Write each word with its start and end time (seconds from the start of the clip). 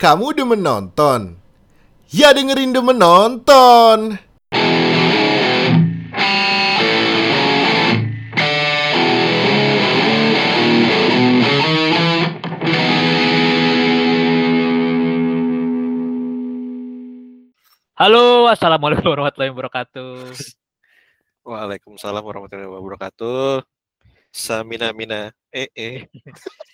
Kamu 0.00 0.32
udah 0.32 0.48
menonton? 0.48 1.36
Ya 2.08 2.32
dengerin 2.32 2.72
udah 2.72 2.84
menonton. 2.88 4.16
Halo, 17.92 18.48
assalamualaikum 18.48 19.04
warahmatullahi 19.04 19.52
wabarakatuh. 19.52 20.32
Waalaikumsalam 21.44 22.24
warahmatullahi 22.24 22.72
wabarakatuh. 22.72 23.68
Samina 24.32 24.96
mina 24.96 25.36
eh 25.52 25.68
eh. 25.76 26.08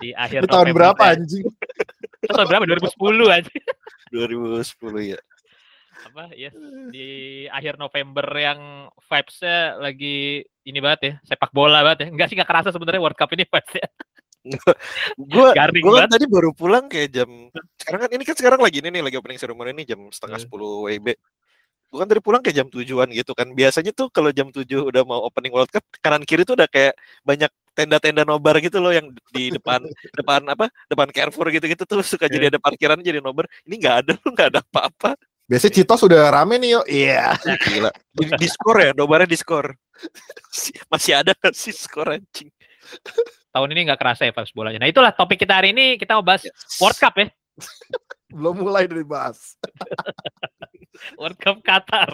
Di 0.00 0.10
akhir 0.16 0.48
tahun 0.48 0.72
November 0.72 0.96
berapa 0.96 1.02
ya. 1.04 1.12
anjing? 1.20 1.44
Itu 2.24 2.32
tahun 2.32 2.48
berapa? 2.48 2.64
2010 2.66 3.36
aja. 3.36 3.52
2010 4.10 5.12
ya. 5.12 5.20
Apa? 6.00 6.24
Ya, 6.32 6.50
di 6.88 7.08
akhir 7.52 7.76
November 7.76 8.24
yang 8.32 8.88
vibes-nya 9.04 9.76
lagi 9.76 10.40
ini 10.64 10.78
banget 10.80 11.00
ya, 11.04 11.14
sepak 11.28 11.52
bola 11.52 11.84
banget 11.84 12.08
ya. 12.08 12.16
Enggak 12.16 12.26
sih 12.32 12.34
enggak 12.40 12.48
kerasa 12.48 12.72
sebenarnya 12.72 13.04
World 13.04 13.20
Cup 13.20 13.28
ini 13.36 13.44
vibes-nya. 13.44 13.86
Gua 15.20 15.52
Garing 15.52 15.84
gua 15.84 16.08
kan 16.08 16.16
tadi 16.16 16.24
baru 16.24 16.56
pulang 16.56 16.88
kayak 16.88 17.12
jam 17.12 17.28
sekarang 17.76 18.08
kan 18.08 18.10
ini 18.16 18.24
kan 18.24 18.32
sekarang 18.32 18.60
lagi 18.64 18.80
ini 18.80 18.88
nih 18.88 19.04
lagi 19.04 19.20
opening 19.20 19.36
ceremony 19.36 19.76
ini 19.76 19.84
jam 19.84 20.00
setengah 20.08 20.40
Hmm. 20.40 20.48
10 20.48 20.88
WIB. 20.88 21.08
Gua 21.90 22.06
kan 22.06 22.08
tadi 22.08 22.22
pulang 22.22 22.38
kayak 22.38 22.56
jam 22.56 22.68
tujuan 22.70 23.10
gitu 23.10 23.34
kan. 23.34 23.50
Biasanya 23.50 23.90
tuh 23.90 24.06
kalau 24.14 24.30
jam 24.30 24.54
7 24.54 24.62
udah 24.62 25.02
mau 25.02 25.26
opening 25.26 25.50
World 25.50 25.74
Cup 25.74 25.82
kanan 25.98 26.22
kiri 26.22 26.46
tuh 26.46 26.54
udah 26.54 26.70
kayak 26.70 26.94
banyak 27.26 27.50
tenda-tenda 27.74 28.22
nobar 28.22 28.62
gitu 28.62 28.78
loh 28.78 28.94
yang 28.94 29.10
di 29.34 29.50
depan 29.50 29.82
depan 30.18 30.40
apa 30.46 30.70
depan 30.90 31.08
Carrefour 31.10 31.50
gitu-gitu 31.50 31.82
tuh 31.86 32.02
suka 32.02 32.26
jadi 32.26 32.50
ada 32.50 32.58
parkiran 32.58 32.98
jadi 32.98 33.22
nobar 33.22 33.46
ini 33.66 33.78
nggak 33.78 33.96
ada 34.06 34.12
loh 34.18 34.30
nggak 34.34 34.48
ada 34.54 34.60
apa-apa 34.62 35.18
Biasanya 35.50 35.82
Citos 35.82 36.06
sudah 36.06 36.30
rame 36.30 36.62
nih 36.62 36.78
yo. 36.78 36.80
Iya. 36.86 37.34
Gila. 37.42 37.90
Di, 37.90 38.24
di 38.38 38.46
skor 38.46 38.76
ya, 38.86 38.90
nobarnya 38.94 39.26
di 39.26 39.34
skor. 39.34 39.74
Masih 40.94 41.18
ada 41.18 41.34
nggak 41.34 41.50
sih 41.58 41.74
skor 41.74 42.06
anjing? 42.06 42.54
Tahun 43.50 43.68
ini 43.74 43.82
enggak 43.82 43.98
kerasa 43.98 44.30
ya 44.30 44.32
vibes 44.32 44.54
bolanya. 44.54 44.78
Nah, 44.78 44.86
itulah 44.86 45.10
topik 45.10 45.42
kita 45.42 45.58
hari 45.58 45.74
ini 45.74 45.98
kita 45.98 46.14
mau 46.14 46.22
bahas 46.22 46.46
World 46.78 46.98
Cup 47.02 47.18
ya. 47.18 47.26
Belum 48.30 48.62
mulai 48.62 48.86
dari 48.86 49.02
bahas. 49.02 49.58
World 51.18 51.38
Cup 51.38 51.62
Qatar. 51.62 52.10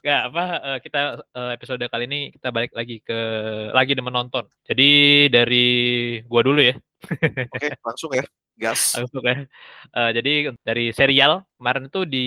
Enggak 0.00 0.20
apa 0.32 0.44
eh, 0.60 0.78
kita 0.84 1.00
eh, 1.20 1.50
episode 1.56 1.84
kali 1.88 2.04
ini 2.08 2.20
kita 2.34 2.48
balik 2.52 2.72
lagi 2.76 3.00
ke 3.00 3.18
lagi 3.72 3.92
di 3.96 4.02
menonton. 4.04 4.44
Jadi 4.64 4.88
dari 5.32 5.68
gua 6.24 6.42
dulu 6.44 6.60
ya. 6.60 6.74
Oke, 7.56 7.68
langsung 7.80 8.12
ya. 8.12 8.24
Gas. 8.60 9.00
Langsung 9.00 9.24
ya. 9.24 9.48
Eh, 9.96 10.10
jadi 10.12 10.32
dari 10.60 10.92
serial 10.92 11.48
kemarin 11.56 11.88
itu 11.88 12.04
di 12.04 12.26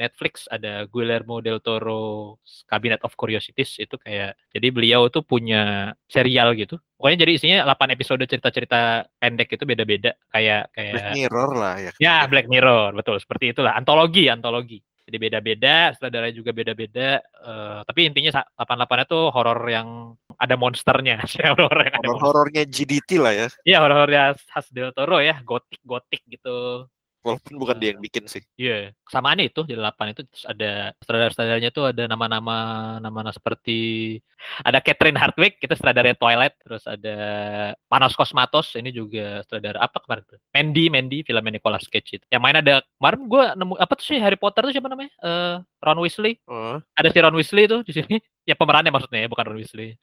Netflix 0.00 0.48
ada 0.48 0.88
Guillermo 0.88 1.44
del 1.44 1.60
Toro 1.60 2.40
Cabinet 2.64 3.04
of 3.04 3.12
Curiosities 3.20 3.76
itu 3.76 4.00
kayak 4.00 4.32
jadi 4.48 4.72
beliau 4.72 5.12
tuh 5.12 5.20
punya 5.20 5.92
serial 6.08 6.56
gitu. 6.56 6.80
Pokoknya 6.96 7.28
jadi 7.28 7.32
isinya 7.36 7.58
8 7.68 7.92
episode 7.92 8.24
cerita-cerita 8.24 9.04
pendek 9.20 9.60
itu 9.60 9.64
beda-beda 9.68 10.16
kayak 10.32 10.72
Black 10.72 10.88
kayak 11.04 11.12
Mirror 11.12 11.50
lah 11.52 11.74
ya. 11.76 11.92
ya 12.00 12.16
Black 12.24 12.48
Mirror 12.48 12.96
betul 12.96 13.20
seperti 13.20 13.52
itulah 13.52 13.76
antologi 13.76 14.32
antologi. 14.32 14.80
Jadi 15.04 15.16
beda-beda, 15.20 15.92
sutradaranya 15.92 16.32
juga 16.32 16.50
beda-beda. 16.56 17.20
eh, 17.20 17.80
tapi 17.84 18.00
intinya 18.08 18.40
sa- 18.40 18.48
88-nya 18.56 19.04
tuh 19.04 19.28
horor 19.28 19.60
yang 19.68 20.16
ada 20.40 20.56
monsternya. 20.56 21.20
horor 21.60 21.80
yang 21.84 21.94
ada 22.00 22.08
monster. 22.08 22.24
Horor-horornya 22.24 22.64
GDT 22.64 23.10
lah 23.20 23.32
ya. 23.36 23.46
Iya 23.68 23.78
horornya 23.84 24.22
khas 24.48 24.66
Del 24.72 24.96
Toro 24.96 25.20
ya, 25.20 25.44
gotik-gotik 25.44 26.24
gitu. 26.24 26.88
Walaupun 27.24 27.56
bukan 27.56 27.76
dia 27.80 27.96
yang 27.96 28.04
bikin 28.04 28.28
sih. 28.28 28.44
Iya, 28.60 28.92
samaannya 29.08 29.48
itu 29.48 29.64
di 29.64 29.72
8 29.72 30.12
itu 30.12 30.28
terus 30.28 30.44
ada 30.44 30.92
sutradara-sutradaranya 31.00 31.70
tuh 31.72 31.88
ada 31.88 32.04
nama-nama 32.04 32.56
nama-nama 33.00 33.32
seperti 33.32 34.20
ada 34.60 34.76
Catherine 34.84 35.16
Hardwicke 35.16 35.56
itu 35.64 35.72
sutradaranya 35.72 36.20
Twilight, 36.20 36.60
terus 36.60 36.84
ada 36.84 37.16
Panos 37.88 38.12
Cosmatos 38.12 38.76
ini 38.76 38.92
juga 38.92 39.40
sutradara 39.40 39.80
apa 39.80 40.04
kemarin 40.04 40.36
tuh? 40.36 40.38
Mandy, 40.52 40.92
Mandy 40.92 41.18
filmnya 41.24 41.56
Nicolas 41.56 41.88
Cage 41.88 42.20
itu. 42.20 42.24
Yang 42.28 42.42
main 42.44 42.56
ada 42.60 42.84
kemarin 43.00 43.20
gua 43.24 43.44
nemu 43.56 43.74
apa 43.80 43.92
tuh 43.96 44.04
sih 44.04 44.20
Harry 44.20 44.36
Potter 44.36 44.68
tuh 44.68 44.76
siapa 44.76 44.92
namanya? 44.92 45.12
Eh 45.24 45.56
Ron 45.80 46.04
Weasley. 46.04 46.36
Oh. 46.44 46.76
Ada 46.92 47.08
si 47.08 47.18
Ron 47.24 47.36
Weasley 47.40 47.64
tuh 47.64 47.80
di 47.80 47.92
sini. 47.96 48.20
Ya 48.44 48.52
pemerannya 48.52 48.92
maksudnya 48.92 49.24
ya, 49.24 49.28
bukan 49.32 49.40
Ron 49.48 49.56
Weasley. 49.56 49.96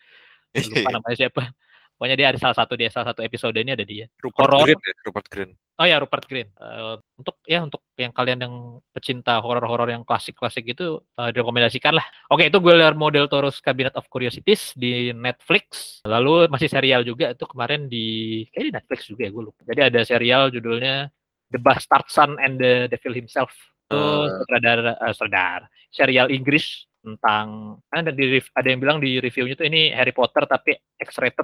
Lupa 0.57 0.89
namanya 0.97 1.13
siapa. 1.13 1.53
Pokoknya 2.01 2.17
dia 2.17 2.33
ada 2.33 2.39
salah 2.41 2.57
satu 2.57 2.73
dia 2.73 2.89
salah 2.89 3.13
satu 3.13 3.21
episode 3.21 3.53
ini 3.61 3.77
ada 3.77 3.85
dia. 3.85 4.09
Rupert 4.25 4.49
Horor. 4.49 4.65
Green 4.65 4.81
ya, 4.81 4.93
Rupert 5.05 5.27
Green. 5.29 5.51
Oh 5.77 5.85
ya 5.85 6.01
Rupert 6.01 6.25
Green. 6.25 6.49
Eh, 6.49 6.97
untuk 6.97 7.37
ya 7.45 7.61
untuk 7.61 7.85
yang 7.93 8.09
kalian 8.09 8.41
yang 8.41 8.55
pecinta 8.89 9.37
horor-horor 9.37 9.85
yang 9.85 10.01
klasik-klasik 10.01 10.65
itu 10.65 10.97
eh, 10.97 11.29
direkomendasikan 11.29 11.93
lah. 11.93 12.01
Oke 12.33 12.49
itu 12.49 12.57
Guillermo 12.57 13.13
del 13.13 13.29
Toro's 13.29 13.61
Cabinet 13.61 13.93
of 13.93 14.09
Curiosities 14.09 14.73
di 14.73 15.13
Netflix. 15.13 16.01
Lalu 16.09 16.49
masih 16.49 16.73
serial 16.73 17.05
juga 17.05 17.37
itu 17.37 17.45
kemarin 17.45 17.85
di 17.85 18.49
kayak 18.49 18.65
di 18.65 18.73
Netflix 18.73 18.99
juga 19.05 19.21
ya 19.21 19.29
gue 19.29 19.43
lupa. 19.53 19.61
Jadi 19.61 19.81
ada 19.93 19.99
serial 20.01 20.49
judulnya 20.49 21.05
The 21.53 21.61
Bastard 21.61 22.09
Son 22.09 22.41
and 22.41 22.57
the 22.57 22.89
Devil 22.89 23.13
Himself. 23.13 23.53
Itu 23.91 23.99
Eh. 23.99 24.27
sutradara, 24.39 24.91
eh, 24.95 25.11
sutradara 25.11 25.67
serial 25.91 26.31
Inggris 26.31 26.87
tentang 27.03 27.75
ada 27.91 28.13
di 28.15 28.39
ada 28.39 28.67
yang 28.69 28.79
bilang 28.79 28.97
di 29.03 29.19
reviewnya 29.19 29.59
tuh 29.59 29.67
ini 29.67 29.91
Harry 29.91 30.15
Potter 30.15 30.47
tapi 30.47 30.71
X-rated. 30.95 31.43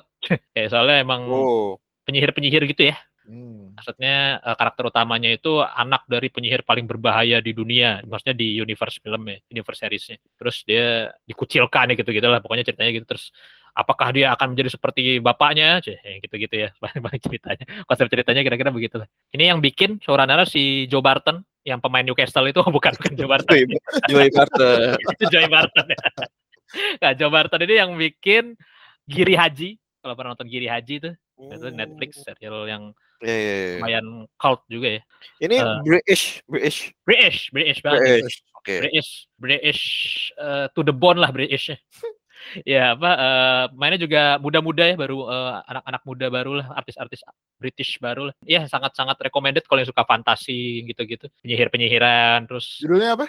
Kayak 0.55 0.69
soalnya 0.71 1.03
emang 1.03 1.27
Oh. 1.27 1.75
penyihir-penyihir 2.07 2.63
gitu 2.71 2.87
ya 2.87 2.95
Hmm. 3.27 3.75
maksudnya 3.75 4.39
eh, 4.39 4.55
karakter 4.55 4.87
utamanya 4.87 5.27
itu 5.27 5.59
anak 5.59 6.07
dari 6.07 6.31
penyihir 6.31 6.63
paling 6.63 6.87
berbahaya 6.87 7.43
di 7.43 7.51
dunia 7.51 7.99
maksudnya 8.07 8.31
di 8.39 8.55
universe 8.55 9.03
film 9.03 9.27
ya 9.27 9.35
universe 9.51 9.83
seriesnya 9.83 10.15
terus 10.39 10.63
dia 10.63 11.11
dikucilkan 11.27 11.91
ya 11.91 11.95
gitu 11.99 12.15
gitulah 12.15 12.39
pokoknya 12.39 12.63
ceritanya 12.63 12.95
gitu 12.95 13.03
terus 13.03 13.35
apakah 13.77 14.09
dia 14.09 14.33
akan 14.33 14.57
menjadi 14.57 14.73
seperti 14.73 15.21
bapaknya 15.21 15.77
Cih, 15.85 16.01
gitu 16.25 16.35
gitu 16.41 16.55
ya 16.65 16.69
balik 17.05 17.21
ceritanya 17.21 17.65
konsep 17.85 18.09
ceritanya 18.09 18.41
kira-kira 18.41 18.73
begitu 18.73 18.97
ini 19.37 19.53
yang 19.53 19.61
bikin 19.61 20.01
showrunner 20.01 20.49
si 20.49 20.89
Joe 20.89 21.05
Barton 21.05 21.45
yang 21.61 21.77
pemain 21.77 22.01
Newcastle 22.01 22.49
itu 22.49 22.57
bukan 22.75 22.97
bukan 22.97 23.13
Joe 23.13 23.29
Barton 23.29 23.53
Joey 24.09 24.33
Carter. 24.33 24.97
itu 25.13 25.23
Joey 25.29 25.51
Barton 25.51 25.85
ya. 25.93 25.99
Nah, 26.99 27.11
Joe 27.15 27.31
Barton 27.31 27.61
ini 27.63 27.75
yang 27.79 27.91
bikin 27.95 28.57
Giri 29.07 29.35
Haji 29.37 29.77
kalau 30.01 30.15
pernah 30.17 30.33
nonton 30.33 30.49
Giri 30.49 30.67
Haji 30.67 30.93
itu 31.03 31.11
itu 31.37 31.67
Netflix 31.69 32.25
serial 32.25 32.65
yang 32.65 32.83
Iya, 33.17 33.33
iya, 33.33 33.55
iya. 33.57 33.75
lumayan 33.81 34.05
cult 34.37 34.61
juga 34.69 34.87
ya 34.93 35.01
Ini 35.41 35.55
Eh. 35.57 35.77
British, 35.89 36.45
British, 36.45 36.93
British, 37.01 37.39
British 37.49 37.79
banget. 37.81 38.01
British. 38.21 38.37
British, 38.61 39.09
British 39.41 39.81
eh, 40.37 40.65
to 40.77 40.85
the 40.85 40.93
bone 40.93 41.17
lah 41.17 41.33
British. 41.33 41.73
Ya 42.63 42.93
apa 42.95 43.11
eh, 43.15 43.65
mainnya 43.75 43.99
juga 44.01 44.21
muda-muda 44.39 44.83
ya 44.87 44.95
baru 44.95 45.27
eh, 45.27 45.53
anak-anak 45.71 46.01
muda 46.05 46.25
baru 46.31 46.51
lah 46.63 46.67
artis-artis 46.77 47.21
British 47.57 47.97
baru 47.97 48.31
lah. 48.31 48.35
Ya 48.45 48.65
sangat-sangat 48.65 49.17
recommended 49.21 49.65
kalau 49.65 49.81
yang 49.81 49.89
suka 49.89 50.05
fantasi 50.05 50.85
gitu-gitu. 50.85 51.27
Penyihir-penyihiran 51.41 52.45
terus 52.45 52.79
Judulnya 52.81 53.17
apa? 53.17 53.27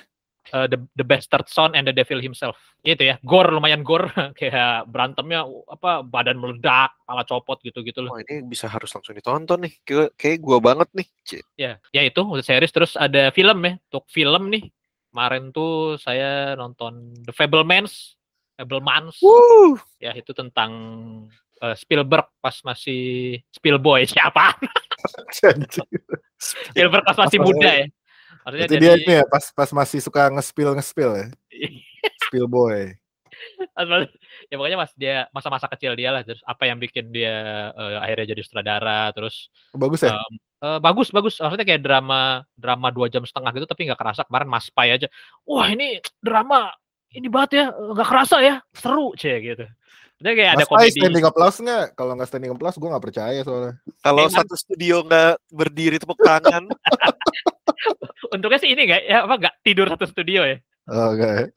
eh, 0.52 0.66
the 0.68 0.78
the 0.96 1.04
bastard 1.04 1.46
son 1.48 1.76
and 1.76 1.88
the 1.88 1.94
devil 1.94 2.20
himself. 2.20 2.56
Itu 2.80 3.04
ya, 3.04 3.20
gore 3.24 3.52
lumayan 3.52 3.84
gore 3.84 4.08
kayak 4.38 4.88
berantemnya 4.88 5.44
apa 5.68 6.04
badan 6.04 6.40
meledak, 6.40 6.94
kepala 7.04 7.22
copot 7.28 7.58
gitu-gitu 7.60 8.04
loh. 8.04 8.16
Wah, 8.16 8.22
ini 8.24 8.44
bisa 8.46 8.70
harus 8.70 8.92
langsung 8.92 9.16
ditonton 9.16 9.68
nih. 9.68 9.72
Kayak, 9.84 10.10
kayak 10.16 10.38
gua 10.40 10.58
banget 10.62 10.88
nih. 10.94 11.06
Cik. 11.24 11.42
Ya, 11.58 11.72
ya 11.92 12.02
itu 12.04 12.20
untuk 12.24 12.44
series 12.44 12.72
terus 12.72 12.92
ada 12.96 13.30
film 13.34 13.58
ya. 13.64 13.74
Untuk 13.90 14.04
film 14.08 14.52
nih 14.52 14.64
kemarin 15.08 15.50
tuh 15.50 15.96
saya 15.96 16.54
nonton 16.54 17.16
The 17.24 17.32
Fablemans, 17.32 18.17
Fablemans. 18.58 19.14
Ya 20.02 20.10
itu 20.18 20.34
tentang 20.34 20.70
eh, 21.62 21.76
Spielberg 21.78 22.26
pas 22.42 22.58
masih 22.66 23.38
Spielboy 23.54 24.02
siapa? 24.10 24.58
Spielberg 26.38 27.04
pas 27.06 27.18
masih 27.22 27.38
muda 27.38 27.70
ya. 27.70 27.86
Maksudnya 28.42 28.66
Berarti 28.66 28.82
dia 28.82 28.94
ini 28.98 29.14
ya 29.22 29.24
pas 29.30 29.44
pas 29.54 29.70
masih 29.70 29.98
suka 30.02 30.26
ngespil 30.34 30.74
ngespil 30.74 31.10
ya. 31.14 31.26
Spill 32.26 32.50
boy. 32.50 32.98
pas 33.70 33.86
masih- 33.86 34.10
ya 34.50 34.54
pokoknya 34.58 34.78
mas 34.82 34.92
dia 34.98 35.16
masa-masa 35.30 35.70
kecil 35.70 35.94
dia 35.94 36.10
lah 36.10 36.26
terus 36.26 36.42
apa 36.42 36.66
yang 36.66 36.82
bikin 36.82 37.14
dia 37.14 37.70
eh, 37.70 37.96
akhirnya 38.02 38.34
jadi 38.34 38.42
sutradara 38.42 39.14
terus 39.14 39.46
Bagus 39.70 40.02
ya? 40.02 40.18
em, 40.18 40.34
eh, 40.58 40.78
bagus 40.82 41.14
bagus 41.14 41.38
maksudnya 41.38 41.62
kayak 41.62 41.78
drama 41.86 42.42
drama 42.58 42.90
dua 42.90 43.06
jam 43.06 43.22
setengah 43.22 43.54
gitu 43.54 43.66
tapi 43.70 43.86
nggak 43.86 44.00
kerasa 44.00 44.26
kemarin 44.26 44.50
Mas 44.50 44.66
Pai 44.74 44.90
aja 44.90 45.06
wah 45.46 45.70
ini 45.70 46.02
drama 46.18 46.74
ini 47.16 47.26
banget 47.32 47.50
ya 47.56 47.64
nggak 47.72 48.08
kerasa 48.08 48.36
ya 48.44 48.54
seru 48.76 49.16
cie 49.16 49.40
gitu 49.40 49.64
Maksudnya 50.18 50.34
kayak 50.34 50.50
ada 50.50 50.58
Mas 50.58 50.66
komedi 50.66 50.98
standing 50.98 51.26
applause 51.30 51.58
nggak? 51.62 51.86
Kalau 51.94 52.12
nggak 52.18 52.26
standing 52.26 52.50
applause 52.50 52.74
gue 52.74 52.90
nggak 52.90 53.04
percaya 53.06 53.40
soalnya. 53.46 53.74
Kalau 54.02 54.26
Emang- 54.26 54.34
satu 54.34 54.54
studio 54.58 55.06
nggak 55.06 55.32
berdiri 55.46 55.96
tepuk 56.02 56.18
tangan, 56.18 56.66
Untungnya 58.34 58.58
sih 58.58 58.74
ini 58.74 58.82
nggak 58.82 59.02
ya 59.06 59.18
apa 59.30 59.34
nggak 59.38 59.54
tidur 59.62 59.86
satu 59.86 60.10
studio 60.10 60.42
ya. 60.42 60.58
Oh, 60.88 61.12
Oke. 61.12 61.52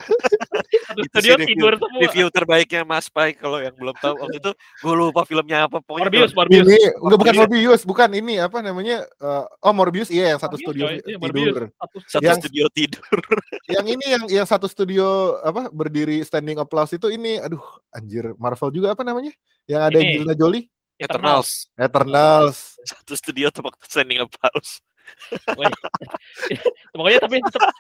Satu 0.84 1.00
Itu 1.00 1.08
studio 1.16 1.34
review- 1.34 1.48
tidur 1.56 1.74
semua. 1.80 2.02
Review 2.04 2.28
terbaiknya 2.28 2.82
Mas 2.84 3.08
Pai 3.08 3.32
kalau 3.32 3.64
yang 3.64 3.72
belum 3.74 3.96
tahu 3.96 4.20
waktu 4.20 4.44
itu 4.44 4.52
gue 4.52 4.92
lupa 4.94 5.24
filmnya 5.24 5.72
apa 5.72 5.80
pokoknya 5.80 6.12
Morbius, 6.12 6.32
Morbius. 6.36 6.68
Ini 6.68 6.80
enggak 7.00 7.00
bukan 7.16 7.36
Morbius. 7.40 7.40
Morbius, 7.40 7.82
bukan 7.88 8.10
ini 8.12 8.34
apa 8.38 8.58
namanya? 8.60 8.98
eh, 9.08 9.44
oh 9.64 9.72
Morbius 9.72 10.12
iya 10.12 10.36
yang 10.36 10.40
satu 10.44 10.60
Morbius, 10.60 10.68
studio. 10.68 10.86
Iya, 10.92 11.00
tidur. 11.00 11.20
Morbius. 11.24 11.56
Satu 11.80 11.98
satu 12.12 12.24
Yang- 12.28 12.40
studio 12.44 12.66
tidur. 12.76 13.18
yang 13.80 13.86
ini 13.88 14.06
yang 14.06 14.24
yang 14.28 14.44
satu 14.44 14.68
studio 14.68 15.06
apa 15.40 15.72
berdiri 15.72 16.20
standing 16.22 16.60
applause 16.60 16.92
itu 16.92 17.08
ini 17.08 17.40
aduh 17.40 17.64
anjir 17.96 18.36
Marvel 18.36 18.68
juga 18.70 18.92
apa 18.92 19.08
namanya? 19.08 19.32
Yang 19.64 19.82
ada. 19.88 19.98
Angelina 20.04 20.36
Jolie, 20.36 20.68
Eternals. 21.00 21.72
Eternals. 21.80 22.76
Satu 22.84 23.16
studio 23.16 23.48
tepuk 23.48 23.80
standing 23.88 24.20
applause. 24.20 24.84
Pokoknya 26.92 27.20
tapi 27.20 27.40
tetap 27.40 27.72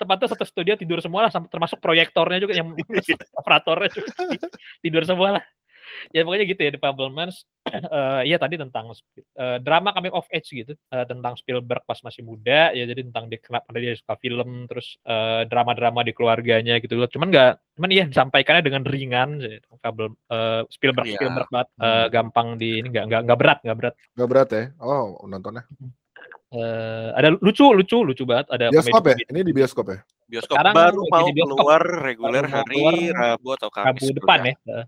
tempatnya 0.00 0.32
satu 0.32 0.48
studio 0.48 0.72
tidur 0.74 1.04
semua 1.04 1.28
lah 1.28 1.30
termasuk 1.30 1.76
proyektornya 1.78 2.40
juga 2.40 2.56
yang 2.56 2.72
operatornya 3.40 3.92
juga 3.92 4.08
tidur 4.84 5.04
semua 5.04 5.36
lah. 5.36 5.44
Ya 6.14 6.22
pokoknya 6.22 6.46
gitu 6.46 6.60
ya 6.64 6.70
The 6.72 6.80
Fablemans. 6.80 7.44
Eh 7.70 8.22
iya 8.26 8.40
tadi 8.40 8.56
tentang 8.56 8.88
eh, 9.36 9.58
drama 9.60 9.92
coming 9.92 10.10
of 10.10 10.24
age 10.32 10.48
gitu 10.50 10.72
eh, 10.72 11.04
tentang 11.04 11.36
Spielberg 11.36 11.84
pas 11.84 12.00
masih 12.00 12.24
muda 12.24 12.72
ya 12.72 12.88
jadi 12.88 13.04
tentang 13.04 13.28
dia 13.28 13.36
kenapa 13.38 13.68
dia 13.76 13.92
suka 13.94 14.16
film 14.16 14.64
terus 14.64 14.96
drama-drama 15.46 16.00
di 16.00 16.16
keluarganya 16.16 16.80
gitu 16.80 16.96
loh. 16.96 17.04
Cuman 17.06 17.28
nggak 17.28 17.52
cuman 17.76 17.90
iya 17.92 18.04
disampaikannya 18.08 18.64
dengan 18.64 18.82
ringan 18.88 19.28
sih. 19.38 19.60
Fable 19.78 20.16
eh, 20.32 20.62
Spielberg 20.72 21.06
Iya. 21.10 21.18
Spielberg 21.20 21.48
banget 21.52 21.68
Eh, 21.76 21.84
Hmm. 21.84 22.08
gampang 22.10 22.48
di 22.56 22.70
ini 22.80 22.88
nggak 22.88 23.04
nggak 23.10 23.20
nggak 23.28 23.38
berat 23.38 23.58
nggak 23.60 23.78
berat. 23.78 23.94
Gak 24.16 24.28
berat 24.30 24.48
ya? 24.50 24.64
Oh 24.80 25.20
nontonnya. 25.28 25.62
Eh, 26.50 27.08
ada 27.14 27.38
lucu 27.38 27.62
lucu 27.62 28.02
lucu 28.02 28.26
banget 28.26 28.50
ada 28.50 28.74
Bioskop 28.74 29.06
ya? 29.06 29.14
Ini 29.30 29.40
di 29.46 29.54
bioskop 29.54 29.86
ya? 29.86 29.98
Bioskop 30.26 30.58
Sekarang 30.58 30.74
baru 30.74 31.02
mau 31.06 31.30
di 31.30 31.38
bioskop. 31.38 31.58
keluar 31.62 31.82
reguler 31.86 32.44
hari 32.50 32.74
keluar 32.74 32.94
Rabu 33.14 33.48
atau 33.54 33.68
Kamis. 33.70 33.86
Rabu 33.86 34.06
depan 34.18 34.38
kuliah. 34.42 34.56
ya. 34.58 34.74
Eh, 34.74 34.84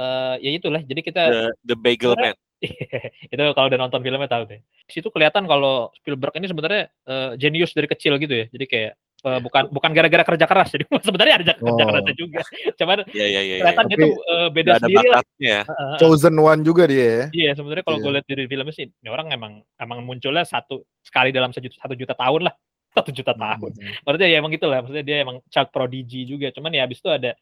eh, 0.00 0.34
ya 0.48 0.50
itulah. 0.56 0.80
Jadi 0.80 1.00
kita 1.04 1.22
The, 1.28 1.44
The 1.60 1.76
Bagel 1.76 2.16
Man. 2.16 2.36
itu 3.36 3.42
kalau 3.52 3.66
udah 3.68 3.80
nonton 3.84 4.00
filmnya 4.00 4.32
tahu 4.32 4.48
deh. 4.48 4.60
Di 4.64 4.92
situ 4.96 5.12
kelihatan 5.12 5.44
kalau 5.44 5.92
Spielberg 6.00 6.32
ini 6.40 6.48
sebenarnya 6.48 6.88
eh, 6.88 7.30
jenius 7.36 7.76
dari 7.76 7.84
kecil 7.84 8.16
gitu 8.16 8.32
ya. 8.32 8.46
Jadi 8.48 8.64
kayak 8.64 8.92
eh, 9.24 9.40
bukan 9.40 9.62
bukan 9.68 9.90
gara-gara 9.90 10.24
kerja 10.24 10.44
keras. 10.44 10.68
Jadi 10.70 10.84
sebenarnya 11.06 11.34
ada 11.40 11.52
kerja 11.56 11.82
Oh. 11.82 11.88
kerasnya 11.88 12.14
juga. 12.14 12.40
Cuman 12.76 12.98
Iya 13.08 13.26
iya 13.26 13.40
iya. 13.40 13.54
kelihatan 13.60 13.84
iya. 13.84 13.90
dia 13.90 13.96
Tapi 13.96 14.04
tuh 14.04 14.12
eh, 14.24 14.48
beda 14.52 14.70
sendiri 14.78 15.06
lah. 15.08 15.22
eh, 15.40 15.62
Chosen 15.96 16.34
One 16.36 16.62
juga 16.62 16.84
dia 16.84 17.04
ya. 17.04 17.24
Iya 17.32 17.50
sebenarnya 17.54 17.82
kalau 17.82 17.98
Iya. 17.98 18.04
gue 18.04 18.12
lihat 18.14 18.26
dari 18.28 18.44
filmnya 18.44 18.72
sih, 18.72 18.86
ini 18.86 19.08
orang 19.08 19.26
emang 19.30 19.52
emang 19.76 19.98
munculnya 20.00 20.44
satu 20.44 20.84
sekali 21.00 21.30
dalam 21.30 21.50
sejuta, 21.50 21.76
satu 21.78 21.94
juta 21.94 22.12
tahun 22.12 22.46
lah, 22.46 22.54
satu 22.96 23.10
juta 23.10 23.32
tahun. 23.32 23.70
Maksudnya 24.04 24.28
ya 24.28 24.36
emang 24.38 24.52
gitu 24.52 24.66
lah, 24.68 24.78
maksudnya 24.80 25.02
dia 25.02 25.16
emang 25.20 25.40
child 25.48 25.68
prodigy 25.68 26.24
juga. 26.24 26.52
Cuman 26.52 26.70
ya 26.70 26.84
habis 26.84 27.00
itu 27.00 27.08
ada 27.08 27.32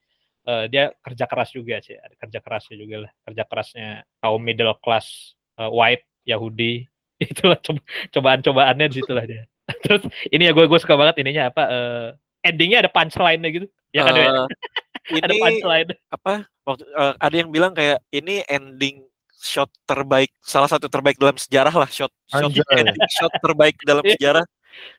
eh, 0.43 0.65
dia 0.67 0.91
kerja 0.99 1.25
keras 1.27 1.51
juga 1.51 1.79
sih, 1.79 1.95
ada 1.95 2.15
kerja 2.17 2.39
kerasnya 2.39 2.77
juga 2.77 2.97
lah, 3.07 3.13
kerja 3.23 3.43
kerasnya 3.45 3.89
kaum 4.19 4.41
middle 4.41 4.75
class 4.79 5.07
eh, 5.55 5.69
white 5.69 6.03
Yahudi 6.23 6.87
itulah 7.23 7.55
coba- 7.59 7.87
cobaan-cobaannya 8.11 8.87
di 8.87 8.97
situlah 8.97 9.23
dia. 9.23 9.43
Terus 9.85 10.03
ini 10.29 10.49
ya 10.49 10.53
gue 10.53 10.65
gue 10.69 10.81
suka 10.81 10.95
banget 10.95 11.21
ininya 11.25 11.49
apa 11.49 11.63
eh, 11.69 12.09
endingnya 12.47 12.85
ada 12.87 12.91
punchline-nya 12.91 13.51
gitu. 13.53 13.67
Ya 13.93 14.03
kan 14.07 14.15
ya? 14.17 14.27
Eh, 14.29 15.21
ada 15.25 15.33
ini 15.35 15.41
punchline. 15.43 15.89
apa 16.11 16.33
waktu 16.67 16.85
eh, 16.87 17.15
ada 17.19 17.35
yang 17.35 17.51
bilang 17.51 17.73
kayak 17.75 17.99
ini 18.15 18.43
ending 18.47 19.03
shot 19.43 19.69
terbaik 19.83 20.31
salah 20.47 20.71
satu 20.71 20.87
terbaik 20.87 21.19
dalam 21.19 21.35
sejarah 21.35 21.75
lah 21.75 21.91
shot 21.91 22.15
shot, 22.31 22.55
ending 22.79 23.11
shot 23.11 23.35
terbaik 23.43 23.75
dalam 23.83 24.07
sejarah 24.15 24.47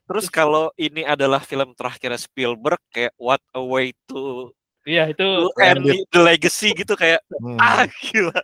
terus 0.03 0.27
kalau 0.27 0.67
ini 0.75 1.07
adalah 1.07 1.39
film 1.39 1.71
terakhir 1.73 2.11
Spielberg 2.19 2.77
kayak 2.91 3.15
what 3.15 3.39
a 3.55 3.63
way 3.63 3.95
to 4.11 4.51
Iya 4.83 5.15
itu 5.15 5.23
end 5.63 5.87
the- 5.87 6.03
the 6.11 6.19
legacy 6.19 6.75
gitu 6.75 6.99
kayak 6.99 7.23
Hmm. 7.39 7.55
ah 7.55 7.87
gila 8.03 8.35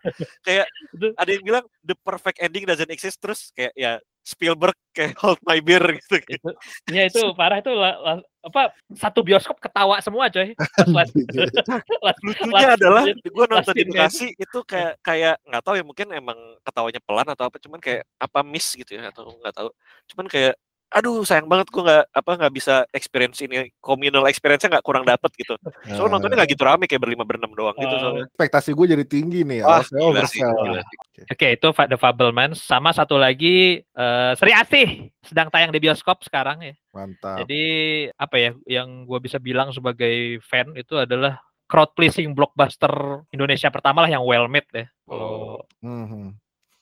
kayak 0.47 0.71
ada 1.19 1.29
yang 1.35 1.43
bilang 1.43 1.65
the 1.83 1.91
perfect 1.99 2.39
ending 2.39 2.63
doesn't 2.63 2.87
exist 2.87 3.19
terus 3.19 3.51
kayak 3.51 3.75
ya 3.75 3.99
Spielberg 4.29 4.77
kayak 4.93 5.17
hold 5.25 5.41
my 5.41 5.57
beer 5.57 5.81
gitu 5.97 6.21
itu 6.29 6.49
ya 6.93 7.09
itu 7.09 7.21
parah 7.33 7.57
itu 7.57 7.73
la- 7.73 7.97
la- 7.97 8.25
apa 8.39 8.71
satu 8.95 9.19
bioskop 9.19 9.59
ketawa 9.59 9.99
semua 9.99 10.31
coy. 10.31 10.55
Last- 10.95 11.11
last- 12.05 12.21
lucunya 12.23 12.55
last- 12.55 12.77
adalah 12.79 13.03
gue 13.11 13.45
nonton 13.51 13.73
di 13.75 13.83
Bekasi 13.89 14.27
itu 14.37 14.59
kayak 14.63 14.95
kayak 15.03 15.35
nggak 15.43 15.63
tahu 15.65 15.75
ya 15.75 15.83
mungkin 15.83 16.07
emang 16.15 16.37
ketawanya 16.63 17.01
pelan 17.03 17.27
atau 17.27 17.49
apa 17.51 17.57
cuman 17.59 17.83
kayak 17.83 18.07
apa 18.15 18.39
miss 18.45 18.77
gitu 18.77 18.95
ya 18.95 19.11
atau 19.11 19.27
nggak 19.33 19.55
tahu. 19.57 19.69
Cuman 20.13 20.25
kayak 20.31 20.53
aduh 20.89 21.21
sayang 21.21 21.45
banget 21.45 21.69
gue 21.69 21.81
nggak 21.81 22.05
apa 22.09 22.31
nggak 22.33 22.53
bisa 22.53 22.81
experience 22.89 23.37
ini 23.39 23.69
communal 23.77 24.25
experience-nya 24.25 24.73
nggak 24.73 24.85
kurang 24.85 25.05
dapet 25.05 25.29
gitu 25.37 25.53
soalnya 25.85 26.17
nontonnya 26.17 26.41
nggak 26.41 26.51
gitu 26.51 26.63
rame 26.65 26.89
kayak 26.89 26.97
berlima 26.99 27.21
berenam 27.23 27.53
doang 27.53 27.77
gitu 27.77 27.93
Oh. 27.93 28.01
soalnya 28.01 28.25
ekspektasi 28.25 28.73
gue 28.73 28.85
jadi 28.89 29.05
tinggi 29.05 29.41
nih. 29.43 29.61
Gila 29.61 30.25
sih, 30.25 30.41
gila. 30.41 30.81
Oke, 31.29 31.47
itu 31.53 31.67
Fa- 31.71 31.85
The 31.85 31.95
Fablemans 31.95 32.57
sama 32.59 32.89
satu 32.89 33.15
lagi 33.15 33.85
eh, 33.85 34.31
Sri 34.33 34.49
Asih 34.49 34.87
sedang 35.21 35.47
tayang 35.47 35.69
di 35.69 35.77
bioskop 35.77 36.25
sekarang 36.25 36.63
ya. 36.63 36.73
Mantap. 36.89 37.45
Jadi 37.45 37.63
apa 38.15 38.35
ya 38.35 38.51
yang 38.65 39.05
gua 39.05 39.21
bisa 39.21 39.37
bilang 39.37 39.69
sebagai 39.69 40.41
fan 40.41 40.73
itu 40.73 40.97
adalah 40.97 41.37
crowd 41.69 41.93
pleasing 41.93 42.33
blockbuster 42.33 42.89
Indonesia 43.29 43.69
pertama 43.69 44.01
lah 44.01 44.09
yang 44.09 44.25
well 44.25 44.49
made 44.49 44.65
ya. 44.73 44.89
Kalau 45.05 45.61
Mhm. 45.79 46.33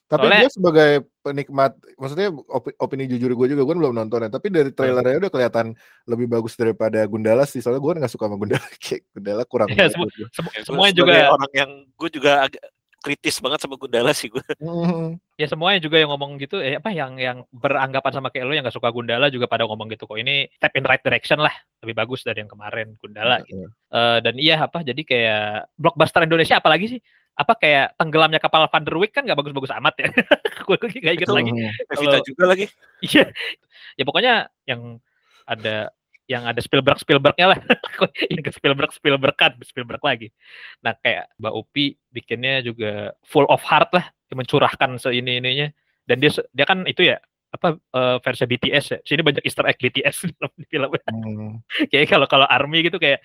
Tapi 0.07 0.23
Soalnya- 0.23 0.41
dia 0.41 0.51
sebagai 0.55 0.89
penikmat, 1.19 1.71
maksudnya 1.99 2.31
opi- 2.47 2.75
opini 2.79 3.05
jujur 3.05 3.27
gue 3.29 3.47
juga, 3.51 3.67
gue 3.67 3.75
belum 3.75 3.91
nonton 3.91 4.23
ya. 4.23 4.29
Tapi 4.31 4.47
dari 4.47 4.71
trailernya 4.71 5.19
udah 5.19 5.31
kelihatan 5.31 5.75
lebih 6.07 6.31
bagus 6.31 6.55
daripada 6.55 7.03
Gundala 7.03 7.43
sih. 7.43 7.59
Soalnya 7.59 7.83
gue 7.83 7.91
nggak 7.99 8.13
suka 8.15 8.25
sama 8.25 8.39
Gundala. 8.39 8.63
Kayak 8.79 9.03
Gundala 9.11 9.43
kurang. 9.43 9.67
Iya, 9.67 9.91
gue. 9.91 9.99
semu- 9.99 10.07
Ya, 10.07 10.27
gua 10.31 10.63
semuanya 10.63 10.93
sebagai 10.95 10.95
juga 10.95 11.35
orang 11.35 11.51
yang 11.51 11.69
gue 11.91 12.09
juga 12.09 12.31
agak 12.47 12.63
kritis 12.97 13.37
banget 13.39 13.59
sama 13.61 13.77
Gundala 13.77 14.11
sih 14.11 14.27
gue 14.27 14.41
Mhm. 14.57 15.21
ya 15.37 15.47
semuanya 15.47 15.79
juga 15.79 16.01
yang 16.01 16.09
ngomong 16.11 16.35
gitu 16.41 16.59
eh 16.59 16.75
apa 16.75 16.89
yang 16.91 17.15
yang 17.15 17.45
beranggapan 17.53 18.09
sama 18.11 18.33
kayak 18.33 18.43
lo 18.43 18.53
yang 18.57 18.65
gak 18.65 18.73
suka 18.73 18.89
Gundala 18.89 19.29
juga 19.29 19.45
pada 19.45 19.63
ngomong 19.63 19.87
gitu 19.93 20.03
kok 20.03 20.17
ini 20.17 20.49
step 20.49 20.73
in 20.75 20.83
right 20.83 20.99
direction 20.99 21.39
lah 21.39 21.53
lebih 21.79 21.93
bagus 21.93 22.25
dari 22.25 22.41
yang 22.41 22.49
kemarin 22.49 22.97
Gundala 22.97 23.45
gitu. 23.45 23.63
Iya. 23.63 23.67
Eh, 23.69 24.17
dan 24.25 24.35
iya 24.35 24.55
apa 24.59 24.81
jadi 24.81 25.01
kayak 25.03 25.45
blockbuster 25.77 26.25
Indonesia 26.25 26.57
apalagi 26.57 26.97
sih 26.97 26.99
apa 27.37 27.53
kayak 27.53 27.93
tenggelamnya 28.01 28.41
kapal 28.41 28.65
Van 28.65 28.81
der 28.81 28.97
Wijk 28.97 29.13
kan 29.13 29.21
nggak 29.21 29.37
bagus-bagus 29.37 29.69
amat 29.77 29.93
ya. 30.01 30.07
Gue 30.65 30.75
gak 30.81 30.89
inget 30.97 31.29
Betul. 31.29 31.37
lagi. 31.37 31.51
Mhm. 31.53 31.69
Evita 31.93 32.17
juga 32.25 32.43
lagi. 32.49 32.65
Iya. 33.05 33.25
Ya 33.93 34.03
pokoknya 34.03 34.33
yang 34.65 34.97
ada 35.45 35.93
yang 36.27 36.43
ada 36.43 36.59
Spielberg 36.59 36.99
Spielbergnya 36.99 37.55
lah 37.55 37.59
yang 38.33 38.43
ke 38.43 38.51
Spielberg 38.51 38.91
Spielberg 38.91 39.37
kan 39.37 39.53
Spielberg 39.61 40.01
lagi. 40.01 40.27
Nah 40.81 40.97
kayak 40.97 41.29
Mbak 41.39 41.53
Upi 41.55 41.95
bikinnya 42.09 42.65
juga 42.65 43.13
full 43.23 43.45
of 43.47 43.61
heart 43.61 43.93
lah. 43.93 44.05
Mencurahkan 44.33 44.99
seini 44.99 45.39
ininya 45.39 45.71
dan 46.03 46.19
dia 46.19 46.33
dia 46.51 46.65
kan 46.67 46.83
itu 46.89 47.05
ya 47.05 47.21
apa 47.53 47.77
eh, 47.79 48.17
versi 48.19 48.43
BTS 48.43 48.85
ya. 48.91 48.99
Sini 49.05 49.21
banyak 49.23 49.45
Easter 49.45 49.63
egg 49.69 49.77
BTS 49.79 50.25
dalam 50.41 50.51
filmnya 50.67 51.01
Mhm. 51.13 51.63
kayak 51.93 52.09
kalau 52.11 52.25
kalau 52.27 52.49
Army 52.49 52.81
gitu 52.83 52.97
kayak 52.97 53.21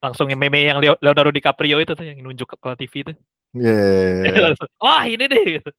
langsung 0.00 0.32
yang 0.32 0.40
meme 0.40 0.64
yang 0.64 0.80
Leo- 0.80 0.96
Leonardo 1.04 1.28
DiCaprio 1.28 1.76
itu 1.76 1.92
tuh 1.92 2.06
yang 2.08 2.24
nunjuk 2.24 2.48
ke, 2.48 2.56
ke 2.56 2.70
TV 2.86 2.94
itu 3.04 3.12
Yeah. 3.56 4.52
Langsung, 4.52 4.70
wah 4.78 5.02
ini 5.06 5.24
deh 5.26 5.42
gitu. 5.58 5.70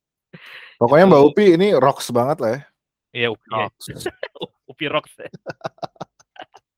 Pokoknya 0.75 1.06
Mbak 1.08 1.24
Upi 1.32 1.46
ini 1.56 1.68
rocks 1.78 2.10
banget 2.12 2.38
lah 2.42 2.50
ya. 2.51 2.62
Iya, 3.12 3.28
Upi, 3.32 3.48
ya. 3.48 3.58
Rocks. 3.68 3.86
Upi 4.72 4.86
Rocks. 4.90 5.13
ya. 5.20 5.30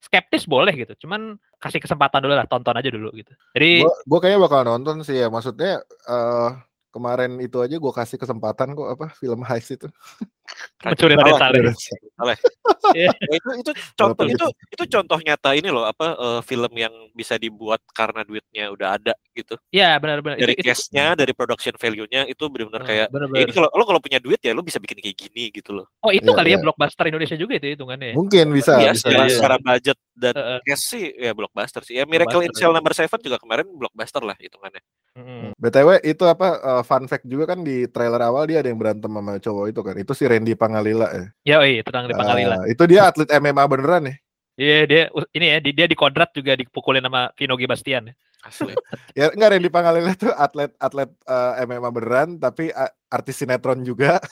Skeptis 0.04 0.46
boleh 0.46 0.74
gitu, 0.78 0.94
cuman 1.06 1.42
kasih 1.58 1.82
kesempatan 1.82 2.22
dulu 2.22 2.38
lah, 2.38 2.46
tonton 2.46 2.78
aja 2.78 2.90
dulu 2.92 3.10
gitu. 3.18 3.34
Jadi 3.58 3.82
Gue 4.06 4.20
kayaknya 4.22 4.46
bakal 4.46 4.62
nonton 4.68 5.02
sih 5.02 5.18
ya. 5.18 5.32
Maksudnya 5.32 5.82
eh 5.82 6.52
kemarin 6.94 7.42
itu 7.42 7.58
aja 7.58 7.74
gue 7.74 7.94
kasih 7.96 8.22
kesempatan 8.22 8.78
kok 8.78 8.90
apa 8.94 9.06
film 9.18 9.42
heist 9.42 9.74
itu. 9.74 9.88
mencuri 10.82 11.16
Raden 11.16 11.74
Saleh. 12.14 12.38
Ya, 12.94 13.10
itu 13.32 13.50
itu 13.58 13.72
contoh 13.96 14.28
itu 14.28 14.44
itu 14.70 14.84
contoh 14.92 15.16
nyata 15.18 15.56
ini 15.56 15.72
loh 15.72 15.88
apa 15.88 16.14
eh, 16.14 16.42
film 16.44 16.70
yang 16.76 16.92
bisa 17.12 17.40
dibuat 17.40 17.80
karena 17.90 18.22
duitnya 18.22 18.70
udah 18.70 19.00
ada 19.00 19.16
gitu 19.32 19.56
Iya 19.72 19.98
benar-benar. 19.98 20.36
dari 20.36 20.54
cashnya 20.54 21.16
dari 21.16 21.32
production 21.32 21.74
value-nya 21.74 22.28
itu 22.28 22.44
benar-benar 22.46 22.84
Eh, 22.84 22.86
kayak 22.86 23.08
benar-benar. 23.08 23.40
ya 23.40 23.44
ini 23.48 23.54
kalau 23.56 23.70
lo 23.72 23.84
kalau 23.84 23.98
punya 23.98 24.20
duit 24.20 24.38
ya 24.38 24.52
lo 24.52 24.62
bisa 24.62 24.78
bikin 24.78 25.00
kayak 25.00 25.16
gini 25.18 25.50
gitu 25.50 25.72
loh 25.74 25.88
Oh 26.04 26.12
itu 26.12 26.28
Iya, 26.28 26.36
kali 26.36 26.50
ya 26.50 26.52
iya. 26.52 26.62
blockbuster 26.62 27.06
Indonesia 27.08 27.38
juga 27.40 27.54
itu 27.56 27.68
hitungannya. 27.72 28.08
ya? 28.12 28.16
Mungkin 28.16 28.46
bisa. 28.52 28.74
ya 28.78 28.92
bisa 28.92 29.00
secara, 29.02 29.24
iya. 29.24 29.32
secara 29.32 29.56
budget 29.58 29.98
dan 30.14 30.34
Heeh. 30.36 30.60
cash 30.62 30.84
sih 30.86 31.06
ya 31.10 31.32
blockbuster 31.32 31.82
sih 31.82 31.94
ya 31.96 32.04
Miracle 32.04 32.44
in 32.44 32.52
Blockbuster, 32.52 32.60
Cell 32.60 32.70
ya. 32.70 32.76
Number 32.78 32.94
Seven 32.94 33.20
juga 33.24 33.38
kemarin 33.40 33.66
blockbuster 33.72 34.22
lah 34.22 34.36
hitungannya 34.38 34.84
Mm-mm. 35.14 35.54
BTW 35.56 36.02
itu 36.04 36.24
apa 36.26 36.48
eh, 36.60 36.84
fun 36.84 37.06
fact 37.06 37.24
juga 37.24 37.46
kan 37.48 37.62
di 37.62 37.86
trailer 37.88 38.18
awal 38.20 38.44
dia 38.44 38.60
ada 38.60 38.68
yang 38.68 38.78
berantem 38.78 39.08
sama 39.08 39.38
cowok 39.38 39.66
itu 39.70 39.80
kan. 39.80 39.96
Itu 39.96 40.12
si 40.12 40.26
Randy 40.44 40.60
Pangalila 40.60 41.08
ya. 41.08 41.26
Ya, 41.48 41.56
oh 41.64 41.66
iya, 41.66 41.80
tenang 41.88 42.12
di 42.12 42.16
Pangalila. 42.20 42.60
Ah, 42.60 42.68
itu 42.68 42.84
dia 42.84 43.08
atlet 43.08 43.32
MMA 43.32 43.64
beneran 43.64 44.12
ya. 44.12 44.16
Iya, 44.60 44.78
dia 44.86 45.04
ini 45.32 45.46
ya, 45.48 45.58
di- 45.64 45.72
dia 45.72 45.88
di 45.88 45.96
kodrat 45.96 46.36
juga 46.36 46.60
dipukulin 46.60 47.00
sama 47.00 47.32
Vino 47.40 47.56
Bastian. 47.56 48.12
ya. 48.12 48.16
asli 48.44 48.76
Ya 49.18 49.32
enggak 49.32 49.56
Randy 49.56 49.72
Pangalila 49.72 50.12
tuh 50.20 50.36
atlet 50.36 50.76
atlet 50.76 51.08
eh, 51.08 51.64
MMA 51.64 51.90
beneran 51.96 52.30
tapi 52.44 52.76
a- 52.76 52.92
artis 53.08 53.40
sinetron 53.40 53.88
juga. 53.88 54.20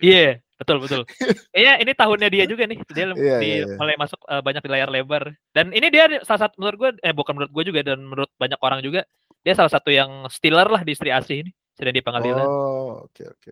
Iya, 0.00 0.40
Betul 0.60 0.80
betul. 0.84 1.02
Iya 1.56 1.80
ini 1.80 1.92
tahunnya 1.96 2.28
dia 2.28 2.44
juga 2.44 2.68
nih. 2.68 2.78
Dia 2.92 3.04
Iya, 3.16 3.36
di, 3.40 3.48
iya, 3.48 3.64
iya. 3.64 3.76
mulai 3.80 3.96
masuk 3.96 4.20
eh, 4.28 4.40
banyak 4.44 4.62
di 4.64 4.70
layar 4.70 4.88
lebar. 4.92 5.24
Dan 5.56 5.72
ini 5.72 5.88
dia 5.88 6.04
salah 6.24 6.48
satu 6.48 6.60
menurut 6.60 6.76
gue 6.76 6.90
eh 7.00 7.12
bukan 7.16 7.32
menurut 7.36 7.52
gue 7.52 7.64
juga 7.72 7.80
dan 7.80 8.00
menurut 8.04 8.28
banyak 8.36 8.60
orang 8.60 8.80
juga 8.84 9.04
dia 9.40 9.56
salah 9.56 9.72
satu 9.72 9.88
yang 9.88 10.28
stealer 10.28 10.68
lah 10.68 10.84
di 10.84 10.92
Istri 10.92 11.10
Asih 11.12 11.36
ini. 11.44 11.50
Sudah 11.76 11.92
di 11.96 12.00
pengadilan. 12.04 12.44
Oh, 12.44 13.08
oke 13.08 13.24
oke. 13.24 13.50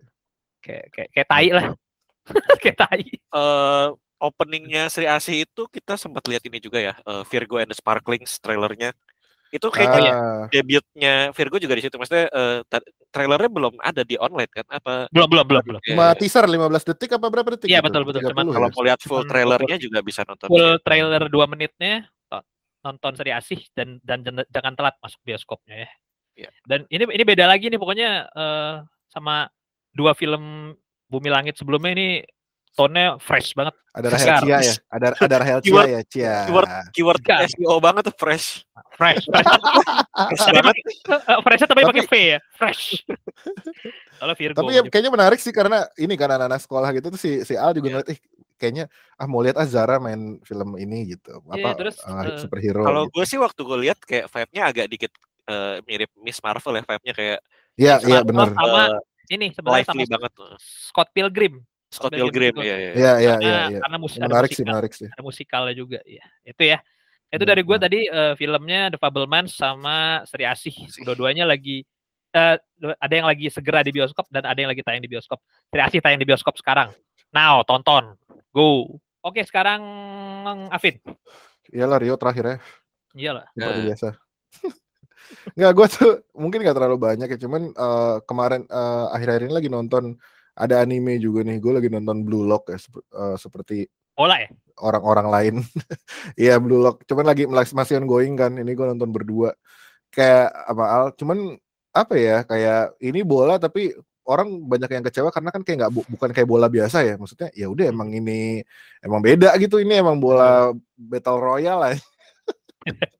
Kayak 0.59 0.85
kayak 0.91 1.09
kayak 1.15 1.27
tai 1.27 1.47
lah. 1.55 1.67
kayak 2.63 2.77
tai. 2.77 3.03
eh 3.15 3.87
openingnya 4.19 4.91
Sri 4.91 5.07
Asih 5.07 5.47
itu 5.47 5.63
kita 5.71 5.95
sempat 5.95 6.27
lihat 6.27 6.43
ini 6.43 6.59
juga 6.59 6.83
ya 6.83 6.93
eh, 6.99 7.23
Virgo 7.23 7.55
and 7.57 7.71
the 7.71 7.77
Sparklings 7.77 8.35
trailernya 8.43 8.91
itu 9.49 9.65
kayaknya 9.71 10.11
Ah, 10.13 10.45
debutnya 10.51 11.31
Virgo 11.33 11.57
juga 11.57 11.73
di 11.73 11.81
situ 11.87 11.95
maksudnya 11.97 12.27
eh, 12.29 12.59
ta- 12.67 12.85
trailernya 13.09 13.49
belum 13.49 13.73
ada 13.81 14.03
di 14.05 14.19
online 14.19 14.51
kan 14.51 14.67
apa 14.69 15.07
Belum 15.09 15.25
belum 15.31 15.45
belum 15.47 15.63
belum. 15.65 15.81
cuma 15.81 16.13
teaser 16.13 16.45
15 16.45 16.83
detik 16.85 17.15
apa 17.17 17.25
berapa 17.31 17.49
detik? 17.57 17.71
Iya, 17.71 17.79
gitu? 17.81 17.87
betul, 17.89 18.01
betul. 18.05 18.21
30 18.27 18.29
Cuman 18.29 18.45
ya? 18.45 18.53
kalau 18.53 18.67
mau 18.75 18.83
lihat 18.85 18.99
full 19.01 19.23
Cuman 19.23 19.31
trailernya 19.31 19.77
juga 19.81 19.99
bisa 20.05 20.21
nonton 20.27 20.47
Full 20.51 20.71
trailer 20.85 21.23
2 21.31 21.45
menitnya 21.49 21.95
to- 22.29 22.45
nonton 22.85 23.11
Sri 23.17 23.31
Asih 23.33 23.61
dan 23.73 23.97
dan 24.05 24.21
jan- 24.21 24.47
jangan 24.51 24.73
telat 24.77 24.99
masuk 25.01 25.17
bioskopnya 25.25 25.87
ya. 25.87 25.89
Iya. 26.45 26.49
Dan 26.67 26.79
ini 26.91 27.03
ini 27.09 27.23
beda 27.25 27.47
lagi 27.49 27.71
nih 27.71 27.79
pokoknya 27.79 28.29
eh, 28.29 28.73
sama 29.09 29.47
dua 29.91 30.13
film 30.13 30.73
Bumi 31.05 31.27
Langit 31.27 31.55
sebelumnya 31.55 31.91
ini 31.91 32.09
tone-nya 32.71 33.17
fresh 33.17 33.53
banget. 33.53 33.73
ada 33.89 34.07
Rahel. 34.07 34.39
Cia 34.39 34.57
ya. 34.61 34.73
Ada 34.87 35.07
ada 35.17 35.35
Rahel 35.37 35.59
Cia 35.59 35.67
Keyword- 35.67 35.89
ya, 35.89 36.01
Cia. 36.05 36.35
keyword 36.45 36.69
keyword 36.93 37.19
Segar. 37.19 37.39
SEO 37.47 37.75
banget 37.79 38.03
tuh 38.05 38.15
fresh 38.15 38.47
Fresh. 38.91 39.23
fresh. 39.31 39.49
fresh 39.49 40.39
tapi 40.39 40.55
banget 40.55 40.75
pakai- 40.77 41.25
eh, 41.25 41.39
freshnya 41.41 41.67
tapi 41.67 41.81
Tapi- 41.81 41.89
pakai 41.91 42.05
V 42.05 42.13
ya. 42.15 42.37
Fresh. 42.53 42.83
Kalau 44.15 44.33
Virgo. 44.35 44.57
Tapi 44.59 44.71
ya, 44.71 44.81
kayaknya 44.85 45.11
menarik 45.11 45.39
sih 45.39 45.49
karena 45.49 45.87
ini 45.95 46.13
kan 46.13 46.29
anak-anak 46.29 46.61
sekolah 46.61 46.89
gitu 46.91 47.07
tuh 47.09 47.17
si 47.17 47.41
si 47.41 47.53
Al 47.53 47.71
juga 47.71 47.87
Iya. 47.87 47.93
ngeliat 47.97 48.09
ih 48.09 48.19
kayaknya 48.55 48.85
ah 49.15 49.23
mau 49.25 49.39
lihat 49.39 49.55
ah 49.55 49.63
Zara 49.63 49.97
main 49.97 50.37
film 50.43 50.75
ini 50.75 51.09
gitu. 51.09 51.39
Iya, 51.49 51.63
Apa 51.63 51.69
terus, 51.73 51.95
ah, 52.01 52.21
eh, 52.21 52.37
superhero. 52.37 52.83
kalau 52.83 53.07
gitu. 53.07 53.13
gue 53.15 53.25
sih 53.25 53.37
waktu 53.37 53.61
gue 53.61 53.77
lihat 53.81 53.99
kayak 53.99 54.27
vibe-nya 54.27 54.63
agak 54.65 54.85
dikit 54.87 55.11
eh, 55.47 55.75
mirip 55.83 56.11
Miss 56.17 56.37
Marvel 56.39 56.75
ya 56.75 56.83
vibe-nya 56.85 57.13
kayak 57.13 57.39
Iya, 57.73 57.95
iya 58.03 58.19
benar. 58.21 58.51
sama 58.51 58.81
eh, 58.85 58.99
ini 59.29 59.53
sebenarnya 59.53 59.85
sama 59.85 60.01
banget. 60.03 60.31
Scott 60.61 61.09
Pilgrim. 61.13 61.53
Scott 61.89 62.11
Pilgrim 62.13 62.53
Pilgrim 62.53 62.69
ya 62.69 62.77
ya 62.77 62.77
Iya, 62.77 62.93
iya, 62.93 63.13
iya, 63.17 63.33
Karena, 63.33 63.61
iya. 63.69 63.79
karena 63.81 63.97
mus- 63.97 64.13
ada 64.13 64.25
Menarik 64.27 64.49
sih, 64.49 64.61
musikal. 64.61 64.69
menarik 64.73 64.91
sih. 64.93 65.07
ada 65.09 65.21
musikalnya 65.21 65.73
juga 65.73 65.99
ya 66.05 66.25
itu 66.43 66.63
ya. 66.65 66.77
Itu 67.29 67.43
Hmm, 67.45 67.51
dari 67.53 67.61
gue 67.61 67.77
tadi 67.77 67.99
eh, 68.05 68.33
filmnya 68.33 68.81
The 68.89 68.97
Fablemans 68.97 69.53
sama 69.53 70.21
Sri 70.25 70.45
Asih. 70.45 70.73
Dua-duanya 71.01 71.45
lagi 71.45 71.85
eh, 72.29 72.55
ada 72.97 73.13
yang 73.13 73.25
lagi 73.25 73.49
segera 73.49 73.81
di 73.81 73.89
bioskop 73.89 74.25
dan 74.29 74.45
ada 74.45 74.57
yang 74.57 74.69
lagi 74.69 74.81
tayang 74.81 75.01
di 75.01 75.09
bioskop. 75.09 75.37
Sri 75.69 75.81
Asih 75.81 76.01
tayang 76.01 76.17
di 76.17 76.25
bioskop 76.25 76.57
sekarang. 76.57 76.89
Now 77.29 77.61
tonton. 77.61 78.17
Go. 78.49 78.97
Oke 79.21 79.45
sekarang 79.45 79.81
Afid. 80.69 81.01
Iyalah 81.69 82.01
Rio 82.01 82.17
terakhir 82.17 82.45
ya. 82.45 82.57
iyalah. 83.13 83.45
Seperti 83.53 83.81
biasa. 83.85 84.07
Nggak, 85.55 85.71
gue 85.75 85.87
tuh 85.91 86.11
mungkin 86.37 86.59
nggak 86.63 86.77
terlalu 86.77 86.97
banyak 86.97 87.27
ya, 87.29 87.37
cuman 87.39 87.61
eh, 87.73 88.15
kemarin 88.25 88.61
eh, 88.65 89.05
akhir-akhir 89.15 89.41
ini 89.47 89.53
lagi 89.53 89.69
nonton 89.69 90.03
ada 90.59 90.75
anime 90.83 91.15
juga 91.23 91.43
nih. 91.47 91.57
Gue 91.63 91.73
lagi 91.79 91.87
nonton 91.87 92.27
Blue 92.27 92.43
Lock 92.43 92.71
ya, 92.71 92.77
sep- 92.77 93.07
eh, 93.07 93.35
seperti 93.39 93.87
bola 94.15 94.35
ya 94.35 94.51
orang-orang 94.79 95.27
lain. 95.31 95.55
Iya 96.39 96.59
Blue 96.59 96.79
Lock, 96.79 97.03
cuman 97.07 97.31
lagi 97.31 97.47
masih 97.47 97.99
ongoing 97.99 98.35
kan. 98.39 98.55
Ini 98.55 98.71
gue 98.71 98.85
nonton 98.95 99.11
berdua. 99.11 99.55
Kayak 100.11 100.51
apa 100.67 100.83
Al? 100.87 101.05
Cuman 101.15 101.55
apa 101.95 102.13
ya? 102.15 102.43
Kayak 102.47 102.95
ini 103.03 103.23
bola 103.23 103.59
tapi 103.59 103.91
orang 104.29 104.61
banyak 104.61 104.89
yang 104.93 105.03
kecewa 105.05 105.29
karena 105.33 105.49
kan 105.49 105.61
kayak 105.65 105.77
nggak 105.85 105.93
bu- 105.95 106.07
bukan 106.15 106.29
kayak 106.31 106.47
bola 106.49 106.67
biasa 106.71 107.03
ya. 107.03 107.15
Maksudnya 107.19 107.49
ya 107.55 107.67
udah 107.67 107.91
emang 107.91 108.09
ini 108.11 108.63
emang 109.03 109.19
beda 109.23 109.55
gitu. 109.59 109.79
Ini 109.79 109.99
emang 110.03 110.19
bola 110.19 110.71
battle 110.95 111.39
royale 111.39 111.79
lah. 111.79 111.91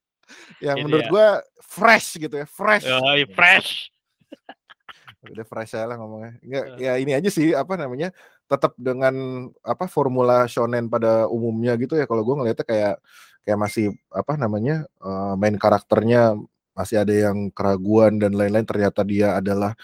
yang 0.59 0.77
Ini 0.77 0.83
menurut 0.83 1.05
dia. 1.05 1.11
gua 1.11 1.27
fresh 1.61 2.17
gitu 2.17 2.35
ya, 2.35 2.45
fresh. 2.45 2.83
Yoi, 2.83 3.23
fresh 3.27 3.89
Udah 5.31 5.43
fresh 5.43 5.75
aja 5.75 5.85
lah 5.85 5.95
ngomongnya. 5.95 6.39
Enggak, 6.39 6.65
Eh. 6.65 6.77
ya 6.79 6.93
ini 6.95 7.11
aja 7.11 7.27
sih 7.27 7.51
apa 7.51 7.75
namanya? 7.75 8.15
Tetap 8.45 8.71
dengan 8.79 9.13
apa 9.61 9.85
formula 9.85 10.47
shonen 10.47 10.87
pada 10.87 11.27
umumnya 11.27 11.75
gitu 11.75 11.93
ya. 11.93 12.07
Kalau 12.07 12.23
gua 12.23 12.39
ngelihatnya 12.39 12.65
kayak 12.65 12.95
kayak 13.43 13.59
masih 13.59 13.85
apa 14.09 14.35
namanya? 14.35 14.87
eh, 14.87 15.33
main 15.35 15.55
karakternya 15.55 16.39
masih 16.71 17.03
ada 17.03 17.11
yang 17.11 17.51
keraguan 17.51 18.15
dan 18.15 18.31
lain-lain 18.31 18.63
ternyata 18.63 19.03
dia 19.03 19.35
adalah 19.35 19.75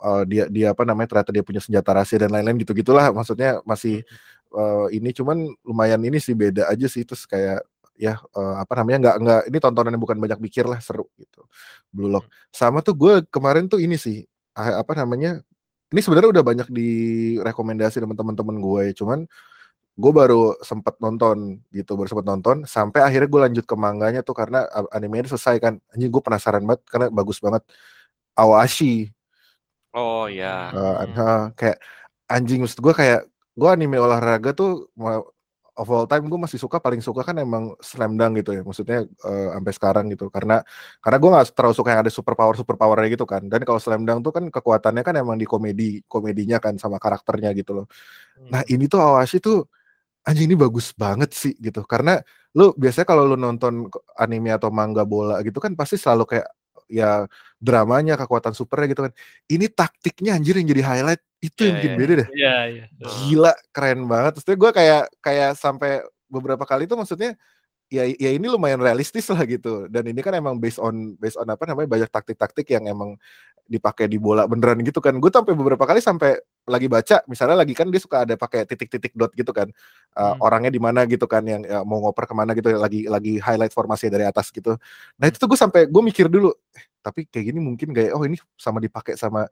eh, 0.00 0.22
dia 0.24 0.44
dia 0.48 0.72
apa 0.72 0.82
namanya? 0.82 1.08
ternyata 1.12 1.30
dia 1.30 1.44
punya 1.44 1.60
senjata 1.60 1.92
rahasia 1.92 2.24
dan 2.24 2.32
lain-lain 2.32 2.56
gitu-gitulah. 2.64 3.12
Maksudnya 3.12 3.60
masih 3.68 4.00
eh, 4.52 4.86
ini 4.96 5.12
cuman 5.12 5.52
lumayan 5.62 6.00
ini 6.00 6.16
sih 6.16 6.32
beda 6.32 6.72
aja 6.72 6.88
sih 6.88 7.04
terus 7.04 7.28
kayak 7.28 7.60
ya 7.96 8.16
eh, 8.18 8.54
apa 8.58 8.72
namanya 8.80 8.98
nggak 8.98 9.16
nggak 9.22 9.40
ini 9.52 9.58
tontonan 9.60 9.92
yang 9.94 10.02
bukan 10.02 10.18
banyak 10.18 10.38
pikir 10.50 10.64
lah 10.66 10.80
seru 10.80 11.06
gitu 11.20 11.44
Blue 11.92 12.08
Lock. 12.08 12.26
Sama 12.50 12.80
tuh 12.80 12.96
gue 12.96 13.12
kemarin 13.28 13.68
tuh 13.68 13.78
ini 13.78 13.94
sih 14.00 14.24
ah, 14.56 14.80
apa 14.80 14.96
namanya 14.96 15.40
ini 15.92 16.00
sebenarnya 16.00 16.40
udah 16.40 16.44
banyak 16.44 16.68
direkomendasi 16.72 18.00
sama 18.00 18.16
teman-teman 18.16 18.56
gue 18.58 18.80
ya 18.90 18.94
cuman 18.96 19.28
gue 19.92 20.08
baru 20.08 20.56
sempat 20.64 20.96
nonton 21.04 21.60
gitu 21.68 22.00
baru 22.00 22.08
sempat 22.08 22.24
nonton 22.24 22.56
sampai 22.64 23.04
akhirnya 23.04 23.28
gue 23.28 23.40
lanjut 23.44 23.64
ke 23.68 23.76
manganya 23.76 24.24
tuh 24.24 24.32
karena 24.32 24.64
a- 24.72 24.88
animenya 24.96 25.28
selesai 25.36 25.60
kan. 25.60 25.76
Anjing 25.92 26.08
gue 26.08 26.22
penasaran 26.24 26.64
banget 26.64 26.80
karena 26.88 27.06
bagus 27.12 27.36
banget. 27.44 27.60
Awashi. 28.32 29.12
Oh 29.92 30.24
ya 30.24 30.72
Uh, 30.72 31.04
Hmm. 31.04 31.52
kayak 31.52 31.76
anjing 32.24 32.64
maksud 32.64 32.80
gue 32.80 32.94
kayak 32.96 33.28
gue 33.52 33.68
anime 33.68 34.00
olahraga 34.00 34.56
tuh 34.56 34.88
of 35.76 35.88
all 35.88 36.04
time 36.04 36.28
gue 36.28 36.36
masih 36.36 36.60
suka 36.60 36.76
paling 36.76 37.00
suka 37.00 37.24
kan 37.24 37.36
emang 37.40 37.72
slam 37.80 38.20
dunk 38.20 38.44
gitu 38.44 38.50
ya 38.52 38.62
maksudnya 38.66 39.08
eh, 39.08 39.48
sampai 39.56 39.72
sekarang 39.72 40.04
gitu. 40.12 40.28
Karena 40.28 40.60
karena 41.00 41.16
gue 41.20 41.30
nggak 41.32 41.46
terlalu 41.56 41.74
suka 41.76 41.88
yang 41.96 42.02
ada 42.04 42.12
super 42.12 42.34
power 42.36 42.54
super 42.58 42.76
powernya 42.76 43.08
gitu 43.16 43.24
kan. 43.24 43.42
Dan 43.48 43.64
kalau 43.64 43.80
slam 43.80 44.04
dunk 44.04 44.20
tuh 44.26 44.32
kan 44.36 44.44
kekuatannya 44.52 45.02
kan 45.04 45.14
emang 45.16 45.36
di 45.40 45.46
komedi 45.48 46.04
komedinya 46.04 46.60
kan 46.60 46.76
sama 46.76 47.00
karakternya 47.00 47.50
gitu 47.56 47.84
loh. 47.84 47.86
Nah 48.52 48.62
ini 48.68 48.84
tuh 48.90 49.00
Awashi 49.00 49.40
tuh 49.40 49.68
anjing 50.28 50.50
ini 50.52 50.56
bagus 50.58 50.92
banget 50.94 51.32
sih 51.34 51.54
gitu. 51.58 51.82
Karena 51.88 52.20
lu 52.56 52.76
biasanya 52.76 53.06
kalau 53.08 53.24
lu 53.28 53.36
nonton 53.40 53.88
anime 54.20 54.52
atau 54.52 54.68
manga 54.68 55.02
bola 55.08 55.40
gitu 55.46 55.58
kan 55.58 55.72
pasti 55.78 55.96
selalu 55.96 56.36
kayak 56.36 56.48
ya 56.92 57.24
dramanya 57.56 58.20
kekuatan 58.20 58.52
supernya 58.52 58.92
gitu 58.92 59.02
kan. 59.08 59.12
Ini 59.48 59.66
taktiknya 59.72 60.36
anjir 60.36 60.60
yang 60.60 60.68
jadi 60.68 60.82
highlight 60.84 61.22
itu 61.40 61.60
yang 61.64 61.74
Iya, 61.74 61.78
bikin 61.80 61.92
iya. 61.92 61.98
beda 61.98 62.12
deh. 62.12 62.28
Iya 62.36 62.56
iya. 62.68 62.84
Gila 63.00 63.52
keren 63.72 64.00
banget. 64.04 64.32
Terus 64.44 64.56
gue 64.60 64.70
kayak 64.76 65.04
kayak 65.24 65.50
sampai 65.56 66.04
beberapa 66.28 66.62
kali 66.68 66.84
itu 66.84 66.94
maksudnya 66.94 67.34
ya 67.92 68.08
ya 68.08 68.30
ini 68.32 68.46
lumayan 68.48 68.78
realistis 68.78 69.26
lah 69.32 69.40
gitu. 69.48 69.88
Dan 69.88 70.04
ini 70.12 70.20
kan 70.20 70.36
emang 70.36 70.60
based 70.60 70.78
on 70.78 71.16
based 71.16 71.40
on 71.40 71.48
apa 71.48 71.64
namanya 71.64 71.88
banyak 71.88 72.10
taktik-taktik 72.12 72.68
yang 72.70 72.84
emang 72.86 73.16
dipakai 73.64 74.04
di 74.10 74.20
bola 74.20 74.44
beneran 74.44 74.84
gitu 74.84 75.00
kan. 75.00 75.16
Gue 75.16 75.32
sampai 75.32 75.56
beberapa 75.56 75.82
kali 75.88 76.04
sampai 76.04 76.36
lagi 76.62 76.86
baca 76.86 77.26
misalnya 77.26 77.58
lagi 77.58 77.74
kan 77.74 77.90
dia 77.90 77.98
suka 77.98 78.22
ada 78.22 78.34
pakai 78.38 78.62
titik-titik 78.66 79.12
dot 79.18 79.34
gitu 79.34 79.50
kan 79.50 79.68
Uh, 80.12 80.36
Hmm. 80.36 80.44
orangnya 80.44 80.68
di 80.68 80.76
mana 80.76 81.08
gitu 81.08 81.24
kan 81.24 81.40
yang 81.40 81.64
ya, 81.64 81.80
mau 81.88 81.96
ngoper 82.04 82.28
ke 82.28 82.34
mana 82.36 82.52
gitu 82.52 82.68
lagi 82.76 83.08
lagi 83.08 83.40
highlight 83.40 83.72
formasi 83.72 84.12
dari 84.12 84.28
atas 84.28 84.52
gitu 84.52 84.76
nah 85.16 85.24
itu 85.24 85.40
tuh 85.40 85.48
gue 85.48 85.56
sampai 85.56 85.88
gue 85.88 86.02
mikir 86.04 86.28
dulu 86.28 86.52
eh, 86.76 86.84
tapi 87.00 87.24
kayak 87.24 87.48
gini 87.48 87.64
mungkin 87.64 87.96
gak 87.96 88.04
ya? 88.04 88.12
oh 88.12 88.20
ini 88.20 88.36
sama 88.60 88.76
dipakai 88.76 89.16
sama 89.16 89.48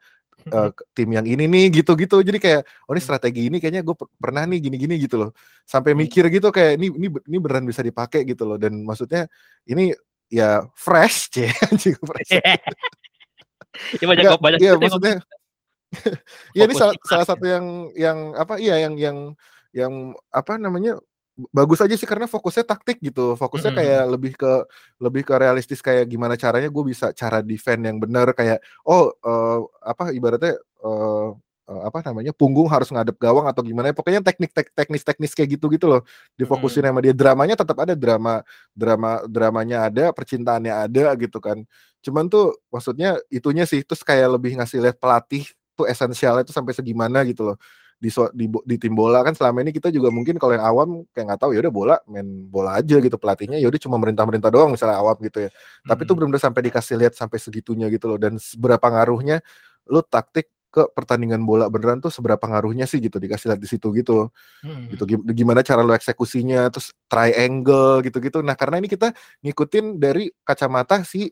uh, 0.52 0.68
tim 0.92 1.08
yang 1.16 1.24
ini 1.24 1.48
nih 1.48 1.80
gitu-gitu 1.80 2.20
jadi 2.20 2.36
kayak 2.36 2.60
oh 2.84 2.92
ini 2.92 3.00
Hmm. 3.00 3.08
strategi 3.08 3.48
ini 3.48 3.56
kayaknya 3.56 3.80
gue 3.80 3.96
pernah 4.20 4.44
nih 4.44 4.60
gini-gini 4.68 5.00
gitu 5.00 5.16
loh 5.16 5.30
sampai 5.64 5.96
Hmm. 5.96 6.04
mikir 6.04 6.28
gitu 6.28 6.52
kayak 6.52 6.76
ini 6.76 6.92
ini 6.92 7.08
ini 7.08 7.36
beneran 7.40 7.64
bisa 7.64 7.80
dipakai 7.80 8.28
gitu 8.28 8.44
loh 8.44 8.60
dan 8.60 8.76
maksudnya 8.84 9.24
ini 9.64 9.96
ya 10.28 10.68
fresh 10.76 11.24
cie 11.32 11.48
anjing 11.72 11.96
fresh 12.04 12.36
ya 13.96 14.04
banyak 14.04 14.24
Nggak, 14.28 14.40
banyak 14.44 14.60
yang 14.60 14.76
maksudnya 14.76 15.24
ya 16.56 16.64
ini 16.66 16.74
salah, 16.78 16.94
salah 17.02 17.26
satu 17.26 17.44
yang 17.46 17.66
yang 17.98 18.18
apa 18.38 18.58
iya 18.62 18.78
yang 18.86 18.94
yang 18.98 19.18
yang 19.74 20.14
apa 20.30 20.58
namanya 20.58 20.98
bagus 21.56 21.80
aja 21.80 21.94
sih 21.96 22.04
karena 22.08 22.28
fokusnya 22.28 22.64
taktik 22.68 23.00
gitu. 23.00 23.34
Fokusnya 23.38 23.72
Mhm. 23.74 23.78
kayak 23.80 24.02
lebih 24.12 24.32
ke 24.36 24.52
lebih 25.00 25.22
ke 25.24 25.34
realistis 25.40 25.80
kayak 25.80 26.04
gimana 26.10 26.36
caranya 26.36 26.68
gue 26.68 26.84
bisa 26.84 27.10
cara 27.16 27.40
defend 27.40 27.86
yang 27.88 27.96
benar 28.02 28.30
kayak 28.36 28.60
oh 28.86 29.10
eh, 29.24 29.58
apa 29.86 30.12
ibaratnya 30.12 30.58
eh, 30.60 31.28
eh, 31.70 31.80
apa 31.88 31.98
namanya 32.10 32.32
punggung 32.36 32.68
harus 32.68 32.90
ngadep 32.92 33.16
gawang 33.18 33.46
atau 33.48 33.62
gimana 33.64 33.94
pokoknya 33.96 34.20
teknik 34.26 34.52
tek, 34.52 34.68
teknis 34.76 35.02
teknis 35.06 35.32
kayak 35.34 35.56
gitu 35.58 35.66
gitu 35.72 35.86
loh. 35.90 36.02
Difokusin 36.36 36.84
sama 36.86 37.00
dia. 37.02 37.14
Dramanya 37.16 37.56
tetap 37.58 37.78
ada 37.82 37.94
drama 37.96 38.42
drama 38.76 39.22
dramanya 39.26 39.88
ada 39.88 40.04
percintaannya 40.12 40.72
ada 40.90 41.14
gitu 41.18 41.38
kan. 41.40 41.62
Cuman 42.04 42.28
tuh 42.32 42.58
maksudnya 42.74 43.16
itunya 43.32 43.64
sih 43.68 43.80
terus 43.86 44.02
kayak 44.04 44.36
lebih 44.40 44.60
ngasih 44.60 44.80
lihat 44.84 44.96
pelatih 45.00 45.46
tuh 45.80 45.86
esensialnya 45.88 46.44
tuh 46.44 46.52
sampai 46.52 46.76
segimana 46.76 47.24
gitu 47.24 47.48
loh. 47.48 47.56
Di, 48.00 48.08
di 48.32 48.48
di 48.48 48.76
tim 48.80 48.96
bola 48.96 49.20
kan 49.20 49.36
selama 49.36 49.60
ini 49.60 49.76
kita 49.76 49.92
juga 49.92 50.08
mungkin 50.08 50.40
kalau 50.40 50.56
yang 50.56 50.64
awam 50.64 50.88
kayak 51.12 51.36
nggak 51.36 51.40
tahu 51.44 51.52
ya 51.52 51.60
udah 51.60 51.72
bola 51.72 51.96
main 52.08 52.24
bola 52.48 52.80
aja 52.80 52.96
gitu. 52.96 53.16
Pelatihnya 53.20 53.60
ya 53.60 53.68
udah 53.68 53.76
cuma 53.76 54.00
merintah 54.00 54.24
merintah 54.24 54.48
doang 54.48 54.72
misalnya 54.72 54.96
awam 55.00 55.20
gitu 55.20 55.44
ya. 55.44 55.50
Tapi 55.84 56.08
tuh 56.08 56.16
Hmm. 56.16 56.24
benar-benar 56.28 56.40
sampai 56.40 56.62
dikasih 56.64 56.96
lihat 56.96 57.12
sampai 57.12 57.36
segitunya 57.36 57.92
gitu 57.92 58.08
loh. 58.08 58.16
Dan 58.16 58.40
seberapa 58.40 58.80
ngaruhnya 58.88 59.44
lu 59.92 60.00
taktik 60.00 60.48
ke 60.70 60.86
pertandingan 60.96 61.42
bola 61.44 61.66
beneran 61.66 61.98
tuh 61.98 62.14
seberapa 62.14 62.40
ngaruhnya 62.46 62.86
sih 62.86 63.02
gitu 63.02 63.18
dikasih 63.18 63.52
lihat 63.52 63.60
di 63.60 63.68
situ 63.68 63.90
gitu 63.92 64.30
Hmm. 64.64 64.86
gitu 64.88 65.02
Gim- 65.04 65.26
gimana 65.36 65.60
cara 65.60 65.82
lo 65.84 65.92
eksekusinya 65.92 66.70
terus 66.72 66.94
triangle 67.10 68.00
gitu-gitu. 68.06 68.40
Nah 68.40 68.56
karena 68.56 68.80
ini 68.80 68.88
kita 68.88 69.12
ngikutin 69.44 69.98
dari 70.00 70.32
kacamata 70.40 71.04
si 71.04 71.28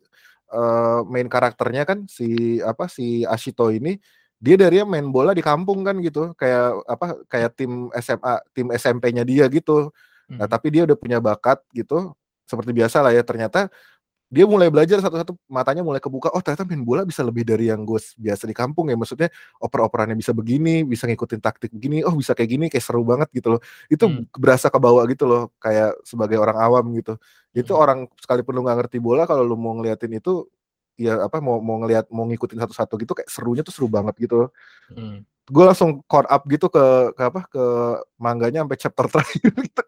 eh, 0.49 1.01
main 1.09 1.29
karakternya 1.29 1.85
kan 1.89 2.05
si 2.09 2.59
apa 2.61 2.89
si 2.93 3.25
Ashito 3.25 3.69
ini 3.73 3.97
dia 4.39 4.55
dari 4.55 4.79
main 4.87 5.11
bola 5.11 5.35
di 5.35 5.43
kampung 5.43 5.83
kan 5.83 5.99
gitu 5.99 6.33
kayak 6.39 6.83
apa 6.87 7.07
kayak 7.27 7.51
tim 7.59 7.91
SMA 7.99 8.35
tim 8.55 8.67
SMP-nya 8.75 9.23
dia 9.27 9.47
gitu 9.51 9.91
nah 10.29 10.45
Hmm. 10.45 10.53
tapi 10.53 10.69
dia 10.69 10.85
udah 10.85 10.93
punya 10.97 11.19
bakat 11.25 11.57
gitu 11.73 12.13
seperti 12.45 12.77
biasa 12.77 13.01
lah 13.01 13.17
ya 13.17 13.25
ternyata 13.25 13.73
dia 14.29 14.45
mulai 14.45 14.69
belajar 14.69 15.01
satu-satu 15.01 15.41
matanya 15.49 15.81
mulai 15.81 16.05
kebuka 16.05 16.29
oh 16.37 16.45
ternyata 16.45 16.69
main 16.69 16.85
bola 16.85 17.01
bisa 17.09 17.25
lebih 17.25 17.49
dari 17.49 17.73
yang 17.73 17.81
gue 17.89 17.97
biasa 17.97 18.45
di 18.45 18.53
kampung 18.53 18.93
ya 18.93 18.97
maksudnya 19.01 19.33
oper-operannya 19.57 20.13
bisa 20.21 20.37
begini 20.37 20.85
bisa 20.85 21.09
ngikutin 21.09 21.41
taktik 21.41 21.73
begini 21.73 22.05
oh 22.05 22.13
bisa 22.13 22.37
kayak 22.37 22.51
gini 22.53 22.67
kayak 22.69 22.85
seru 22.85 23.09
banget 23.09 23.33
gitu 23.33 23.57
loh 23.57 23.61
itu 23.89 24.05
Hmm. 24.05 24.29
berasa 24.37 24.69
ke 24.69 24.77
bawah 24.77 25.01
gitu 25.09 25.25
loh 25.25 25.49
kayak 25.57 25.97
sebagai 26.05 26.37
orang 26.37 26.61
awam 26.61 26.85
gitu 26.93 27.17
itu 27.57 27.73
Hmm. 27.73 27.81
orang 27.81 27.99
sekalipun 28.21 28.53
lu 28.53 28.61
nggak 28.69 28.79
ngerti 28.85 28.99
bola 29.01 29.25
kalau 29.25 29.49
lu 29.49 29.57
mau 29.57 29.73
ngeliatin 29.81 30.13
itu 30.21 30.45
ya 30.99 31.25
apa 31.25 31.39
mau 31.39 31.63
mau 31.63 31.79
ngeliat 31.79 32.11
mau 32.11 32.27
ngikutin 32.27 32.59
satu-satu 32.59 32.99
gitu 32.99 33.15
kayak 33.15 33.31
serunya 33.31 33.63
tuh 33.63 33.73
seru 33.73 33.87
banget 33.87 34.19
gitu. 34.19 34.51
Hmm. 34.91 35.23
gue 35.49 35.65
langsung 35.65 36.05
core 36.05 36.29
up 36.29 36.45
gitu 36.45 36.69
ke, 36.69 36.85
ke 37.17 37.23
apa 37.25 37.41
ke 37.49 37.65
mangganya 38.21 38.69
sampai 38.69 38.77
chapter 38.77 39.07
terakhir 39.17 39.49
gitu. 39.57 39.83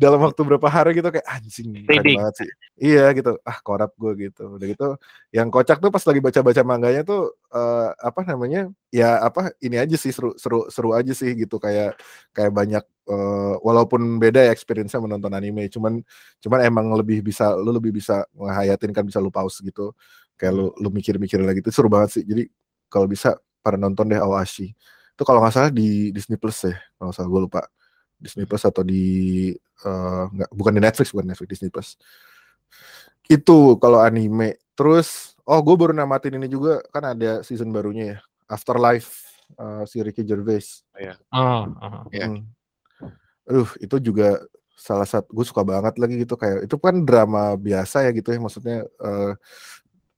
dalam 0.00 0.20
waktu 0.24 0.40
berapa 0.48 0.64
hari 0.64 0.96
gitu 0.96 1.12
kayak 1.12 1.28
anjing 1.28 1.84
keren 1.84 2.04
banget 2.16 2.34
sih. 2.40 2.50
Iya 2.80 3.12
gitu 3.12 3.36
ah 3.44 3.60
core 3.60 3.84
up 3.84 3.92
gue 4.00 4.12
gitu. 4.30 4.56
Udah 4.56 4.64
gitu 4.64 4.88
yang 5.28 5.52
kocak 5.52 5.76
tuh 5.84 5.92
pas 5.92 6.00
lagi 6.08 6.20
baca-baca 6.24 6.62
mangganya 6.64 7.02
tuh 7.04 7.36
eh, 7.52 7.88
apa 8.00 8.20
namanya 8.24 8.72
ya 8.88 9.20
apa 9.20 9.52
ini 9.60 9.76
aja 9.76 9.96
sih 10.00 10.08
seru 10.08 10.32
seru 10.40 10.72
seru 10.72 10.96
aja 10.96 11.12
sih 11.12 11.36
gitu. 11.36 11.60
Kayak 11.60 12.00
kayak 12.32 12.52
banyak 12.56 12.84
eh, 13.08 13.54
walaupun 13.60 14.16
beda 14.16 14.40
ya 14.48 14.52
experience-nya 14.56 15.04
menonton 15.04 15.32
anime 15.36 15.68
cuman 15.68 16.00
cuman 16.40 16.60
emang 16.64 16.86
lebih 16.96 17.20
bisa 17.20 17.52
lu 17.52 17.76
lebih 17.76 17.92
bisa 17.92 18.24
ngehayatin 18.32 18.92
kan 18.96 19.04
bisa 19.04 19.20
lu 19.20 19.28
pause 19.28 19.60
gitu 19.60 19.92
kayak 20.38 20.52
lu 20.54 20.66
lu 20.78 20.88
mikir-mikir 20.90 21.38
lagi 21.42 21.62
itu 21.62 21.70
seru 21.70 21.88
banget 21.90 22.20
sih. 22.20 22.24
Jadi 22.26 22.50
kalau 22.90 23.06
bisa 23.10 23.38
pada 23.64 23.80
nonton 23.80 24.10
deh 24.10 24.20
Awashi 24.20 24.76
itu 25.14 25.22
kalau 25.22 25.38
nggak 25.38 25.54
salah 25.54 25.70
di 25.70 26.10
Disney 26.10 26.34
Plus 26.34 26.58
ya 26.66 26.74
kalau 26.98 27.10
nggak 27.10 27.16
salah 27.16 27.30
gue 27.30 27.42
lupa. 27.46 27.62
Disney 28.14 28.46
Plus 28.48 28.62
atau 28.64 28.80
di 28.86 29.04
eh, 29.84 30.24
nggak 30.32 30.50
bukan 30.54 30.72
di 30.74 30.80
Netflix 30.80 31.12
bukan 31.12 31.26
Netflix 31.30 31.48
Disney 31.58 31.70
Plus. 31.70 31.88
Itu 33.26 33.78
kalau 33.78 34.02
anime. 34.02 34.58
Terus 34.74 35.38
oh 35.46 35.60
gue 35.62 35.74
baru 35.76 35.92
namatin 35.94 36.40
ini 36.40 36.48
juga 36.50 36.82
kan 36.90 37.14
ada 37.14 37.44
season 37.44 37.70
barunya 37.70 38.16
ya 38.16 38.18
Afterlife 38.50 39.22
eh, 39.54 39.84
si 39.86 40.00
Ricky 40.02 40.26
Gervais. 40.26 40.82
Oh, 41.30 41.68
oh. 41.68 42.02
Iya. 42.10 42.26
Hmm. 42.32 42.42
Aduh, 43.44 43.68
itu 43.76 43.96
juga 44.00 44.40
salah 44.74 45.06
satu 45.06 45.30
gue 45.30 45.46
suka 45.46 45.62
banget 45.62 45.94
lagi 46.00 46.14
gitu. 46.24 46.34
Kayak 46.34 46.66
itu 46.66 46.76
kan 46.80 47.04
drama 47.06 47.54
biasa 47.60 48.08
ya 48.08 48.10
gitu 48.10 48.34
ya 48.34 48.40
maksudnya 48.40 48.78
eh 48.88 49.32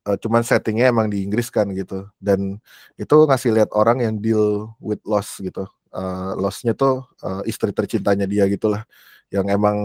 eh, 0.06 0.16
cuman 0.22 0.42
settingnya 0.46 0.90
emang 0.94 1.10
di 1.12 1.22
Inggris 1.26 1.50
kan 1.50 1.66
gitu. 1.74 2.06
Dan 2.22 2.58
itu 2.98 3.16
ngasih 3.28 3.50
lihat 3.56 3.70
orang 3.74 4.02
yang 4.04 4.14
deal 4.22 4.70
with 4.80 5.02
loss 5.04 5.38
gitu. 5.42 5.66
Eh 5.94 6.32
lossnya 6.38 6.72
tuh 6.78 7.04
eh, 7.24 7.42
istri 7.50 7.70
tercintanya 7.74 8.24
dia 8.30 8.46
gitulah. 8.50 8.82
Yang 9.32 9.46
emang 9.56 9.76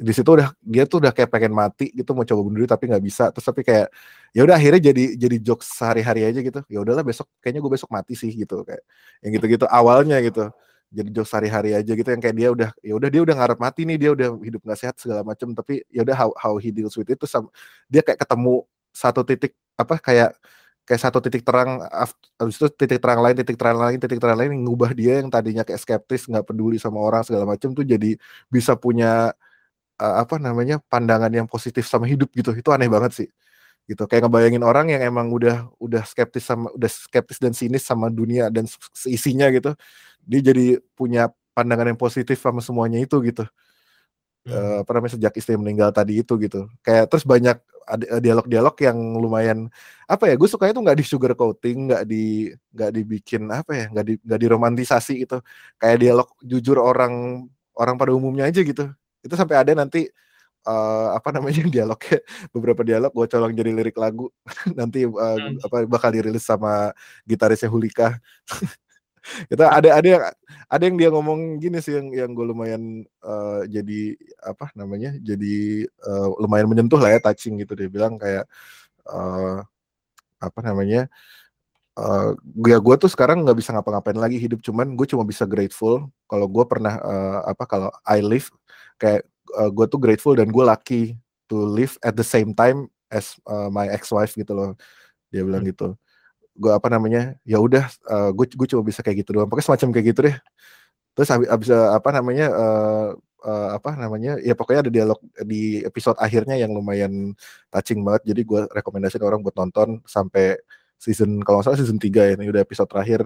di 0.00 0.12
situ 0.16 0.32
udah 0.32 0.48
dia 0.64 0.88
tuh 0.88 1.04
udah 1.04 1.12
kayak 1.12 1.28
pengen 1.28 1.52
mati 1.52 1.92
gitu. 1.92 2.16
Mau 2.16 2.24
coba 2.24 2.40
bunuh 2.40 2.58
diri 2.64 2.68
tapi 2.70 2.88
nggak 2.88 3.04
bisa. 3.04 3.24
Terus 3.34 3.46
tapi 3.46 3.60
kayak 3.68 3.88
ya 4.32 4.40
udah 4.48 4.56
akhirnya 4.56 4.80
jadi 4.92 5.04
jadi 5.20 5.36
jokes 5.44 5.68
sehari-hari 5.76 6.24
aja 6.24 6.40
gitu. 6.40 6.60
Ya 6.72 6.78
udahlah 6.80 7.04
besok 7.04 7.28
kayaknya 7.44 7.60
gue 7.60 7.72
besok 7.76 7.90
mati 7.92 8.16
sih 8.16 8.32
gitu. 8.32 8.64
Kayak 8.64 8.82
yang 9.22 9.30
gitu-gitu 9.36 9.66
awalnya 9.68 10.16
gitu. 10.24 10.48
Jadi 10.90 11.08
jokes 11.14 11.30
sehari-hari 11.30 11.70
aja 11.76 11.92
gitu. 11.92 12.08
Yang 12.08 12.22
kayak 12.24 12.36
dia 12.40 12.48
udah 12.50 12.70
ya 12.80 12.92
udah 12.96 13.08
dia 13.12 13.22
udah 13.28 13.34
ngarep 13.36 13.58
mati 13.60 13.80
nih. 13.84 13.96
Dia 14.00 14.10
udah 14.16 14.28
hidup 14.40 14.60
nggak 14.64 14.78
sehat 14.80 14.96
segala 14.96 15.20
macam 15.22 15.52
tapi 15.52 15.84
ya 15.92 16.00
udah 16.02 16.16
how, 16.16 16.30
how 16.40 16.54
he 16.56 16.72
deals 16.72 16.96
with 16.96 17.08
itu 17.12 17.26
dia 17.92 18.00
kayak 18.00 18.24
ketemu 18.24 18.64
satu 18.94 19.22
titik 19.26 19.54
apa 19.78 19.96
kayak 20.00 20.36
kayak 20.86 21.00
satu 21.00 21.18
titik 21.22 21.42
terang 21.46 21.80
habis 22.40 22.56
itu 22.58 22.66
titik 22.74 22.98
terang 23.02 23.20
lain 23.22 23.36
titik 23.38 23.56
terang 23.60 23.78
lain 23.78 23.98
titik 24.02 24.18
terang 24.18 24.38
lain 24.40 24.52
ngubah 24.66 24.90
dia 24.96 25.22
yang 25.22 25.30
tadinya 25.30 25.62
kayak 25.62 25.80
skeptis 25.82 26.26
nggak 26.26 26.44
peduli 26.48 26.76
sama 26.82 26.98
orang 27.00 27.22
segala 27.22 27.46
macam 27.46 27.70
tuh 27.76 27.86
jadi 27.86 28.18
bisa 28.50 28.74
punya 28.74 29.30
uh, 30.00 30.14
apa 30.22 30.36
namanya 30.40 30.80
pandangan 30.90 31.30
yang 31.32 31.46
positif 31.50 31.86
sama 31.88 32.06
hidup 32.08 32.30
gitu. 32.34 32.52
Itu 32.56 32.70
aneh 32.74 32.88
banget 32.90 33.12
sih 33.24 33.28
gitu. 33.90 34.06
Kayak 34.10 34.28
ngebayangin 34.30 34.62
orang 34.66 34.86
yang 34.94 35.02
emang 35.04 35.28
udah 35.34 35.68
udah 35.82 36.02
skeptis 36.08 36.46
sama 36.48 36.70
udah 36.76 36.90
skeptis 36.90 37.38
dan 37.42 37.52
sinis 37.56 37.84
sama 37.86 38.08
dunia 38.12 38.48
dan 38.52 38.66
se- 38.70 38.80
seisinya 38.94 39.48
gitu 39.54 39.74
dia 40.24 40.40
jadi 40.52 40.78
punya 40.96 41.32
pandangan 41.56 41.90
yang 41.92 42.00
positif 42.00 42.38
sama 42.40 42.60
semuanya 42.64 43.00
itu 43.02 43.16
gitu 43.24 43.44
Hmm. 44.46 44.52
Eh, 44.56 44.76
apa 44.82 44.90
namanya 44.96 45.12
sejak 45.20 45.34
istri 45.36 45.54
meninggal 45.60 45.92
tadi 45.92 46.24
itu 46.24 46.32
gitu. 46.40 46.64
Kayak 46.80 47.12
terus 47.12 47.24
banyak 47.28 47.60
eh, 47.92 48.20
dialog-dialog 48.24 48.76
yang 48.80 48.98
lumayan 49.20 49.68
apa 50.08 50.32
ya 50.32 50.34
gue 50.40 50.48
sukanya 50.48 50.72
tuh 50.76 50.82
nggak 50.86 50.98
di 50.98 51.04
sugar 51.06 51.32
coating 51.36 51.92
nggak 51.92 52.02
di 52.08 52.48
nggak 52.72 52.90
dibikin 52.96 53.42
apa 53.52 53.70
ya 53.76 53.84
nggak 53.92 54.04
di 54.08 54.14
nggak 54.24 54.40
diromantisasi 54.40 55.12
gitu. 55.28 55.44
Kayak 55.76 55.98
dialog 56.00 56.28
jujur 56.40 56.80
orang 56.80 57.44
orang 57.76 57.94
pada 58.00 58.12
umumnya 58.16 58.48
aja 58.48 58.60
gitu. 58.64 58.88
Itu 59.20 59.34
sampai 59.36 59.60
ada 59.60 59.72
nanti 59.76 60.08
eh, 60.68 61.08
apa 61.16 61.28
namanya 61.36 61.62
dialognya 61.76 62.18
beberapa 62.54 62.82
dialog 62.84 63.12
gue 63.16 63.26
colong 63.28 63.52
jadi 63.56 63.70
lirik 63.76 63.96
lagu. 64.00 64.28
Nanti 64.78 65.04
eh, 65.04 65.10
Hmm. 65.10 65.56
apa 65.66 65.76
bakal 65.88 66.10
dirilis 66.16 66.44
sama 66.48 66.92
gitarisnya 67.28 67.68
Hulika 67.72 68.16
itu 69.52 69.62
ada 69.62 69.88
ada 70.00 70.08
yang 70.08 70.22
ada 70.70 70.82
yang 70.86 70.96
dia 70.96 71.08
ngomong 71.12 71.60
gini 71.60 71.78
sih 71.84 71.96
yang 71.96 72.08
yang 72.14 72.30
gue 72.32 72.46
lumayan 72.46 73.04
eh, 73.04 73.60
jadi 73.68 74.00
apa 74.44 74.72
namanya 74.76 75.16
jadi 75.20 75.84
eh, 75.86 76.28
lumayan 76.40 76.68
menyentuh 76.70 76.98
lah 77.00 77.16
ya 77.16 77.20
touching 77.22 77.60
gitu. 77.60 77.76
Dia 77.76 77.88
bilang 77.92 78.16
kayak 78.16 78.48
eh, 79.08 79.58
apa 80.40 80.60
namanya 80.64 81.08
eh 81.98 82.30
ya 82.70 82.78
gue 82.80 82.94
tuh 82.96 83.10
sekarang 83.12 83.44
nggak 83.44 83.58
bisa 83.60 83.74
ngapa-ngapain 83.76 84.16
lagi 84.16 84.38
hidup 84.40 84.64
cuman 84.64 84.96
gue 84.96 85.06
cuma 85.10 85.24
bisa 85.26 85.44
grateful. 85.44 86.08
Kalau 86.30 86.46
gue 86.48 86.64
pernah 86.68 86.96
eh, 87.00 87.40
apa 87.52 87.64
kalau 87.68 87.90
I 88.08 88.24
live 88.24 88.48
kayak 89.00 89.26
gue 89.50 89.86
tuh 89.90 90.00
grateful 90.00 90.34
dan 90.38 90.48
gue 90.54 90.64
lucky 90.64 91.18
to 91.50 91.66
live 91.66 91.98
at 92.06 92.14
the 92.14 92.24
same 92.24 92.54
time 92.56 92.88
as 93.12 93.36
eh, 93.48 93.68
my 93.72 93.90
ex-wife 93.90 94.32
gitu 94.38 94.52
loh. 94.56 94.72
Dia 95.32 95.44
bilang 95.44 95.66
gitu 95.66 95.94
gue 96.60 96.68
apa 96.70 96.92
namanya 96.92 97.40
ya 97.42 97.56
udah 97.56 97.88
gue 98.36 98.44
gue 98.52 98.66
cuma 98.68 98.84
bisa 98.84 99.00
kayak 99.00 99.24
gitu 99.24 99.32
doang. 99.32 99.48
Pokoknya 99.48 99.66
semacam 99.72 99.88
kayak 99.96 100.06
gitu 100.12 100.20
deh. 100.28 100.36
Terus 101.16 101.28
habis, 101.32 101.48
habis 101.48 101.68
eh, 101.72 101.90
apa 101.90 102.08
namanya 102.12 102.46
eh, 102.52 103.08
eh, 103.42 103.68
apa 103.74 103.90
namanya 103.96 104.36
ya 104.38 104.52
pokoknya 104.52 104.80
ada 104.84 104.92
dialog 104.92 105.18
di 105.42 105.80
episode 105.82 106.20
akhirnya 106.20 106.54
yang 106.54 106.70
lumayan 106.70 107.32
touching 107.68 108.04
banget. 108.04 108.28
Jadi 108.28 108.40
gue 108.44 108.60
rekomendasiin 108.70 109.24
orang 109.24 109.40
buat 109.40 109.56
nonton 109.56 110.04
sampai 110.04 110.60
season 111.00 111.40
kalau 111.40 111.64
nggak 111.64 111.72
salah 111.72 111.80
season 111.80 111.96
3 111.96 112.12
ya. 112.12 112.32
Ini 112.36 112.46
udah 112.46 112.60
episode 112.60 112.86
terakhir. 112.86 113.24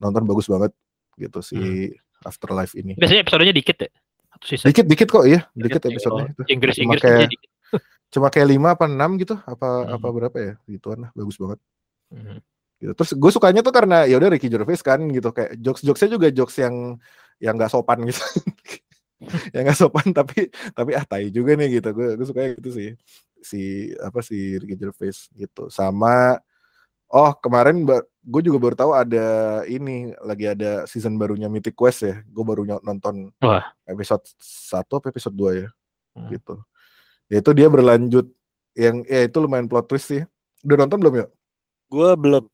Nonton 0.00 0.24
bagus 0.24 0.48
banget 0.48 0.72
gitu 1.14 1.44
si 1.44 1.92
Afterlife 2.24 2.72
ini. 2.74 2.96
Biasanya 2.96 3.22
episodenya 3.22 3.52
dikit 3.52 3.76
ya? 3.78 3.90
Dikit 4.42 4.86
dikit 4.88 5.06
kok 5.06 5.22
ya 5.22 5.46
dikit 5.54 5.78
ya, 5.78 5.90
episodenya 5.94 6.26
kalau 6.26 6.34
itu. 6.34 6.42
Inggris 6.50 6.74
Cuma 6.74 6.84
Inggris 6.90 7.02
kayak- 7.04 7.30
dikit. 7.30 7.50
cuma 8.12 8.26
kayak 8.28 8.48
lima 8.50 8.68
apa 8.74 8.84
enam 8.90 9.16
gitu 9.16 9.38
apa 9.38 9.68
Hmm. 9.86 9.94
apa 9.96 10.06
berapa 10.10 10.36
ya 10.36 10.52
gituan 10.66 11.06
lah. 11.06 11.10
Bagus 11.14 11.36
banget. 11.38 11.58
Mhm. 12.10 12.38
Gitu. 12.82 12.92
Terus 12.98 13.10
gue 13.14 13.30
sukanya 13.30 13.62
tuh 13.62 13.70
karena 13.70 14.04
ya 14.10 14.18
udah 14.18 14.34
Ricky 14.34 14.50
Gervais 14.50 14.82
kan 14.82 14.98
gitu 15.14 15.30
kayak 15.30 15.54
jokes-jokesnya 15.62 16.10
juga 16.18 16.28
jokes 16.34 16.58
yang 16.58 16.98
yang 17.38 17.54
nggak 17.54 17.70
sopan 17.70 18.02
gitu. 18.10 18.18
yang 19.54 19.62
nggak 19.62 19.78
sopan 19.78 20.10
tapi 20.10 20.50
tapi 20.74 20.90
ah 20.98 21.06
tai 21.06 21.30
juga 21.30 21.54
nih 21.54 21.78
gitu. 21.78 21.94
Gue 21.94 22.18
gue 22.18 22.26
suka 22.26 22.58
gitu 22.58 22.70
sih. 22.74 22.90
Si 23.38 23.94
apa 24.02 24.18
si 24.26 24.58
Ricky 24.58 24.74
Gervais 24.74 25.30
gitu. 25.38 25.70
Sama 25.70 26.42
oh 27.12 27.30
kemarin 27.38 27.86
gue 28.22 28.42
juga 28.42 28.58
baru 28.58 28.74
tahu 28.74 28.92
ada 28.98 29.26
ini 29.70 30.10
lagi 30.22 30.50
ada 30.50 30.86
season 30.90 31.14
barunya 31.14 31.46
Mythic 31.46 31.78
Quest 31.78 32.02
ya. 32.02 32.18
Gue 32.26 32.42
baru 32.42 32.66
nonton 32.82 33.30
Wah. 33.38 33.62
episode 33.86 34.26
1 34.42 34.82
apa 34.82 35.06
episode 35.14 35.36
2 35.38 35.62
ya. 35.62 35.68
Hmm. 36.18 36.28
Gitu. 36.34 36.54
Ya 37.30 37.38
itu 37.38 37.50
dia 37.54 37.68
berlanjut 37.70 38.26
yang 38.76 39.04
ya 39.08 39.28
itu 39.28 39.36
lumayan 39.38 39.70
plot 39.70 39.86
twist 39.86 40.10
sih. 40.10 40.22
Udah 40.66 40.86
nonton 40.86 40.98
belum 40.98 41.14
ya? 41.22 41.26
Gue 41.92 42.10
belum. 42.16 42.44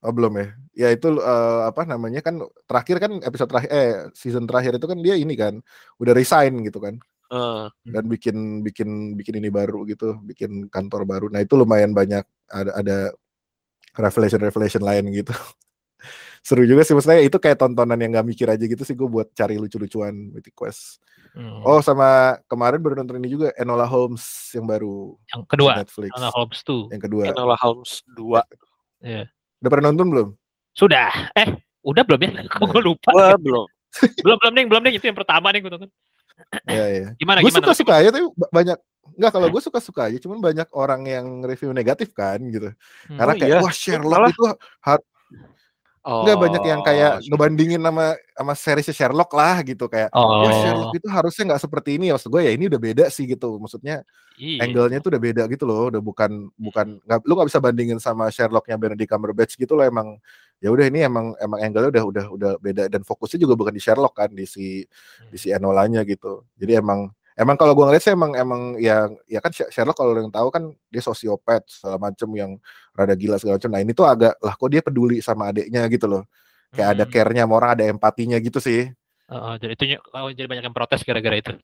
Oh, 0.00 0.12
belum 0.16 0.32
ya. 0.40 0.46
Ya 0.72 0.88
itu 0.96 1.12
eh, 1.12 1.60
apa 1.68 1.84
namanya 1.84 2.24
kan 2.24 2.40
terakhir 2.64 2.96
kan 3.04 3.12
episode 3.20 3.50
terakhir 3.52 3.70
eh 3.72 3.92
season 4.16 4.48
terakhir 4.48 4.80
itu 4.80 4.86
kan 4.88 4.98
dia 5.00 5.14
ini 5.16 5.36
kan 5.36 5.60
udah 6.00 6.12
resign 6.16 6.64
gitu 6.64 6.80
kan 6.80 6.96
Eh, 7.30 7.66
dan 7.94 8.10
bikin 8.10 8.66
bikin 8.66 9.14
bikin 9.14 9.38
ini 9.38 9.54
baru 9.54 9.86
gitu, 9.86 10.18
bikin 10.26 10.66
kantor 10.66 11.06
baru. 11.06 11.26
Nah, 11.30 11.38
itu 11.38 11.54
lumayan 11.54 11.94
banyak 11.94 12.26
ada 12.50 12.70
ada 12.74 12.98
revelation 13.94 14.42
revelation 14.42 14.82
lain 14.82 15.14
gitu. 15.14 15.30
Seru 16.46 16.66
juga 16.66 16.82
sih 16.82 16.96
maksudnya 16.96 17.22
itu 17.22 17.36
kayak 17.38 17.60
tontonan 17.60 18.00
yang 18.00 18.16
gak 18.16 18.26
mikir 18.26 18.48
aja 18.48 18.64
gitu 18.64 18.80
sih 18.80 18.96
gue 18.96 19.04
buat 19.04 19.28
cari 19.36 19.60
lucu-lucuan 19.60 20.10
Mythic 20.34 20.56
Quest. 20.56 20.98
Hmm. 21.36 21.62
Oh, 21.62 21.78
sama 21.78 22.40
kemarin 22.50 22.82
baru 22.82 22.98
nonton 22.98 23.22
ini 23.22 23.30
juga 23.30 23.54
Enola 23.54 23.86
Holmes 23.86 24.50
yang 24.50 24.66
baru 24.66 25.14
yang 25.30 25.46
kedua, 25.46 25.78
Netflix. 25.78 26.10
Enola 26.10 26.32
Holmes 26.34 26.58
tuh. 26.66 26.82
Yang 26.90 27.02
kedua. 27.06 27.22
Enola 27.30 27.56
Holmes 27.62 28.02
2. 28.10 28.42
Iya. 29.06 29.24
Udah 29.60 29.70
pernah 29.70 29.86
nonton 29.92 30.08
belum? 30.08 30.28
Sudah. 30.72 31.12
Eh, 31.36 31.48
udah 31.84 32.02
belum 32.02 32.20
ya? 32.24 32.30
Kok 32.52 32.66
gue 32.72 32.82
lupa. 32.82 33.10
Wah, 33.12 33.36
belum. 33.36 33.66
belum 34.24 34.36
belum 34.40 34.52
nih, 34.56 34.64
belum 34.70 34.82
nih. 34.88 34.92
Itu 34.96 35.04
yang 35.12 35.18
pertama 35.18 35.52
nih 35.52 35.60
gue 35.60 35.70
tonton. 35.70 35.90
Iya, 36.66 36.84
iya. 36.88 37.06
Gimana 37.20 37.44
Gue 37.44 37.52
gimana? 37.52 37.60
suka 37.60 37.72
suka 37.76 37.92
aja 38.00 38.08
tapi 38.10 38.26
ba- 38.34 38.52
banyak 38.52 38.78
Enggak 39.10 39.32
kalau 39.36 39.48
gue 39.50 39.58
suka-suka 39.60 40.06
aja, 40.06 40.16
cuman 40.22 40.38
banyak 40.38 40.68
orang 40.70 41.02
yang 41.02 41.26
review 41.42 41.74
negatif 41.74 42.14
kan 42.14 42.38
gitu. 42.46 42.70
Hmm. 43.10 43.18
Karena 43.18 43.32
Oh 43.34 43.38
kayak 43.42 43.50
iya? 43.52 43.60
wah 43.60 43.74
Sherlock 43.74 44.16
Malah- 44.22 44.30
itu 44.32 44.42
har- 44.80 45.04
Oh, 46.00 46.24
Enggak 46.24 46.36
banyak 46.40 46.62
yang 46.64 46.80
kayak 46.80 47.12
ngebandingin 47.28 47.76
sama 47.84 48.16
sama 48.32 48.52
series 48.56 48.88
Sherlock 48.88 49.28
lah 49.36 49.60
gitu 49.60 49.84
kayak 49.84 50.08
Oh. 50.16 50.48
wah 50.48 50.52
Sherlock 50.64 50.96
itu 50.96 51.08
harusnya 51.12 51.44
nggak 51.52 51.60
seperti 51.60 51.90
ini 52.00 52.08
ya. 52.08 52.16
Maksud 52.16 52.32
gue 52.32 52.40
ya 52.40 52.52
ini 52.56 52.64
udah 52.72 52.80
beda 52.80 53.04
sih 53.12 53.28
gitu. 53.28 53.60
Maksudnya 53.60 54.00
Iya. 54.40 54.64
angle-nya 54.64 55.04
tuh 55.04 55.12
udah 55.12 55.20
beda 55.20 55.42
gitu 55.52 55.68
loh 55.68 55.92
udah 55.92 56.00
bukan 56.00 56.48
bukan 56.56 56.96
nggak 57.04 57.20
lu 57.28 57.32
nggak 57.36 57.48
bisa 57.52 57.60
bandingin 57.60 58.00
sama 58.00 58.32
Sherlocknya 58.32 58.80
Benedict 58.80 59.12
Cumberbatch 59.12 59.60
gitu 59.60 59.76
loh 59.76 59.84
emang 59.84 60.16
ya 60.64 60.72
udah 60.72 60.88
ini 60.88 61.04
emang 61.04 61.36
emang 61.36 61.60
angle-nya 61.60 61.92
udah 61.92 62.04
udah 62.08 62.24
udah 62.32 62.52
beda. 62.64 62.88
Dan 62.88 63.04
fokusnya 63.04 63.36
juga 63.36 63.52
bukan 63.60 63.76
di 63.76 63.82
Sherlock 63.84 64.16
kan 64.16 64.32
di 64.32 64.48
si 64.48 64.80
di 65.28 65.36
si 65.36 65.52
Enolanya 65.52 66.00
gitu. 66.08 66.48
Jadi 66.56 66.80
emang 66.80 67.12
emang 67.40 67.56
kalau 67.56 67.72
gua 67.72 67.88
ngeliat 67.88 68.04
sih 68.04 68.12
emang 68.12 68.36
emang 68.36 68.76
ya 68.76 69.08
ya 69.24 69.40
kan 69.40 69.48
Sher- 69.50 69.72
Sherlock 69.72 69.96
kalau 69.96 70.12
yang 70.12 70.28
tahu 70.28 70.52
kan 70.52 70.68
dia 70.92 71.00
sosiopat 71.00 71.64
segala 71.66 71.96
macem 71.96 72.28
yang 72.36 72.60
rada 72.92 73.16
gila 73.16 73.40
segala 73.40 73.56
macam 73.56 73.70
nah 73.72 73.80
ini 73.80 73.92
tuh 73.96 74.04
agak 74.04 74.36
lah 74.44 74.54
kok 74.54 74.68
dia 74.68 74.84
peduli 74.84 75.24
sama 75.24 75.48
adiknya 75.48 75.88
gitu 75.88 76.04
loh 76.04 76.22
kayak 76.76 76.88
ada 77.00 77.04
Hmm. 77.08 77.12
care-nya 77.12 77.42
sama 77.48 77.54
orang 77.56 77.70
ada 77.80 77.84
empatinya 77.88 78.36
gitu 78.38 78.60
sih 78.60 78.92
Oh, 79.30 79.54
jadi 79.62 79.78
itu 79.78 79.84
oh, 80.10 80.26
jadi 80.34 80.50
banyak 80.50 80.64
yang 80.66 80.74
protes 80.74 81.06
gara-gara 81.06 81.38
itu. 81.38 81.54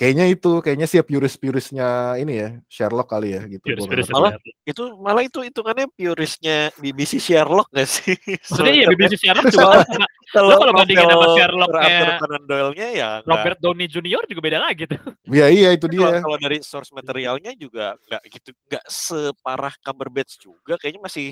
Kayaknya 0.00 0.32
itu 0.32 0.64
kayaknya 0.64 0.88
sih 0.88 1.04
purist-puristnya 1.04 2.16
ini 2.16 2.32
ya 2.34 2.48
Sherlock 2.66 3.12
kali 3.12 3.36
ya 3.36 3.44
gitu 3.44 3.60
nggak 3.60 4.08
Malah 4.08 4.32
itu. 4.32 4.48
itu 4.64 4.82
malah 4.96 5.20
itu 5.20 5.38
hitungannya 5.44 5.86
puristnya 5.92 6.72
BBC 6.74 7.20
Sherlock 7.20 7.68
gak 7.68 7.84
sih? 7.84 8.16
Maksudnya 8.48 8.72
iya 8.72 8.86
BBC 8.88 9.20
Sherlock 9.20 9.52
juga 9.52 9.84
kalau 10.32 10.56
kalau 10.56 10.72
bandingin 10.72 11.04
sama 11.04 11.26
Sherlock-nya 11.36 12.16
Conan 12.16 12.42
Doyle-nya 12.48 12.88
ya 12.96 13.10
Robert 13.28 13.58
Downey 13.60 13.86
Jr. 13.86 14.24
juga 14.24 14.40
beda 14.40 14.58
lagi 14.64 14.88
tuh. 14.88 14.96
ngerti. 14.96 15.36
iya 15.36 15.46
iya 15.52 15.68
itu 15.76 15.84
Kalau, 15.84 15.92
dia 16.08 16.24
kalau 16.24 16.38
dari 16.40 16.58
source 16.64 16.90
materialnya 16.96 17.52
juga 17.52 17.92
nggak 18.08 18.22
gitu, 18.32 18.50
nggak 18.72 18.84
separah 18.88 19.74
Cumberbatch 19.84 20.40
juga. 20.40 20.80
Kayaknya 20.80 21.04
masih 21.04 21.28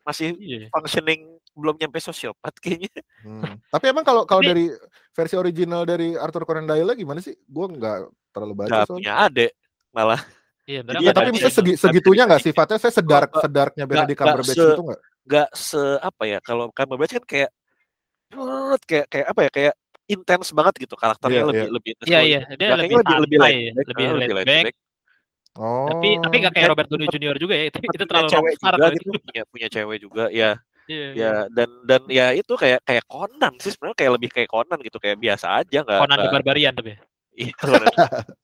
masih 0.00 0.32
Iya. 0.36 0.68
functioning 0.72 1.39
belum 1.52 1.74
nyampe 1.76 1.98
sosiopat 1.98 2.54
kayaknya. 2.58 2.90
Hmm. 3.20 3.58
Tapi 3.66 3.84
emang 3.86 4.02
kalau 4.02 4.22
kalau 4.24 4.40
dari 4.40 4.70
versi 5.10 5.34
original 5.34 5.82
dari 5.82 6.14
Arthur 6.14 6.42
Conan 6.42 6.64
Doyle 6.64 6.94
gimana 6.94 7.18
sih? 7.18 7.34
Gue 7.42 7.66
nggak 7.68 7.98
terlalu 8.30 8.54
baca 8.54 8.68
Nggak 8.68 8.82
soalnya. 8.86 8.98
punya 8.98 9.14
adek 9.24 9.52
malah. 9.90 10.20
Iya, 10.64 10.80
Jadi 10.86 11.02
ya 11.02 11.10
tapi 11.10 11.26
tadi 11.26 11.30
bisa 11.34 11.48
ya, 11.48 11.54
segi, 11.58 11.72
segitunya 11.74 12.22
nggak 12.30 12.42
sifatnya 12.46 12.78
saya 12.78 12.92
sedark 12.94 13.30
sedarknya 13.34 13.84
Benedict 13.84 14.18
Cumberbatch 14.18 14.54
se- 14.54 14.70
itu 14.70 14.82
nggak? 14.86 15.00
Nggak 15.26 15.48
se 15.52 15.82
apa 15.98 16.22
ya 16.24 16.38
kalau 16.38 16.64
Cumberbatch 16.70 17.12
kan 17.18 17.24
kayak 17.26 17.50
kayak 18.86 19.06
kayak 19.10 19.26
apa 19.26 19.40
ya 19.42 19.50
kayak 19.50 19.74
intens 20.06 20.50
banget 20.50 20.74
gitu 20.86 20.94
karakternya 20.94 21.42
Iya, 21.42 21.46
lebih 21.46 21.62
iya. 21.62 21.70
lebih 21.74 21.90
intens. 21.94 22.08
Iya, 22.08 22.20
iya. 22.22 22.40
ini 22.46 22.54
Dia 22.54 22.68
lebih 22.76 22.96
lebih 22.98 23.16
lebih 23.26 23.38
laid 23.38 23.58
back, 23.74 23.86
lebih 23.90 24.04
ah, 24.06 24.14
laid 24.14 24.30
laid 24.30 24.46
back. 24.46 24.74
Oh. 25.58 25.86
Tapi 25.90 26.08
tapi 26.22 26.34
nggak 26.38 26.52
kayak 26.54 26.62
Kan- 26.62 26.72
Robert 26.72 26.88
Downey 26.88 27.08
Jr. 27.10 27.36
juga 27.36 27.54
ya. 27.58 27.64
Itu 27.66 27.78
itu 27.82 28.04
terlalu 28.06 28.28
cewek 28.30 28.52
juga 28.56 28.86
gitu 28.94 29.08
itu. 29.10 29.18
punya 29.26 29.42
punya 29.50 29.68
cewek 29.68 29.98
juga 29.98 30.24
ya 30.30 30.50
Iya, 30.90 31.06
iya. 31.14 31.22
ya 31.22 31.32
dan 31.48 31.70
dan 31.86 32.02
ya 32.10 32.26
itu 32.34 32.50
kayak 32.52 32.82
kayak 32.82 33.04
Conan 33.06 33.54
sih 33.56 33.70
sebenarnya 33.70 33.94
kayak 33.96 34.12
lebih 34.18 34.30
kayak 34.34 34.50
Conan 34.50 34.78
gitu 34.82 34.98
kayak 34.98 35.16
biasa 35.16 35.46
aja 35.62 35.78
nggak 35.80 35.98
Conan 36.02 36.10
the 36.10 36.20
nggak- 36.20 36.34
Barbarian 36.34 36.74
tapi. 36.74 36.90
iya, 37.32 37.52
Conan. 37.54 37.86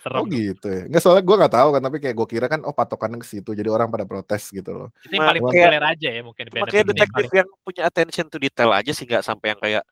Serem. 0.00 0.16
Oh 0.16 0.24
gitu 0.24 0.64
ya. 0.64 0.82
Nggak 0.88 1.02
soalnya 1.02 1.20
gue 1.20 1.36
nggak 1.36 1.52
tahu 1.52 1.68
kan, 1.70 1.82
tapi 1.82 1.96
kayak 1.98 2.16
gue 2.16 2.28
kira 2.30 2.46
kan 2.46 2.60
oh 2.62 2.72
patokannya 2.72 3.20
ke 3.20 3.26
situ, 3.26 3.52
jadi 3.52 3.68
orang 3.68 3.92
pada 3.92 4.08
protes 4.08 4.48
gitu 4.48 4.72
loh. 4.72 4.88
Itu 5.02 5.12
yang 5.12 5.18
Cuma 5.18 5.28
paling 5.28 5.42
kayak- 5.44 5.52
populer 5.66 5.84
aja 5.84 6.08
ya 6.08 6.22
mungkin 6.22 6.44
yang 6.48 6.88
detektif 6.88 7.28
yang 7.34 7.48
punya 7.60 7.82
attention 7.84 8.26
to 8.26 8.38
detail 8.38 8.70
aja 8.72 8.92
sih 8.94 9.04
nggak 9.04 9.20
sampai 9.20 9.52
yang 9.52 9.60
kayak 9.60 9.84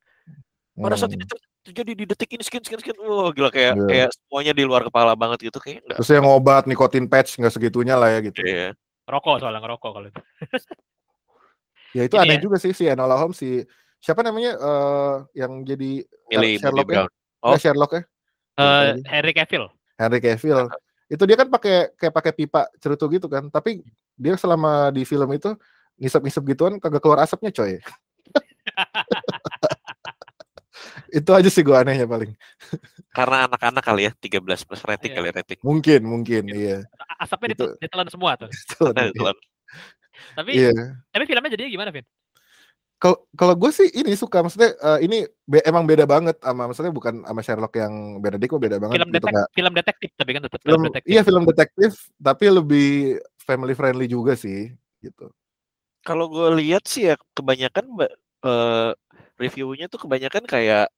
pada 0.72 0.94
saat 0.94 1.10
Hmm. 1.10 1.18
ini 1.18 1.24
ter- 1.26 1.44
terjadi 1.60 1.92
di 1.92 2.04
detik 2.06 2.30
ini 2.30 2.40
skin 2.40 2.62
skin 2.62 2.78
skin 2.78 2.96
wah 2.96 3.28
gila 3.28 3.50
kayak 3.50 3.74
Iya. 3.74 3.84
kayak 3.84 4.08
semuanya 4.14 4.52
di 4.54 4.64
luar 4.64 4.80
kepala 4.82 5.12
banget 5.12 5.44
gitu 5.44 5.58
kayak 5.58 5.82
enggak 5.82 5.98
Terus 6.00 6.10
yang 6.14 6.24
obat 6.24 6.64
nikotin 6.64 7.04
patch 7.04 7.36
nggak 7.36 7.52
segitunya 7.52 7.92
lah 7.92 8.08
ya 8.08 8.22
gitu. 8.22 8.40
Iya. 8.40 8.72
Rokok 9.04 9.42
soalnya 9.42 9.60
ngerokok 9.60 9.90
kalau 9.90 10.06
itu. 10.06 10.20
Ya 11.92 12.02
itu 12.04 12.14
Ini 12.16 12.22
aneh 12.24 12.36
ya. 12.36 12.42
juga 12.44 12.56
sih 12.60 12.72
si 12.72 12.84
Enola 12.84 13.16
Holmes 13.16 13.36
si 13.36 13.64
siapa 13.98 14.20
namanya 14.20 14.52
eh, 14.54 15.14
yang 15.34 15.64
jadi 15.64 16.04
milih 16.28 16.52
Sherlock 16.60 16.86
Bobby 16.86 16.94
ya? 16.94 17.06
Oh. 17.40 17.54
Eh, 17.54 17.58
Sherlock 17.58 17.92
ya? 17.96 18.02
Eh, 18.58 18.88
Henry 19.08 19.32
Cavill. 19.32 19.64
Henry 19.96 20.20
Cavill. 20.20 20.68
Itu 21.08 21.24
dia 21.24 21.36
kan 21.36 21.48
pakai 21.48 21.96
kayak 21.96 22.12
pakai 22.12 22.32
pipa 22.36 22.68
cerutu 22.76 23.08
gitu 23.08 23.26
kan, 23.26 23.48
tapi 23.48 23.80
dia 24.12 24.36
selama 24.36 24.92
di 24.92 25.08
film 25.08 25.32
itu 25.32 25.56
ngisep-ngisep 25.96 26.44
gituan 26.44 26.76
kagak 26.76 27.00
keluar 27.00 27.24
asapnya 27.24 27.48
coy. 27.50 27.80
itu 31.08 31.30
aja 31.32 31.48
sih 31.48 31.64
gua 31.64 31.80
anehnya 31.82 32.04
paling. 32.04 32.36
karena 33.10 33.48
anak-anak 33.50 33.82
kali 33.82 34.06
ya 34.06 34.12
13 34.14 34.44
plus 34.68 34.82
rating 34.84 35.10
Iya. 35.10 35.16
kali 35.18 35.26
ya, 35.26 35.34
rating 35.42 35.58
Mungkin, 35.64 36.00
mungkin 36.04 36.42
iya. 36.52 36.78
Asapnya 37.18 37.56
Itu- 37.56 37.74
ditel- 37.74 37.78
ditelan 37.82 38.08
semua 38.12 38.36
tuh. 38.38 38.46
Nah, 38.94 39.08
itu 39.10 39.22
kan. 39.24 39.36
Tapi 40.34 40.50
Iya. 40.54 40.72
tapi 41.10 41.24
filmnya 41.26 41.50
jadinya 41.52 41.70
gimana, 41.70 41.90
Vin? 41.90 42.06
Kalau 42.98 43.22
kalau 43.38 43.54
gue 43.54 43.70
sih 43.70 43.86
ini 43.94 44.18
suka 44.18 44.42
maksudnya 44.42 44.74
eh, 44.74 45.06
ini 45.06 45.22
be- 45.46 45.62
emang 45.62 45.86
beda 45.86 46.02
banget 46.02 46.34
sama 46.42 46.66
maksudnya 46.66 46.90
bukan 46.90 47.22
sama 47.22 47.40
Sherlock 47.46 47.70
yang 47.78 48.18
Benedict 48.18 48.50
kok 48.50 48.58
beda 48.58 48.82
banget 48.82 48.98
Film 48.98 49.10
gitu 49.14 49.22
detek, 49.22 49.34
film 49.54 49.72
detektif 49.78 50.10
tapi 50.18 50.30
kan 50.34 50.42
tetap 50.42 50.58
film 50.66 50.72
film 50.74 50.82
detektif. 50.90 51.10
iya 51.14 51.22
film 51.22 51.44
detektif 51.46 51.90
tapi 52.18 52.44
lebih 52.50 52.90
family 53.46 53.78
friendly 53.78 54.10
juga 54.10 54.34
sih 54.34 54.74
gitu. 54.98 55.30
kalau 56.02 56.26
gue 56.26 56.58
lihat 56.58 56.90
sih 56.90 57.06
ya 57.06 57.14
kebanyakan 57.38 57.86
eh, 58.42 58.90
reviewnya 59.38 59.86
tuh 59.86 60.02
kebanyakan 60.02 60.42
kayak 60.42 60.90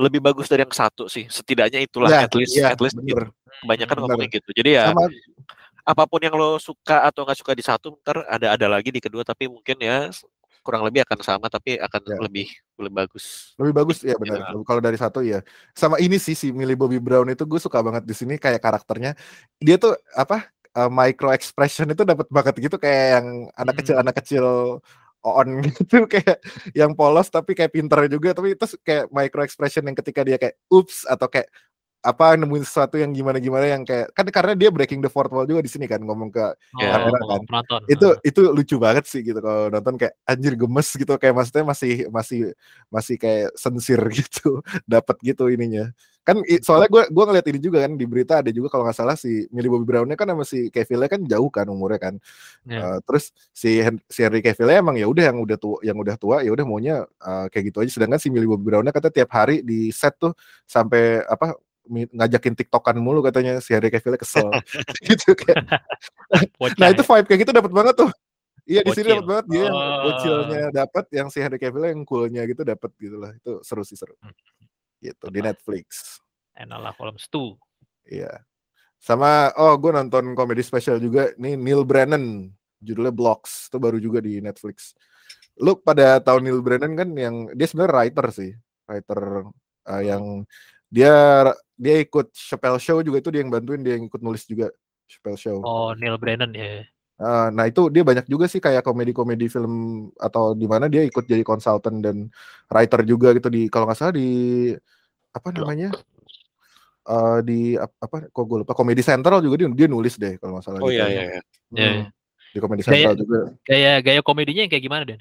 lebih 0.00 0.24
bagus 0.24 0.48
dari 0.48 0.64
yang 0.64 0.72
satu 0.72 1.04
sih 1.04 1.28
setidaknya 1.28 1.84
itulah 1.84 2.08
Ya, 2.08 2.24
at 2.24 2.32
least 2.32 2.56
iya, 2.56 2.72
at 2.72 2.80
least 2.80 2.96
gitu. 2.96 3.12
bener. 3.12 3.28
kebanyakan 3.60 3.92
Bener. 3.92 4.02
ngomongnya 4.08 4.28
gitu 4.40 4.48
jadi 4.56 4.70
ya 4.80 4.84
Sama 4.88 5.04
apa 5.82 6.06
pun 6.06 6.22
yang 6.22 6.34
lo 6.38 6.56
suka 6.62 7.02
atau 7.06 7.26
nggak 7.26 7.38
suka 7.38 7.52
di 7.52 7.64
satu 7.66 7.98
ntar 8.02 8.22
ada 8.30 8.54
ada 8.54 8.66
lagi 8.70 8.94
di 8.94 9.02
kedua 9.02 9.26
tapi 9.26 9.50
mungkin 9.50 9.76
ya 9.82 10.08
kurang 10.62 10.86
lebih 10.86 11.02
akan 11.02 11.18
sama 11.26 11.46
tapi 11.50 11.74
akan 11.74 12.00
Ya. 12.06 12.18
lebih 12.22 12.46
lebih 12.78 12.94
bagus 13.02 13.50
lebih 13.58 13.74
bagus 13.74 13.98
ya 14.06 14.14
benar. 14.14 14.54
Iya. 14.54 14.62
Kalau 14.62 14.80
dari 14.80 14.94
satu 14.94 15.18
ya. 15.26 15.42
Sama 15.74 15.98
ini 15.98 16.22
sih 16.22 16.38
si 16.38 16.54
Millie 16.54 16.78
Bobby 16.78 17.02
Brown 17.02 17.26
itu 17.34 17.42
gue 17.42 17.58
suka 17.58 17.82
banget 17.82 18.06
di 18.06 18.14
sini 18.14 18.38
kayak 18.38 18.62
karakternya. 18.62 19.18
Dia 19.58 19.74
tuh 19.74 19.98
apa 20.14 20.46
eh, 20.78 20.90
micro 20.90 21.34
expression 21.34 21.90
itu 21.90 22.06
dapat 22.06 22.30
banget 22.30 22.54
gitu 22.62 22.78
kayak 22.78 23.06
yang 23.18 23.26
anak 23.58 23.74
kecil 23.82 23.94
Hmm. 23.98 24.02
anak 24.06 24.14
kecil 24.22 24.46
on 25.22 25.48
gitu 25.66 26.06
kayak 26.06 26.38
yang 26.74 26.94
polos 26.94 27.26
tapi 27.30 27.54
kayak 27.58 27.70
pinter 27.74 28.06
juga 28.06 28.30
tapi 28.34 28.54
itu 28.54 28.66
kayak 28.82 29.10
micro 29.10 29.42
expression 29.42 29.82
yang 29.86 29.94
ketika 29.98 30.22
dia 30.22 30.38
kayak 30.38 30.58
ups 30.70 31.06
atau 31.10 31.26
kayak 31.26 31.50
apa 32.02 32.34
nemuin 32.34 32.66
sesuatu 32.66 32.98
yang 32.98 33.14
gimana 33.14 33.38
gimana 33.38 33.62
yang 33.62 33.86
kayak 33.86 34.10
kan 34.10 34.26
karena 34.26 34.58
dia 34.58 34.74
breaking 34.74 34.98
the 34.98 35.06
fourth 35.06 35.30
wall 35.30 35.46
juga 35.46 35.62
di 35.62 35.70
sini 35.70 35.86
kan 35.86 36.02
ngomong 36.02 36.34
ke 36.34 36.42
kamera 36.74 37.14
Oh, 37.22 37.30
kan. 37.30 37.40
penonton. 37.46 37.80
itu 37.86 38.08
itu 38.26 38.40
lucu 38.50 38.74
banget 38.76 39.06
sih 39.06 39.22
gitu 39.22 39.38
kalau 39.38 39.70
nonton 39.70 39.94
kayak 39.94 40.18
anjir 40.26 40.58
gemes 40.58 40.88
gitu 40.90 41.14
kayak 41.14 41.30
maksudnya 41.32 41.62
masih 41.62 42.10
masih 42.10 42.40
masih 42.90 43.14
kayak 43.16 43.54
sensir 43.54 44.02
gitu 44.18 44.58
dapat 44.82 45.14
gitu 45.22 45.46
ininya 45.46 45.94
kan 46.22 46.38
soalnya 46.62 46.86
gue 46.86 47.02
gua 47.10 47.26
ngeliat 47.26 47.46
ini 47.50 47.58
juga 47.58 47.82
kan 47.82 47.98
di 47.98 48.06
berita 48.06 48.38
ada 48.38 48.50
juga 48.54 48.70
kalau 48.70 48.86
nggak 48.86 48.94
salah 48.94 49.18
si 49.18 49.50
Millie 49.50 49.66
Bobby 49.66 49.90
Brownnya 49.90 50.14
kan 50.14 50.30
sama 50.30 50.46
si 50.46 50.70
Kevin 50.70 51.02
kan 51.06 51.18
jauh 51.26 51.50
kan 51.50 51.66
umurnya 51.66 51.98
kan 51.98 52.14
Ya. 52.62 52.78
Eh, 52.78 52.98
terus 53.02 53.34
si 53.50 53.82
Hen- 53.82 53.98
si 54.06 54.22
Henry 54.22 54.38
Cavill 54.38 54.70
emang 54.70 54.94
ya 54.94 55.10
udah 55.10 55.34
yang 55.34 55.42
udah 55.42 55.58
tua 55.58 55.82
yang 55.82 55.98
udah 55.98 56.14
tua 56.14 56.46
ya 56.46 56.54
udah 56.54 56.62
maunya 56.62 57.02
eh, 57.06 57.46
kayak 57.50 57.74
gitu 57.74 57.78
aja 57.82 57.90
sedangkan 57.90 58.22
si 58.22 58.30
Millie 58.30 58.46
Bobby 58.46 58.70
Brownnya 58.70 58.94
kata 58.94 59.10
tiap 59.10 59.34
hari 59.34 59.66
di 59.66 59.90
set 59.90 60.14
tuh 60.14 60.30
sampai 60.62 61.26
apa 61.26 61.58
ngajakin 61.90 62.54
tiktokan 62.54 62.96
mulu 63.02 63.20
katanya 63.26 63.58
si 63.58 63.74
Henry 63.74 63.90
Cavill 63.90 64.18
kesel 64.20 64.48
gitu 65.06 65.34
kayak 65.34 65.66
Nah 66.80 66.88
itu 66.94 67.02
vibe 67.02 67.26
kayak 67.26 67.40
gitu 67.46 67.52
dapat 67.52 67.72
banget 67.72 67.94
tuh. 67.98 68.10
Iya 68.62 68.86
di 68.86 68.90
sini 68.94 69.10
dapat 69.10 69.26
banget 69.26 69.46
dia 69.50 69.62
yang 69.66 69.74
Oh. 69.74 70.00
bocilnya 70.06 70.68
dapat, 70.70 71.04
yang 71.10 71.28
si 71.34 71.38
Henry 71.42 71.58
Cavill 71.58 71.90
yang 71.90 72.06
coolnya 72.06 72.42
gitu 72.46 72.62
dapat 72.62 72.90
gitu 72.94 73.18
lah. 73.18 73.34
Itu 73.34 73.58
seru 73.66 73.82
sih 73.82 73.98
seru. 73.98 74.14
Hmm. 74.22 74.30
Gitu 75.02 75.24
di? 75.34 75.40
Netflix. 75.42 76.18
Enola 76.54 76.94
Holmes 76.94 77.26
2. 77.26 77.58
Iya. 78.06 78.46
Sama 79.02 79.50
oh 79.58 79.74
gue 79.82 79.90
nonton 79.90 80.38
komedi 80.38 80.62
spesial 80.62 81.02
juga 81.02 81.34
nih 81.34 81.58
Neil 81.58 81.82
Brennan 81.82 82.54
judulnya 82.78 83.10
Blocks 83.14 83.66
itu 83.66 83.78
baru 83.82 83.98
juga 83.98 84.22
di 84.22 84.38
Netflix. 84.38 84.94
Lu 85.58 85.74
pada 85.78 86.22
tahun 86.22 86.46
Neil 86.46 86.62
Brennan 86.62 86.94
kan 86.94 87.10
yang 87.18 87.50
dia 87.54 87.66
sebenarnya 87.66 87.94
writer 87.98 88.26
sih, 88.30 88.50
writer 88.86 89.50
uh, 89.90 90.02
yang 90.02 90.46
dia 90.92 91.48
dia 91.82 91.98
ikut 91.98 92.30
Chappelle 92.30 92.78
Show 92.78 93.02
juga 93.02 93.18
itu 93.18 93.34
dia 93.34 93.42
yang 93.42 93.50
bantuin 93.50 93.82
dia 93.82 93.98
yang 93.98 94.06
ikut 94.06 94.22
nulis 94.22 94.46
juga 94.46 94.70
Chappelle 95.10 95.34
Show. 95.34 95.58
Oh, 95.66 95.90
Neil 95.98 96.14
Brennan 96.14 96.54
ya. 96.54 96.86
Uh, 97.18 97.50
nah 97.50 97.66
itu 97.66 97.86
dia 97.86 98.02
banyak 98.02 98.26
juga 98.26 98.46
sih 98.46 98.58
kayak 98.58 98.82
komedi-komedi 98.82 99.46
film 99.46 99.74
atau 100.14 100.54
di 100.54 100.66
mana 100.66 100.86
dia 100.86 101.02
ikut 101.02 101.22
jadi 101.22 101.42
konsultan 101.42 101.98
dan 101.98 102.30
writer 102.66 103.02
juga 103.02 103.30
gitu 103.34 103.46
di 103.46 103.66
kalau 103.66 103.86
nggak 103.86 103.98
salah 103.98 104.14
di 104.14 104.30
apa 105.30 105.48
namanya 105.50 105.90
Eh 107.02 107.38
di 107.42 107.60
ap- 107.74 107.98
apa 107.98 108.30
kok 108.30 108.44
gue 108.46 108.58
lupa 108.62 108.78
komedi 108.78 109.02
sentral 109.02 109.42
juga 109.42 109.58
dia 109.58 109.66
dia 109.66 109.88
nulis 109.90 110.14
deh 110.14 110.38
kalau 110.38 110.54
nggak 110.54 110.64
salah 110.70 110.78
oh 110.78 110.86
gitu. 110.86 111.02
iya 111.02 111.06
iya 111.10 111.22
iya 111.34 111.40
Hmm, 111.66 111.78
Iya. 111.78 111.92
di 112.54 112.58
komedi 112.62 112.82
Gaya- 112.82 112.90
sentral 112.94 113.14
juga 113.18 113.38
Gaya 113.66 113.92
gaya 113.98 114.20
komedinya 114.22 114.62
yang 114.62 114.70
kayak 114.70 114.84
gimana, 114.86 115.02
Den? 115.02 115.18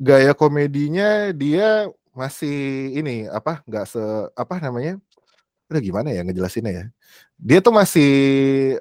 gaya 0.00 0.32
komedinya 0.32 1.36
dia 1.36 1.90
masih 2.14 2.56
ini 2.96 3.26
apa 3.28 3.60
nggak 3.68 3.84
se 3.86 4.00
apa 4.32 4.54
namanya 4.58 4.96
udah 5.68 5.82
gimana 5.84 6.08
ya 6.08 6.24
ngejelasinnya 6.24 6.72
ya? 6.72 6.84
Dia 7.36 7.58
tuh 7.60 7.76
masih 7.76 8.10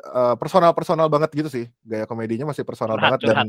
uh, 0.07 0.39
personal 0.39 0.71
personal 0.71 1.11
banget 1.11 1.29
gitu 1.35 1.49
sih. 1.51 1.65
Gaya 1.83 2.07
komedinya 2.07 2.47
masih 2.49 2.63
personal 2.63 2.95
Curhat, 2.95 3.19
banget 3.19 3.19
dan 3.27 3.47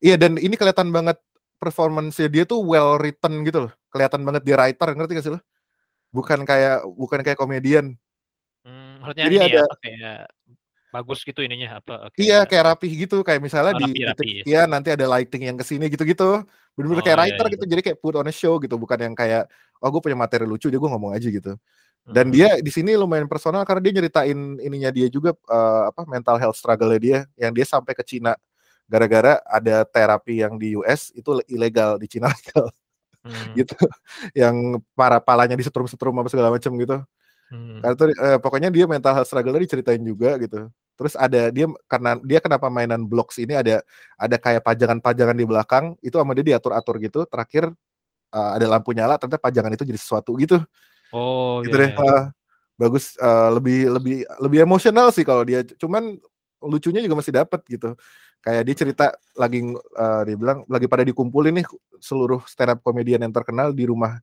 iya 0.00 0.16
dan 0.16 0.40
ini 0.40 0.56
kelihatan 0.56 0.88
banget 0.88 1.20
performance 1.60 2.16
dia 2.16 2.48
tuh 2.48 2.64
well 2.64 2.96
written 2.96 3.44
gitu 3.44 3.68
loh. 3.68 3.72
Kelihatan 3.92 4.24
banget 4.24 4.42
dia 4.48 4.56
writer 4.56 4.88
ngerti 4.96 5.12
gak 5.20 5.24
sih 5.28 5.32
lo? 5.36 5.40
Bukan 6.08 6.48
kayak 6.48 6.88
bukan 6.88 7.20
kayak 7.20 7.38
komedian. 7.38 7.92
Hmm, 8.64 9.04
maksudnya 9.04 9.24
Jadi 9.28 9.36
ini 9.36 9.44
ada- 9.44 9.68
apa 9.68 9.76
kayak 9.84 10.20
bagus 10.88 11.20
gitu 11.20 11.40
ininya 11.44 11.68
apa? 11.84 12.08
Iya 12.16 12.48
kayak 12.48 12.64
rapih 12.72 12.92
gitu. 13.04 13.20
Kayak 13.20 13.44
misalnya 13.44 13.76
Oh, 13.76 13.80
di 13.84 14.00
rapi, 14.00 14.40
sekian 14.40 14.72
nanti 14.72 14.88
ada 14.88 15.04
lighting 15.04 15.44
yang 15.44 15.56
ke 15.60 15.64
sini 15.68 15.92
gitu-gitu. 15.92 16.40
Bener-bener 16.72 17.02
Oh, 17.02 17.06
kayak 17.06 17.18
iya, 17.20 17.24
writer 17.28 17.44
iya. 17.44 17.52
gitu. 17.52 17.64
Jadi 17.68 17.80
kayak 17.84 17.98
put 18.00 18.16
on 18.16 18.24
a 18.24 18.32
show 18.32 18.56
gitu. 18.56 18.80
Bukan 18.80 18.96
yang 18.96 19.12
kayak 19.12 19.44
oh 19.84 19.88
gue 19.92 20.00
punya 20.02 20.16
materi 20.18 20.48
lucu 20.48 20.66
dia 20.72 20.80
gue 20.80 20.90
ngomong 20.90 21.14
aja 21.14 21.28
gitu 21.30 21.54
dan 22.14 22.26
dia 22.32 22.56
di 22.58 22.70
sini 22.72 22.96
lumayan 22.96 23.28
personal 23.28 23.64
karena 23.68 23.84
dia 23.84 23.92
nyeritain 24.00 24.38
ininya 24.60 24.90
dia 24.92 25.06
juga 25.12 25.32
eh, 25.34 25.82
apa 25.90 26.08
mental 26.08 26.40
health 26.40 26.56
struggle 26.56 26.90
dia 26.96 27.28
yang 27.36 27.52
dia 27.52 27.66
sampai 27.68 27.92
ke 27.92 28.04
Cina 28.06 28.36
gara-gara 28.88 29.40
ada 29.44 29.84
terapi 29.84 30.40
yang 30.40 30.56
di 30.56 30.72
US 30.78 31.12
itu 31.12 31.40
ilegal 31.48 32.00
di 32.00 32.08
Cina 32.08 32.32
legal 32.34 32.72
Hmm, 33.28 33.50
gitu 33.58 33.74
yang 34.32 34.78
para 34.94 35.18
palanya 35.18 35.58
disetrum-setrum 35.58 36.14
apa 36.22 36.30
segala 36.30 36.54
macam 36.54 36.70
gitu 36.78 36.96
hmm. 37.50 37.82
karena 37.82 37.94
tuh, 37.98 38.06
eh, 38.14 38.38
pokoknya 38.38 38.70
dia 38.70 38.86
mental 38.86 39.12
health 39.18 39.26
struggle 39.26 39.58
diceritain 39.58 40.00
juga 40.00 40.38
gitu. 40.38 40.70
Terus 40.98 41.14
ada 41.14 41.50
dia 41.50 41.66
karena 41.86 42.18
dia 42.22 42.38
kenapa 42.42 42.66
mainan 42.70 43.06
blocks 43.06 43.38
ini 43.38 43.54
ada 43.54 43.82
ada 44.18 44.36
kayak 44.38 44.62
pajangan-pajangan 44.66 45.36
di 45.38 45.46
belakang 45.46 45.94
itu 46.02 46.14
sama 46.18 46.34
dia 46.34 46.54
diatur-atur 46.54 46.96
gitu. 47.02 47.20
Terakhir 47.26 47.70
eh, 48.34 48.50
ada 48.56 48.66
lampu 48.70 48.94
nyala 48.94 49.18
ternyata 49.18 49.42
pajangan 49.42 49.72
itu 49.74 49.84
jadi 49.86 50.00
sesuatu 50.00 50.38
gitu. 50.38 50.62
Oh, 51.12 51.64
gitu 51.64 51.76
iya, 51.76 51.88
deh. 51.88 51.90
iya. 51.94 52.04
Eh, 52.04 52.24
bagus 52.78 53.18
eh, 53.18 53.48
lebih 53.54 53.78
lebih 53.90 54.16
lebih 54.38 54.58
emosional 54.62 55.10
sih 55.10 55.26
kalau 55.26 55.42
dia 55.42 55.66
cuman 55.66 56.14
lucunya 56.62 57.02
juga 57.02 57.18
masih 57.18 57.34
dapat 57.34 57.60
gitu. 57.66 57.94
Kayak 58.38 58.62
dia 58.70 58.74
cerita 58.78 59.06
lagi 59.34 59.62
eh, 59.74 60.20
dia 60.26 60.36
bilang 60.38 60.62
lagi 60.70 60.86
pada 60.86 61.02
dikumpulin 61.02 61.58
nih 61.62 61.66
seluruh 61.98 62.42
stand 62.46 62.76
up 62.76 62.78
komedian 62.86 63.22
yang 63.22 63.34
terkenal 63.34 63.74
di 63.74 63.88
rumah 63.88 64.20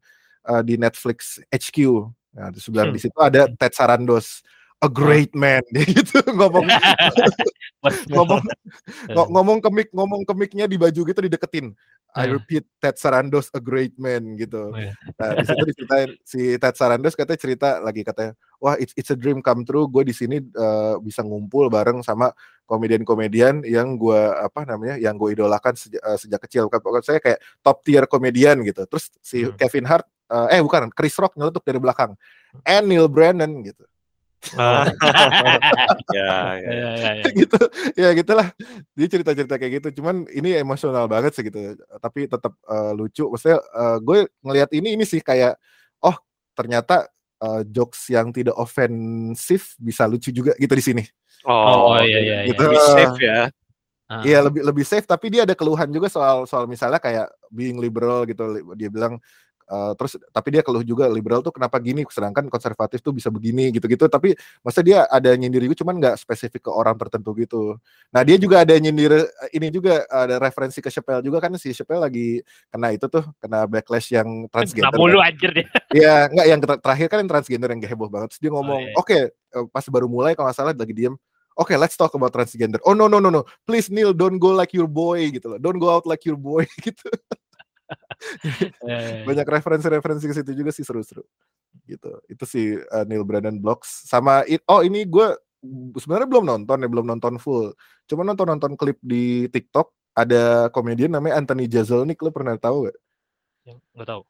eh, 0.48 0.62
di 0.64 0.80
Netflix 0.80 1.42
HQ. 1.52 2.08
Nah, 2.36 2.52
di 2.52 2.60
sebelah 2.60 2.92
Hmm. 2.92 2.96
di 2.96 3.00
situ 3.00 3.16
ada 3.20 3.48
Ted 3.48 3.72
Sarandos, 3.72 4.44
a 4.84 4.92
great 4.92 5.32
man, 5.32 5.64
dia 5.74 5.88
gitu 5.88 6.20
ngomong 6.36 6.68
ngomong 8.12 8.44
ngo- 9.16 9.30
ngomong 9.32 9.58
ke 9.64 9.70
mic 9.72 9.88
ngomong 9.96 10.22
ke 10.28 10.34
mic-nya 10.36 10.66
di 10.68 10.76
baju 10.76 11.02
gitu 11.08 11.20
dideketin. 11.24 11.72
I 12.16 12.26
Eh. 12.26 12.32
repeat 12.32 12.64
Ted 12.80 12.96
Sarandos 12.96 13.52
a 13.52 13.60
great 13.60 13.92
man 14.00 14.40
gitu. 14.40 14.72
Oh, 14.72 14.80
iya. 14.80 14.96
Nah, 15.20 15.36
di 15.36 15.44
situ 15.44 15.64
diceritain 15.68 16.10
si 16.24 16.42
Ted 16.56 16.76
Sarandos 16.80 17.12
katanya 17.12 17.40
cerita 17.40 17.70
lagi 17.84 18.08
katanya, 18.08 18.32
wah 18.58 18.80
it's, 18.80 18.96
it's 18.96 19.12
a 19.12 19.18
dream 19.20 19.44
come 19.44 19.68
true. 19.68 19.84
Gue 19.92 20.08
di 20.08 20.16
sini 20.16 20.40
eh, 20.40 20.96
bisa 21.04 21.22
ngumpul 21.28 21.68
bareng 21.68 22.00
sama 22.02 22.32
komedian-komedian 22.66 23.68
yang 23.68 24.00
gue 24.00 24.16
apa 24.32 24.64
namanya, 24.64 24.96
yang 24.98 25.20
gue 25.20 25.36
idolakan 25.36 25.76
sejak, 25.76 26.00
eh, 26.02 26.18
sejak 26.18 26.40
kecil. 26.48 26.72
Pokoknya 26.72 27.04
saya 27.04 27.20
kayak 27.20 27.40
top 27.60 27.84
tier 27.84 28.08
komedian 28.08 28.64
gitu. 28.64 28.88
Terus 28.88 29.12
si 29.20 29.44
Hmm. 29.44 29.54
Kevin 29.60 29.86
Hart, 29.86 30.08
eh, 30.32 30.56
eh 30.56 30.62
bukan, 30.64 30.88
Chris 30.96 31.14
Rock 31.20 31.36
nyeletuk 31.36 31.68
dari 31.68 31.84
belakang, 31.84 32.16
and 32.64 32.88
Neil 32.88 33.12
Brennan 33.12 33.60
gitu. 33.62 33.84
Ah, 34.54 34.86
ya, 36.14 36.54
ya. 36.54 36.70
Iya, 36.70 36.70
iya, 36.70 37.12
iya. 37.18 37.26
gitu 37.34 37.58
ya 37.98 38.10
gitulah 38.14 38.48
dia 38.94 39.08
cerita-cerita 39.10 39.58
kayak 39.58 39.82
gitu 39.82 40.02
cuman 40.02 40.30
ini 40.30 40.54
emosional 40.62 41.10
banget 41.10 41.34
sih 41.34 41.44
gitu 41.50 41.74
tapi 41.98 42.30
tetap 42.30 42.54
eh, 42.70 42.92
lucu 42.94 43.26
maksudnya 43.26 43.58
eh, 43.58 43.98
gue 44.06 44.18
ngelihat 44.46 44.70
ini 44.78 44.94
ini 44.94 45.04
sih 45.08 45.26
kayak 45.26 45.58
oh 46.06 46.14
ternyata 46.54 47.10
eh, 47.42 47.62
jokes 47.66 48.14
yang 48.14 48.30
tidak 48.30 48.54
ofensif 48.54 49.74
bisa 49.82 50.06
lucu 50.06 50.30
juga 50.30 50.54
gitu 50.62 50.74
di 50.78 50.86
sini 50.86 51.04
Oh, 51.46 51.94
iya, 52.02 52.18
iya, 52.26 52.38
iya. 52.42 52.50
gitu 52.50 52.62
Lebih 52.66 52.82
safe 52.82 53.20
ya. 53.22 53.42
Ah. 54.06 54.22
Iya 54.22 54.38
lebih 54.46 54.62
lebih 54.62 54.86
safe 54.86 55.10
tapi 55.10 55.34
dia 55.34 55.50
ada 55.50 55.58
keluhan 55.58 55.90
juga 55.90 56.06
soal 56.14 56.46
soal 56.46 56.70
misalnya 56.70 57.02
kayak 57.02 57.26
being 57.50 57.82
liberal 57.82 58.22
gitu 58.30 58.62
dia 58.78 58.86
bilang 58.94 59.18
eh, 59.66 59.92
terus 59.98 60.18
tapi 60.30 60.48
dia 60.54 60.62
keluh 60.62 60.86
juga 60.86 61.10
liberal 61.10 61.42
tuh 61.42 61.54
kenapa 61.54 61.82
gini 61.82 62.06
sedangkan 62.06 62.50
konservatif 62.50 63.02
tuh 63.02 63.12
bisa 63.12 63.34
begini 63.34 63.74
gitu-gitu 63.74 64.06
tapi 64.08 64.38
maksudnya 64.62 64.86
dia 64.86 65.00
ada 65.10 65.32
nyindir 65.34 65.66
juga 65.66 65.82
cuman 65.82 65.96
nggak 65.98 66.16
spesifik 66.22 66.70
ke 66.70 66.72
orang 66.72 66.96
tertentu 66.96 67.34
gitu. 67.38 67.78
Nah 68.14 68.22
dia 68.22 68.38
juga 68.38 68.62
ada 68.62 68.74
nyindir 68.78 69.26
eh, 69.26 69.50
ini 69.58 69.74
juga 69.74 70.06
ada 70.08 70.38
referensi 70.38 70.80
ke 70.80 70.90
Chappelle 70.94 71.26
juga 71.26 71.42
kan 71.42 71.54
si 71.58 71.74
Chappelle 71.74 72.06
lagi 72.06 72.40
kena 72.70 72.94
itu 72.94 73.06
tuh 73.10 73.26
kena 73.42 73.66
backlash 73.66 74.14
yang 74.14 74.48
transgender. 74.54 74.98
mulu 74.98 75.20
kan. 75.20 75.34
anjir 75.34 75.52
deh. 75.52 75.66
Iya, 75.96 76.28
enggak 76.28 76.48
yang 76.52 76.60
ter- 76.60 76.82
terakhir 76.84 77.08
kan 77.08 77.18
yang 77.24 77.32
transgender 77.32 77.70
yang 77.72 77.82
heboh 77.82 78.10
banget. 78.12 78.28
Terus 78.36 78.42
dia 78.44 78.52
ngomong, 78.52 78.82
iya. 78.84 78.96
"Oke, 79.00 79.20
eh, 79.32 79.66
pas 79.72 79.86
baru 79.88 80.12
mulai 80.12 80.36
kalau 80.36 80.52
nggak 80.52 80.58
salah 80.58 80.76
lagi 80.76 80.92
diem. 80.92 81.16
Oke, 81.56 81.72
let's 81.80 81.96
talk 81.96 82.12
about 82.12 82.36
transgender. 82.36 82.84
Oh 82.84 82.92
no 82.92 83.08
no 83.08 83.24
no 83.24 83.32
no. 83.32 83.48
Please 83.64 83.88
Neil, 83.88 84.12
don't 84.12 84.36
go 84.36 84.52
like 84.52 84.76
your 84.76 84.92
boy 84.92 85.32
gitu 85.32 85.56
loh. 85.56 85.60
Don't 85.60 85.80
go 85.80 85.88
out 85.88 86.04
like 86.04 86.28
your 86.28 86.36
boy 86.36 86.68
gitu. 86.86 87.08
Banyak 89.28 89.48
referensi-referensi 89.48 90.26
ke 90.30 90.34
situ 90.36 90.52
juga 90.54 90.72
sih 90.72 90.84
seru-seru. 90.84 91.24
Gitu. 91.86 92.12
Itu 92.30 92.44
si 92.48 92.76
eh, 92.76 93.06
Neil 93.08 93.24
Brennan 93.28 93.60
Blocks 93.60 94.06
sama 94.08 94.44
i- 94.48 94.62
oh 94.70 94.82
ini 94.82 95.04
gue 95.06 95.36
sebenarnya 95.98 96.30
belum 96.30 96.46
nonton 96.46 96.78
ya, 96.82 96.88
belum 96.90 97.06
nonton 97.10 97.36
full. 97.42 97.74
Cuma 98.06 98.22
nonton-nonton 98.22 98.78
klip 98.78 99.02
di 99.02 99.50
TikTok 99.50 99.92
ada 100.16 100.72
komedian 100.72 101.12
namanya 101.12 101.42
Anthony 101.44 101.68
Jeselnik 101.68 102.22
lo 102.24 102.32
pernah 102.32 102.56
tahu 102.56 102.88
gak? 102.88 102.98
yang 103.66 103.80
nggak 103.98 104.08
tahu. 104.08 104.22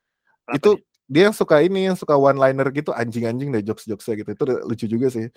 itu 0.55 0.71
dia 1.05 1.29
yang 1.29 1.35
suka 1.35 1.61
ini 1.61 1.85
yang 1.91 1.97
suka 1.99 2.17
one 2.17 2.39
liner 2.39 2.65
gitu 2.73 2.89
anjing-anjing 2.89 3.53
deh 3.53 3.61
jokes-jokesnya 3.61 4.25
gitu 4.25 4.29
itu 4.33 4.43
lucu 4.65 4.85
juga 4.89 5.07
sih 5.13 5.27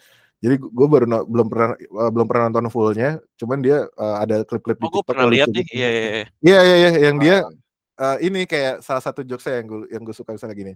jadi 0.41 0.57
gue 0.57 0.87
baru 0.89 1.05
no- 1.05 1.27
belum 1.29 1.47
pernah 1.53 1.69
eh, 1.77 2.11
belum 2.15 2.27
pernah 2.31 2.45
nonton 2.49 2.71
fullnya 2.73 3.19
cuman 3.37 3.59
dia 3.61 3.85
eh, 3.85 4.17
ada 4.23 4.47
klip-klip 4.49 4.79
di 4.81 4.87
Oh, 4.87 4.89
gue 4.89 5.03
TikTok 5.03 5.09
pernah 5.13 5.25
yang 5.29 5.35
lihat 5.37 5.49
nih. 5.53 5.57
gitu. 5.67 5.73
Iya, 5.77 5.89
iya, 5.91 6.01
iya. 6.01 6.25
iya 6.41 6.61
iya 6.63 6.77
iya 6.79 6.91
yang 7.11 7.17
dia 7.21 7.37
eh, 7.99 8.17
ini 8.31 8.47
kayak 8.47 8.81
salah 8.87 9.03
satu 9.03 9.27
jokesnya 9.27 9.63
yang 9.63 9.67
gue 9.67 9.81
yang 9.91 10.03
gue 10.07 10.17
suka 10.17 10.33
misalnya 10.33 10.57
gini. 10.57 10.73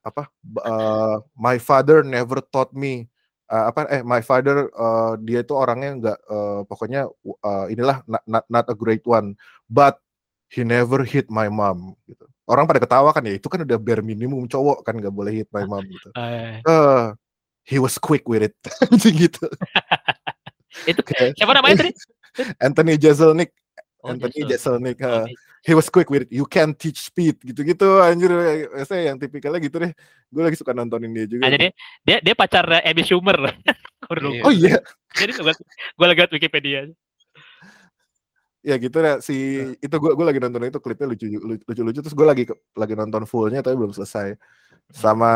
Apa 0.00 0.32
eh, 0.40 1.16
my 1.36 1.56
father 1.60 2.00
never 2.00 2.40
taught 2.40 2.72
me. 2.72 3.06
Eh, 3.50 3.64
apa 3.68 3.86
eh 3.90 4.02
my 4.02 4.24
father 4.24 4.72
eh, 4.72 5.12
dia 5.22 5.44
itu 5.44 5.52
orangnya 5.52 5.90
nggak 6.00 6.18
eh, 6.24 6.60
pokoknya 6.66 7.00
eh, 7.24 7.66
inilah 7.76 8.02
not, 8.08 8.22
not, 8.24 8.44
not 8.48 8.66
a 8.70 8.76
great 8.76 9.02
one 9.04 9.34
but 9.66 9.98
he 10.50 10.64
never 10.64 11.04
hit 11.04 11.28
my 11.28 11.46
mom 11.46 11.94
gitu. 12.08 12.24
Orang 12.50 12.66
pada 12.66 12.82
ketawa 12.82 13.14
kan 13.14 13.22
ya 13.22 13.38
itu 13.38 13.46
kan 13.46 13.62
udah 13.62 13.78
bare 13.78 14.02
minimum 14.02 14.50
cowok 14.50 14.82
kan 14.82 14.98
nggak 14.98 15.14
boleh 15.14 15.42
hit 15.44 15.48
my 15.54 15.62
mom 15.68 15.86
gitu. 15.86 16.10
Eh 16.16 16.58
he 17.70 17.78
was 17.78 17.98
quick 17.98 18.26
with 18.26 18.42
it. 18.42 18.56
Gitu. 19.22 19.46
Itu 20.86 21.00
siapa 21.38 21.52
namanya 21.54 21.86
tadi? 21.86 21.92
Anthony 22.58 22.98
Jeselnik. 22.98 23.54
Oh, 24.02 24.10
Anthony. 24.10 24.46
Jeselnik. 24.48 24.98
Oh, 25.02 25.26
he 25.60 25.76
was 25.76 25.92
quick 25.92 26.08
with 26.08 26.24
it 26.24 26.30
you 26.32 26.48
can't 26.48 26.76
teach 26.76 27.00
speed 27.00 27.36
gitu-gitu 27.44 28.00
anjir. 28.00 28.32
Saya 28.88 29.12
yang 29.12 29.16
tipikalnya 29.20 29.60
gitu 29.60 29.76
deh. 29.80 29.92
Gue 30.32 30.42
lagi 30.46 30.56
suka 30.56 30.72
nontonin 30.72 31.12
dia 31.12 31.26
juga. 31.28 31.44
Ah, 31.48 31.50
jadi 31.52 31.68
dia 32.04 32.16
dia 32.24 32.34
pacar 32.34 32.64
Amy 32.84 33.04
Schumer. 33.04 33.38
Iya. 34.10 34.42
oh 34.42 34.50
iya? 34.50 34.82
Jadi 35.14 35.38
gue 35.38 35.54
gue 35.54 36.06
lagi 36.08 36.18
liat 36.18 36.34
Wikipedia. 36.34 36.82
ya 38.60 38.76
gitu 38.76 39.00
ya 39.00 39.22
si 39.24 39.62
itu 39.78 39.96
gue 39.96 40.12
gue 40.18 40.26
lagi 40.26 40.36
nonton 40.36 40.66
itu 40.68 40.82
klipnya 40.82 41.08
lucu 41.08 41.24
lucu 41.40 41.80
lucu 41.80 42.00
terus 42.04 42.12
gue 42.12 42.26
lagi 42.28 42.44
lagi 42.76 42.92
nonton 42.98 43.22
fullnya 43.22 43.62
tapi 43.62 43.78
belum 43.78 43.94
selesai. 43.94 44.34
Sama 44.90 45.30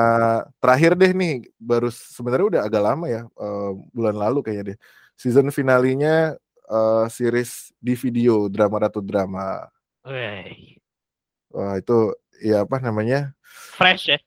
terakhir 0.59 0.99
deh 0.99 1.15
nih 1.15 1.47
baru 1.55 1.87
sebenarnya 1.95 2.47
udah 2.51 2.61
agak 2.67 2.83
lama 2.83 3.07
ya 3.07 3.23
eh, 3.31 3.71
bulan 3.95 4.17
lalu 4.19 4.43
kayaknya 4.43 4.75
deh. 4.75 4.79
Season 5.15 5.47
finalinya 5.55 6.35
eh, 6.67 7.07
series 7.07 7.71
di 7.79 7.95
video 7.95 8.51
drama 8.51 8.91
ratu 8.91 8.99
drama 8.99 9.71
Wey. 10.05 10.77
wah 11.51 11.81
itu 11.81 12.13
ya 12.45 12.63
apa 12.67 12.77
namanya 12.83 13.33
Fresh 13.79 14.11
ya, 14.11 14.19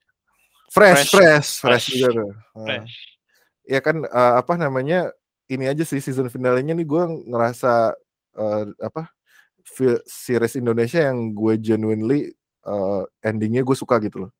fresh 0.72 1.08
Fresh. 1.08 1.12
fresh 1.13 1.50
fresh, 1.62 1.86
Fresh. 1.86 1.86
juga 1.94 2.08
tuh. 2.16 2.32
Eh, 2.32 2.66
fresh. 2.66 2.94
ya 3.68 3.80
kan 3.84 3.96
eh, 4.04 4.34
apa 4.40 4.54
namanya 4.58 5.12
ini 5.48 5.68
aja 5.70 5.84
sih 5.88 6.00
season 6.04 6.28
finalnya 6.32 6.74
nih 6.76 6.88
gue 6.88 7.04
ngerasa 7.30 7.96
eh, 8.40 8.63
apa 8.84 9.12
series 10.08 10.56
Indonesia 10.58 11.00
yang 11.04 11.32
gue 11.36 11.54
genuinely 11.60 12.32
eh, 12.66 13.04
endingnya 13.24 13.62
gue 13.63 13.76
suka 13.78 14.00
gitu 14.02 14.28
loh 14.28 14.32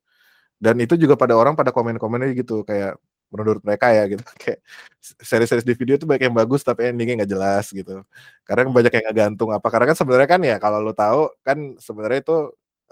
dan 0.58 0.74
itu 0.82 0.98
juga 0.98 1.14
pada 1.14 1.38
orang 1.38 1.54
pada 1.54 1.70
komen-komennya 1.70 2.34
gitu 2.34 2.66
kayak 2.66 2.98
menurut 3.32 3.62
mereka 3.64 3.92
ya 3.92 4.04
gitu. 4.08 4.22
Kayak 4.42 4.60
series-series 5.00 5.66
di 5.66 5.74
video 5.76 5.94
tuh 6.00 6.08
banyak 6.08 6.28
yang 6.28 6.36
bagus 6.36 6.64
tapi 6.64 6.88
endingnya 6.92 7.24
nggak 7.24 7.32
jelas 7.32 7.64
gitu. 7.72 8.04
Karena 8.44 8.68
banyak 8.68 8.92
yang 8.92 9.04
ngegantung 9.10 9.50
apa. 9.52 9.66
Karena 9.68 9.86
kan 9.92 9.96
sebenarnya 9.96 10.28
kan 10.28 10.40
ya 10.44 10.56
kalau 10.60 10.78
lo 10.80 10.92
tahu 10.92 11.32
kan 11.44 11.76
sebenarnya 11.80 12.20
itu 12.24 12.36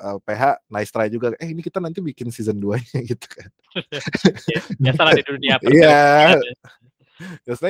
eh, 0.00 0.16
PH 0.24 0.42
nice 0.72 0.90
try 0.92 1.08
juga. 1.08 1.34
Eh 1.40 1.48
ini 1.52 1.60
kita 1.64 1.80
nanti 1.80 2.00
bikin 2.04 2.28
season 2.32 2.56
2 2.60 2.80
nya 2.80 3.00
gitu 3.12 3.26
kan. 3.28 3.50
Ya, 4.48 4.60
biasalah 4.80 5.12
di 5.12 5.24
dunia 5.26 5.60
Iya. 5.60 6.40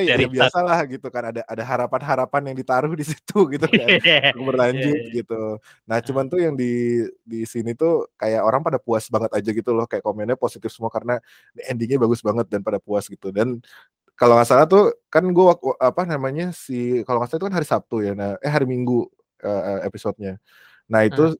Ya, 0.03 0.19
ya 0.19 0.27
biasa 0.27 0.59
lah 0.59 0.79
gitu 0.91 1.07
kan 1.07 1.31
ada 1.31 1.41
ada 1.47 1.63
harapan-harapan 1.63 2.51
yang 2.51 2.57
ditaruh 2.59 2.91
di 2.91 3.05
situ 3.07 3.37
gitu 3.55 3.63
kan 3.63 3.87
berlanjut 4.47 4.95
Iya, 5.07 5.23
gitu. 5.23 5.61
Nah 5.87 5.97
cuman 6.03 6.25
tuh 6.27 6.39
yang 6.43 6.53
di 6.59 7.03
di 7.23 7.47
sini 7.47 7.71
tuh 7.71 8.11
kayak 8.19 8.43
orang 8.43 8.59
pada 8.59 8.75
puas 8.75 9.07
banget 9.07 9.31
aja 9.31 9.49
gitu 9.55 9.71
loh 9.71 9.87
kayak 9.87 10.03
komennya 10.03 10.35
positif 10.35 10.67
semua 10.75 10.91
karena 10.91 11.23
endingnya 11.71 11.99
bagus 12.01 12.19
banget 12.19 12.51
dan 12.51 12.59
pada 12.59 12.81
puas 12.83 13.07
gitu 13.07 13.31
dan 13.31 13.63
kalau 14.17 14.33
nggak 14.35 14.49
salah 14.49 14.65
tuh 14.65 14.91
kan 15.13 15.23
gue 15.23 15.45
apa 15.77 16.01
namanya 16.03 16.49
si 16.51 17.05
kalau 17.05 17.21
nggak 17.21 17.29
salah 17.31 17.39
itu 17.39 17.47
kan 17.47 17.55
hari 17.55 17.67
Sabtu 17.69 17.95
ya 18.03 18.13
nah 18.17 18.35
eh 18.41 18.51
hari 18.51 18.65
Minggu 18.65 19.07
eh, 19.45 19.79
episodenya. 19.85 20.41
Nah 20.89 21.05
itu 21.05 21.35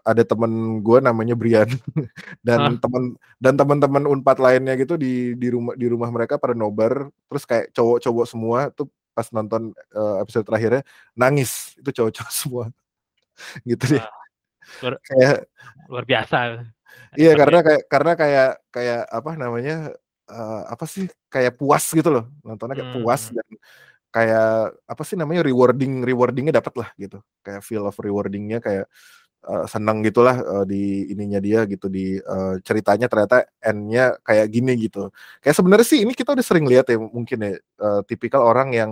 ada 0.00 0.22
temen 0.22 0.50
gue 0.78 0.98
namanya 0.98 1.34
Brian 1.34 1.66
dan 2.46 2.58
Hah? 2.62 2.78
teman 2.78 3.02
dan 3.36 3.54
teman-teman 3.54 4.04
unpad 4.06 4.38
lainnya 4.38 4.78
gitu 4.78 4.94
di 4.94 5.34
di 5.34 5.48
rumah 5.50 5.74
di 5.74 5.86
rumah 5.86 6.08
mereka 6.08 6.38
pada 6.38 6.54
nobar 6.54 7.10
terus 7.26 7.42
kayak 7.42 7.74
cowok-cowok 7.74 8.26
semua 8.26 8.60
tuh 8.70 8.86
pas 9.10 9.26
nonton 9.30 9.74
eh, 9.74 10.16
episode 10.22 10.46
terakhirnya 10.46 10.82
nangis 11.12 11.74
itu 11.74 11.90
cowok-cowok 11.90 12.32
semua 12.40 12.64
gitu 13.66 13.98
deh 13.98 14.04
luar- 14.80 15.00
kayak 15.02 15.36
luar 15.90 16.04
biasa. 16.06 16.38
iya 17.18 17.34
Luar 17.34 17.38
karena 17.42 17.58
biasa. 17.58 17.66
kayak 17.66 17.82
karena 17.90 18.12
kayak 18.14 18.50
kayak 18.70 19.00
apa 19.10 19.30
namanya 19.34 19.76
eh, 20.30 20.62
apa 20.70 20.84
sih 20.86 21.04
kayak 21.26 21.58
puas 21.58 21.84
gitu 21.90 22.08
loh 22.08 22.24
nontonnya 22.46 22.78
kayak 22.78 22.92
puas 22.94 23.22
Hmm. 23.26 23.42
dan 23.42 23.48
kayak 24.10 24.50
apa 24.86 25.02
sih 25.02 25.14
namanya 25.14 25.42
rewarding 25.42 26.02
rewardingnya 26.02 26.58
dapat 26.58 26.74
lah 26.78 26.88
gitu 26.94 27.18
kayak 27.42 27.62
feel 27.62 27.86
of 27.86 27.94
rewardingnya 27.94 28.58
kayak 28.58 28.86
eh, 29.48 29.64
senang 29.70 30.02
gitulah 30.04 30.36
eh, 30.40 30.64
di 30.68 30.82
ininya 31.12 31.40
dia 31.42 31.64
gitu 31.68 31.86
di 31.88 32.18
eh, 32.20 32.54
ceritanya 32.66 33.06
ternyata 33.10 33.46
endnya 33.64 34.16
kayak 34.26 34.46
gini 34.52 34.72
gitu. 34.80 35.08
Kayak 35.44 35.56
sebenarnya 35.58 35.86
sih 35.88 36.00
ini 36.04 36.12
kita 36.16 36.34
udah 36.36 36.44
sering 36.46 36.66
lihat 36.68 36.88
ya 36.92 36.98
mungkin 37.00 37.38
ya 37.44 37.52
eh, 37.60 38.00
tipikal 38.08 38.44
orang 38.44 38.72
yang 38.76 38.90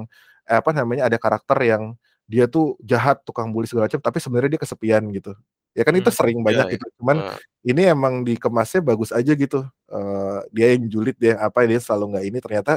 eh, 0.48 0.56
apa 0.60 0.70
namanya 0.76 1.08
ada 1.10 1.16
karakter 1.20 1.58
yang 1.64 1.94
dia 2.28 2.44
tuh 2.48 2.76
jahat 2.84 3.24
tukang 3.24 3.48
bully 3.56 3.64
segala 3.68 3.88
macam 3.88 4.00
tapi 4.04 4.18
sebenarnya 4.20 4.56
dia 4.58 4.62
kesepian 4.64 5.04
gitu. 5.16 5.32
Ya 5.76 5.84
kan 5.86 5.94
itu 5.96 6.10
Hmm. 6.10 6.18
sering 6.18 6.38
Ya, 6.40 6.44
banyak 6.44 6.66
ya. 6.68 6.72
gitu 6.76 6.86
cuman 7.00 7.16
Eh, 7.24 7.38
ini 7.72 7.82
emang 7.88 8.14
dikemasnya 8.26 8.80
bagus 8.84 9.10
aja 9.14 9.32
gitu. 9.36 9.64
Eh, 9.92 10.38
dia 10.52 10.66
yang 10.76 10.84
julid 10.92 11.16
dia 11.20 11.36
apa 11.40 11.64
dia 11.68 11.80
selalu 11.80 12.16
nggak 12.16 12.24
ini 12.28 12.38
ternyata 12.44 12.72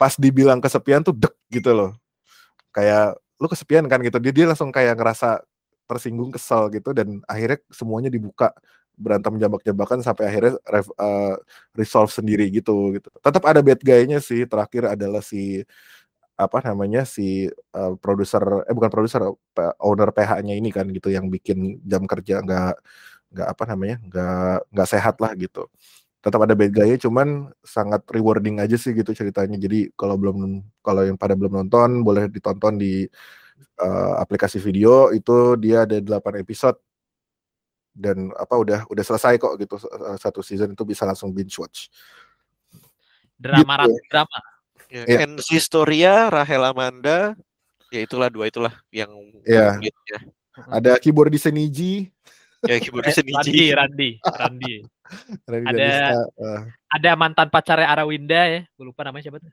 pas 0.00 0.14
dibilang 0.18 0.60
kesepian 0.62 1.02
tuh 1.06 1.14
dek 1.16 1.34
gitu 1.52 1.72
loh. 1.76 1.90
Kayak 2.74 3.16
lu 3.40 3.46
kesepian 3.50 3.84
kan? 3.90 4.00
gitu. 4.04 4.18
Dia 4.22 4.32
dia 4.34 4.46
langsung 4.50 4.70
kayak 4.74 4.96
ngerasa 4.98 5.42
tersinggung 5.88 6.30
kesel 6.34 6.68
gitu 6.74 6.92
dan 6.96 7.22
akhirnya 7.30 7.58
semuanya 7.72 8.10
dibuka. 8.12 8.52
Berantem 8.96 9.36
jambak-jambakan 9.36 10.00
sampai 10.00 10.24
akhirnya 10.32 10.54
rev- 10.72 10.96
eh, 10.96 11.36
resolve 11.76 12.08
sendiri 12.14 12.48
gitu 12.48 12.96
gitu. 12.96 13.08
Tetap 13.20 13.44
ada 13.44 13.60
bad 13.60 13.80
guy-nya 13.84 14.18
sih 14.24 14.48
terakhir 14.48 14.88
adalah 14.96 15.20
si 15.20 15.60
apa 16.36 16.60
namanya 16.68 17.08
si 17.08 17.48
eh, 17.48 17.92
produser 18.02 18.42
eh 18.68 18.74
bukan 18.76 18.90
produser 18.92 19.22
owner 19.80 20.08
PH-nya 20.12 20.54
ini 20.60 20.68
kan 20.74 20.84
gitu 20.92 21.08
yang 21.08 21.32
bikin 21.32 21.80
jam 21.88 22.04
kerja 22.04 22.44
nggak 22.44 22.76
nggak 23.34 23.48
apa 23.52 23.64
namanya 23.72 23.96
nggak 24.08 24.56
nggak 24.72 24.88
sehat 24.90 25.16
lah 25.24 25.32
gitu. 25.38 25.68
Tetap 26.24 26.40
ada 26.44 26.54
bad 26.58 26.72
guy 26.74 26.96
cuman 27.00 27.52
sangat 27.64 28.02
rewarding 28.12 28.58
aja 28.64 28.76
sih 28.80 28.92
gitu 28.96 29.12
ceritanya. 29.16 29.56
Jadi 29.60 29.92
kalau 29.96 30.16
belum 30.20 30.64
kalau 30.84 31.02
yang 31.08 31.16
pada 31.20 31.34
belum 31.38 31.52
nonton 31.64 32.02
boleh 32.06 32.28
ditonton 32.32 32.76
di 32.80 33.06
eh, 33.58 34.12
aplikasi 34.18 34.58
video 34.58 35.08
itu 35.10 35.56
dia 35.56 35.84
ada 35.84 35.96
8 35.96 36.40
episode 36.40 36.76
dan 37.92 38.28
apa 38.36 38.54
udah 38.54 38.80
udah 38.86 39.04
selesai 39.04 39.36
kok 39.36 39.56
gitu 39.56 39.76
eh, 39.80 40.16
satu 40.16 40.40
season 40.40 40.72
itu 40.72 40.84
bisa 40.84 41.04
langsung 41.04 41.32
binge 41.32 41.56
watch 41.56 41.88
Drama 43.36 43.84
Gitu. 43.84 43.92
rat- 43.92 44.04
drama. 44.08 44.38
ya. 44.88 45.02
Iya. 45.04 45.18
NC 45.28 45.48
Storia, 45.58 46.32
Rahel 46.32 46.62
Amanda, 46.62 47.36
ya 47.90 48.00
itulah 48.00 48.32
dua 48.32 48.48
itulah 48.48 48.72
yang 48.88 49.12
gitu 49.78 50.00
ya. 50.08 50.20
ada 50.70 50.96
keyboard 50.96 51.28
di 51.28 51.40
Seniji 51.40 51.92
Ya 52.64 52.80
keyboardis 52.80 53.20
Eh, 53.20 53.22
Randi, 53.22 53.32
Niji. 53.52 53.66
Randi, 53.70 54.10
Randi. 54.24 54.74
Randy 55.44 55.66
Ada- 55.70 55.76
Danista, 55.76 56.18
eh. 56.40 56.60
Ada 56.88 57.10
mantan 57.14 57.46
pacarnya 57.52 57.86
Arawinda 57.86 58.40
ya, 58.48 58.60
gue 58.64 58.84
lupa 58.88 59.04
namanya 59.04 59.28
siapa 59.28 59.38
tuh. 59.38 59.52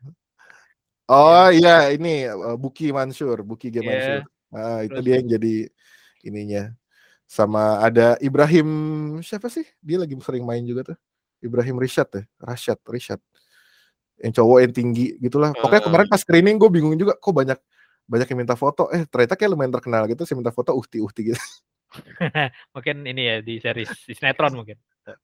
Oh 1.10 1.48
iya. 1.50 1.92
ini 1.92 2.28
eh, 2.28 2.58
Buki 2.58 2.92
Mansur 2.92 3.42
Buki 3.44 3.68
G 3.70 3.80
Iya. 3.80 3.88
Mansur. 3.88 4.20
Ah, 4.54 4.80
itu 4.86 4.94
Terus- 4.94 5.06
dia 5.06 5.14
yang 5.18 5.28
jadi 5.34 5.56
ininya. 6.24 6.64
Sama 7.26 7.82
ada 7.82 8.14
Ibrahim 8.22 8.68
siapa 9.26 9.50
sih? 9.50 9.66
Dia 9.82 9.98
lagi 9.98 10.14
sering 10.22 10.46
main 10.46 10.62
juga 10.62 10.94
tuh. 10.94 10.98
Ibrahim 11.44 11.76
Rishad 11.76 12.08
ya 12.14 12.24
Rashad 12.40 12.80
Rishad 12.88 13.20
yang 14.22 14.32
cowok 14.32 14.58
yang 14.64 14.72
tinggi 14.72 15.18
gitulah. 15.20 15.52
Pokoknya 15.52 15.84
kemarin 15.84 16.08
pas 16.08 16.22
screening 16.22 16.56
gue 16.62 16.70
bingung 16.70 16.94
juga 16.96 17.18
kok 17.18 17.34
banyak 17.34 17.58
banyak 18.06 18.28
yang 18.30 18.40
minta 18.46 18.56
foto. 18.56 18.88
Eh 18.94 19.04
ternyata 19.10 19.34
kayak 19.36 19.52
lumayan 19.52 19.74
terkenal 19.74 20.06
gitu 20.08 20.24
sih 20.24 20.38
minta 20.38 20.54
foto 20.54 20.72
uhti 20.78 21.02
uhti 21.02 21.34
gitu. 21.34 21.42
Mungkin 22.78 23.04
ini 23.10 23.22
ya 23.28 23.36
di 23.42 23.58
series 23.60 23.90
di 24.06 24.14
sinetron 24.14 24.54
mungkin. 24.54 24.78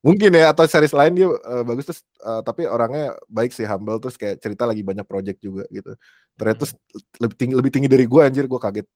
Mungkin 0.03 0.35
ya 0.35 0.51
atau 0.51 0.67
series 0.67 0.91
lain 0.91 1.13
dia 1.15 1.27
eh, 1.31 1.63
bagus 1.63 1.85
terus 1.87 2.01
eh, 2.03 2.41
tapi 2.43 2.67
orangnya 2.67 3.15
baik 3.31 3.55
sih 3.55 3.63
humble 3.63 3.95
terus 4.03 4.19
kayak 4.19 4.43
cerita 4.43 4.67
lagi 4.67 4.83
banyak 4.83 5.07
project 5.07 5.39
juga 5.39 5.63
gitu 5.71 5.95
ternyata 6.35 6.67
terus 6.67 6.73
lebih 7.19 7.35
tinggi 7.39 7.53
lebih 7.55 7.71
tinggi 7.71 7.87
dari 7.87 8.03
gue 8.03 8.21
anjir 8.21 8.45
gue 8.45 8.59
kaget 8.59 8.87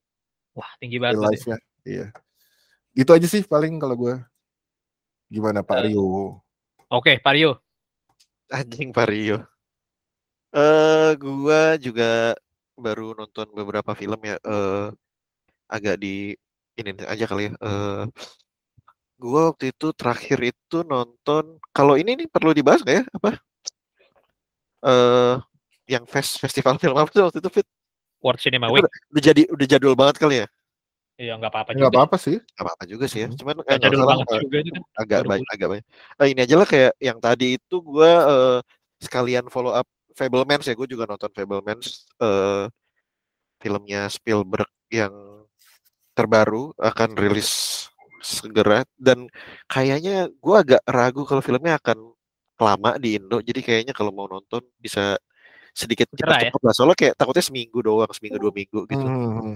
Wah, 0.53 0.69
tinggi 0.77 0.99
banget. 0.99 1.23
life-nya 1.23 1.57
iya 1.87 2.07
itu 2.93 3.09
aja 3.09 3.27
sih 3.31 3.41
paling 3.47 3.79
kalau 3.79 3.95
gue 3.95 4.13
gimana 5.31 5.63
Pak 5.63 5.77
Eh, 5.81 5.83
Rio 5.95 6.43
Oke, 6.93 7.17
Pario. 7.17 7.57
Anjing 8.53 8.93
Vario. 8.93 9.41
Eh 10.53 11.17
gua 11.17 11.73
juga 11.81 12.37
baru 12.77 13.17
nonton 13.17 13.49
beberapa 13.49 13.97
film 13.97 14.21
ya 14.21 14.37
eh 14.37 14.93
agak 15.73 15.97
di 15.97 16.37
ini 16.77 16.91
aja 17.01 17.25
kali 17.25 17.49
ya. 17.49 17.51
Eh 17.57 18.01
gua 19.23 19.41
waktu 19.55 19.71
itu 19.71 19.87
terakhir 19.95 20.39
itu 20.51 20.77
nonton 20.83 21.55
kalau 21.71 21.95
ini 21.95 22.19
nih 22.19 22.27
perlu 22.27 22.51
dibahas 22.51 22.83
nggak 22.83 22.97
ya 22.99 23.03
apa? 23.15 23.29
Eh 24.83 25.35
yang 25.87 26.03
fest 26.03 26.43
festival 26.43 26.75
film 26.83 26.95
apa 26.99 27.07
tuh 27.07 27.23
waktu 27.31 27.39
itu 27.39 27.49
Fit? 27.51 27.67
World 28.23 28.39
Cinema 28.39 28.67
Week. 28.71 28.83
udah, 28.83 28.91
udah 29.15 29.21
jadi 29.23 29.41
udah 29.51 29.65
jadul 29.67 29.93
banget 29.95 30.15
kali 30.19 30.35
ya? 30.43 30.47
Iya, 31.13 31.37
nggak 31.37 31.51
apa-apa 31.53 31.71
nggak 31.77 31.91
juga. 31.91 31.97
apa-apa 32.03 32.17
sih 32.17 32.37
Gak 32.41 32.63
apa-apa 32.65 32.83
juga 32.89 33.05
sih 33.05 33.19
ya. 33.23 33.27
Mhm. 33.29 33.37
Cuman 33.39 33.55
eh, 33.55 33.61
Nggak 33.63 33.67
nggak 33.77 33.83
jadul 33.83 33.99
salah 33.99 34.09
banget 34.11 34.27
eh, 34.27 34.41
juga 34.43 34.57
itu 34.59 34.71
kan. 34.73 34.81
agak 34.99 35.19
baru 35.23 35.27
mulai. 35.43 35.53
agak 35.55 35.67
baik. 35.71 35.83
Eh, 36.19 36.27
ini 36.33 36.39
aja 36.43 36.55
lah 36.59 36.67
kayak 36.67 36.93
yang 36.99 37.17
tadi 37.23 37.47
itu 37.55 37.75
gua 37.79 38.11
eh, 38.27 38.57
sekalian 39.03 39.45
follow 39.47 39.73
up 39.75 39.87
Fablemans 40.13 40.65
ya. 40.67 40.73
Gue 40.77 40.85
juga 40.85 41.03
nonton 41.09 41.31
Fablemans 41.33 42.05
eh 42.21 42.65
filmnya 43.63 44.11
Spielberg 44.11 44.67
yang 44.91 45.13
terbaru 46.13 46.75
akan 46.77 47.17
rilis 47.17 47.82
segera 48.23 48.87
dan 48.95 49.27
kayaknya 49.67 50.31
gue 50.31 50.55
agak 50.55 50.81
ragu 50.87 51.27
kalau 51.27 51.43
filmnya 51.43 51.75
akan 51.77 52.15
lama 52.57 52.95
di 52.95 53.19
Indo. 53.19 53.43
Jadi 53.43 53.59
kayaknya 53.59 53.91
kalau 53.91 54.15
mau 54.15 54.25
nonton 54.25 54.63
bisa 54.79 55.19
sedikit 55.75 56.07
ya? 56.15 56.23
dipercepat 56.23 56.61
lah. 56.63 56.73
Soalnya 56.73 56.97
kayak 56.97 57.13
takutnya 57.19 57.43
seminggu 57.43 57.79
doang, 57.83 58.09
seminggu 58.15 58.39
dua 58.39 58.53
minggu 58.55 58.79
gitu. 58.87 59.03
Mhm. 59.05 59.55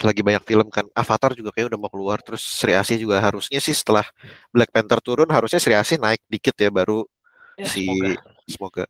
lagi 0.00 0.24
banyak 0.24 0.48
film 0.48 0.72
kan 0.72 0.88
Avatar 0.96 1.36
juga 1.36 1.52
kayak 1.52 1.68
udah 1.68 1.76
mau 1.76 1.92
keluar 1.92 2.24
terus 2.24 2.40
Sri 2.40 2.72
Asih 2.72 2.96
juga 2.96 3.20
harusnya 3.20 3.60
sih 3.60 3.76
setelah 3.76 4.00
Black 4.48 4.72
Panther 4.72 4.96
turun 5.04 5.28
harusnya 5.28 5.60
Sri 5.60 5.76
Asih 5.76 6.00
naik 6.00 6.24
dikit 6.24 6.56
ya 6.56 6.72
baru 6.72 7.04
Ya, 7.58 7.66
si 7.68 7.84
semoga. 7.84 8.16
semoga 8.48 8.84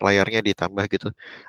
layarnya 0.00 0.40
ditambah 0.40 0.84
gitu. 0.88 1.08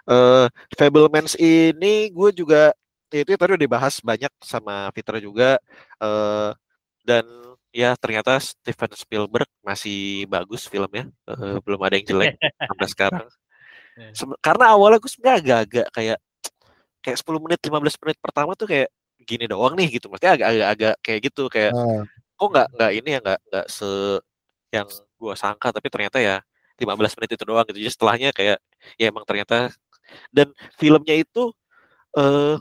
Eh 0.09 0.45
Fablemans 0.75 1.39
ini 1.39 2.09
gue 2.11 2.29
juga 2.35 2.73
ya 2.73 2.75
itu 3.11 3.31
tadi 3.39 3.51
udah 3.55 3.63
dibahas 3.63 4.03
banyak 4.03 4.31
sama 4.43 4.91
Fitra 4.91 5.17
juga 5.23 5.55
eh 6.03 6.51
dan 7.07 7.23
ya 7.71 7.95
ternyata 7.95 8.35
Steven 8.35 8.91
Spielberg 8.99 9.47
masih 9.63 10.27
bagus 10.27 10.67
filmnya 10.67 11.07
Eh, 11.23 11.57
belum 11.63 11.79
ada 11.79 11.95
yang 11.95 12.07
jelek 12.07 12.35
sampai 12.39 12.87
sekarang. 12.91 13.27
Ya. 13.97 14.13
Sebe- 14.13 14.37
Karena 14.45 14.77
awalnya 14.77 15.01
gue 15.01 15.09
sebenarnya 15.09 15.37
agak-agak 15.41 15.87
kayak 15.89 16.17
kayak 17.01 17.17
10 17.17 17.41
menit 17.41 17.57
15 17.65 17.97
menit 17.97 18.17
pertama 18.21 18.53
tuh 18.53 18.69
kayak 18.69 18.93
gini 19.25 19.49
doang 19.49 19.73
nih 19.73 19.97
gitu. 19.97 20.05
Maksudnya 20.05 20.37
agak-agak 20.37 20.67
agak 20.69 20.95
kayak 21.01 21.19
gitu 21.25 21.49
kayak 21.49 21.73
Ah, 21.73 22.05
kok 22.37 22.47
nggak 22.53 22.67
nggak 22.77 22.91
ini 22.93 23.09
ya 23.09 23.19
nggak 23.25 23.39
nggak 23.49 23.65
se 23.73 23.89
yang 24.69 24.85
gua 25.17 25.33
sangka 25.33 25.73
tapi 25.73 25.89
ternyata 25.89 26.21
ya 26.21 26.37
15 26.77 27.17
menit 27.17 27.33
itu 27.33 27.41
doang 27.41 27.65
gitu. 27.65 27.81
Jadi 27.81 27.89
setelahnya 27.89 28.29
kayak 28.37 28.57
ya 29.01 29.05
emang 29.09 29.25
ternyata 29.25 29.73
dan 30.29 30.53
filmnya 30.77 31.17
itu 31.17 31.49
eh 32.13 32.55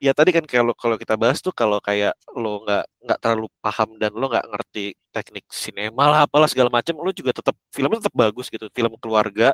ya 0.00 0.12
tadi 0.16 0.32
kan 0.32 0.44
kalau 0.48 0.72
kalau 0.74 0.96
kita 0.96 1.14
bahas 1.20 1.38
tuh 1.44 1.52
kalau 1.52 1.78
kayak 1.84 2.16
lo 2.36 2.64
nggak 2.64 2.84
nggak 3.04 3.18
terlalu 3.22 3.46
paham 3.60 3.90
dan 4.00 4.12
lo 4.16 4.26
nggak 4.32 4.46
ngerti 4.48 4.96
teknik 5.12 5.44
sinema 5.52 6.04
lah 6.10 6.20
apalah 6.26 6.48
segala 6.48 6.72
macam 6.72 6.96
lo 7.04 7.12
juga 7.12 7.36
tetap 7.36 7.52
filmnya 7.74 8.00
tetap 8.04 8.16
bagus 8.16 8.48
gitu 8.52 8.66
film 8.72 8.92
keluarga. 9.00 9.52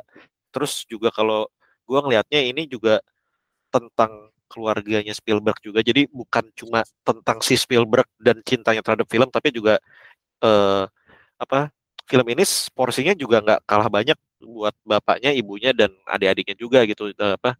Terus 0.55 0.87
juga 0.89 1.09
kalau 1.13 1.47
gua 1.87 1.99
ngelihatnya 2.05 2.41
ini 2.47 2.65
juga 2.71 2.99
tentang 3.73 4.31
keluarganya 4.51 5.13
Spielberg 5.15 5.59
juga. 5.63 5.81
Jadi 5.85 6.07
bukan 6.11 6.45
cuma 6.57 6.83
tentang 7.07 7.39
si 7.45 7.55
Spielberg 7.59 8.07
dan 8.21 8.39
cintanya 8.47 8.81
terhadap 8.85 9.07
film 9.11 9.29
tapi 9.31 9.51
juga 9.55 9.79
eh 10.43 10.85
apa 11.41 11.71
film 12.09 12.27
ini 12.33 12.43
porsinya 12.75 13.13
juga 13.17 13.41
nggak 13.45 13.61
kalah 13.69 13.89
banyak 13.91 14.17
buat 14.43 14.75
bapaknya, 14.87 15.31
ibunya 15.35 15.71
dan 15.75 15.91
adik-adiknya 16.09 16.55
juga 16.59 16.79
gitu. 16.89 17.11
Apa 17.17 17.55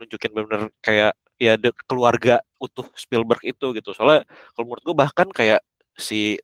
nunjukin 0.00 0.32
benar 0.36 0.70
kayak 0.84 1.14
ya 1.40 1.56
de, 1.56 1.72
keluarga 1.88 2.44
utuh 2.60 2.86
Spielberg 2.94 3.40
itu 3.42 3.72
gitu. 3.72 3.90
Soalnya 3.96 4.28
kalau 4.54 4.64
menurut 4.70 4.84
gue 4.84 4.96
bahkan 4.96 5.28
kayak 5.32 5.64
si 5.96 6.36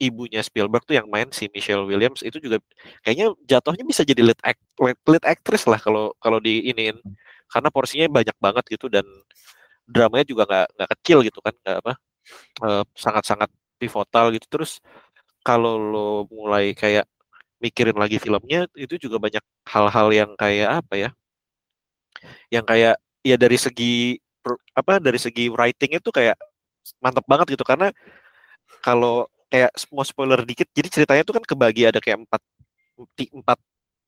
ibunya 0.00 0.40
Spielberg 0.40 0.82
tuh 0.88 0.96
yang 0.96 1.06
main 1.12 1.28
si 1.30 1.46
Michelle 1.52 1.84
Williams 1.84 2.24
itu 2.24 2.40
juga 2.40 2.58
kayaknya 3.04 3.36
jatuhnya 3.44 3.84
bisa 3.84 4.02
jadi 4.02 4.24
lead 4.24 4.40
act, 4.42 4.60
lead, 4.80 4.98
lead 5.04 5.24
actress 5.28 5.68
lah 5.68 5.76
kalau 5.76 6.16
kalau 6.24 6.40
di 6.40 6.72
iniin 6.72 6.96
karena 7.52 7.68
porsinya 7.68 8.08
banyak 8.08 8.36
banget 8.40 8.64
gitu 8.72 8.88
dan 8.88 9.04
dramanya 9.84 10.24
juga 10.24 10.42
nggak 10.48 10.66
nggak 10.72 10.90
kecil 10.96 11.18
gitu 11.20 11.38
kan 11.44 11.52
nggak 11.60 11.78
apa 11.84 11.92
uh, 12.64 12.82
sangat-sangat 12.96 13.50
pivotal 13.76 14.32
gitu 14.32 14.46
terus 14.48 14.80
kalau 15.44 15.76
lo 15.76 16.08
mulai 16.32 16.72
kayak 16.72 17.04
mikirin 17.60 17.96
lagi 18.00 18.16
filmnya 18.16 18.64
itu 18.72 18.96
juga 18.96 19.20
banyak 19.20 19.44
hal-hal 19.68 20.08
yang 20.16 20.30
kayak 20.40 20.80
apa 20.80 20.94
ya 20.96 21.10
yang 22.48 22.64
kayak 22.64 22.96
ya 23.20 23.36
dari 23.36 23.58
segi 23.60 24.16
apa 24.74 24.98
dari 24.98 25.18
segi 25.20 25.52
writing 25.52 26.00
itu 26.00 26.10
kayak 26.10 26.36
mantep 26.98 27.24
banget 27.28 27.54
gitu 27.56 27.64
karena 27.66 27.92
kalau 28.80 29.28
kayak 29.52 29.70
semua 29.76 30.06
spoiler 30.06 30.40
dikit 30.46 30.66
jadi 30.72 30.88
ceritanya 30.88 31.22
itu 31.26 31.34
kan 31.34 31.44
kebagi 31.44 31.82
ada 31.90 32.00
kayak 32.00 32.24
empat 32.24 32.42
empat 33.34 33.58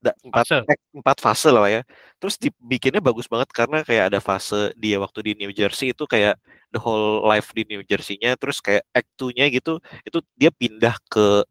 empat 0.03 0.45
fase. 0.49 0.59
Eh, 0.67 0.79
empat 0.99 1.19
fase 1.23 1.49
lah 1.55 1.71
ya 1.71 1.83
terus 2.19 2.35
dibikinnya 2.35 2.99
bagus 2.99 3.31
banget 3.31 3.51
karena 3.55 3.87
kayak 3.87 4.11
ada 4.11 4.19
fase 4.19 4.75
dia 4.75 4.99
waktu 4.99 5.31
di 5.31 5.33
New 5.39 5.53
Jersey 5.55 5.95
itu 5.95 6.05
kayak 6.11 6.39
the 6.75 6.81
whole 6.81 7.23
life 7.23 7.55
di 7.55 7.63
New 7.69 7.87
Jersey-nya 7.87 8.35
terus 8.35 8.59
kayak 8.59 8.83
act 8.91 9.11
2-nya 9.21 9.47
gitu 9.55 9.79
itu 10.03 10.19
dia 10.35 10.51
pindah 10.51 10.99
ke 11.07 11.47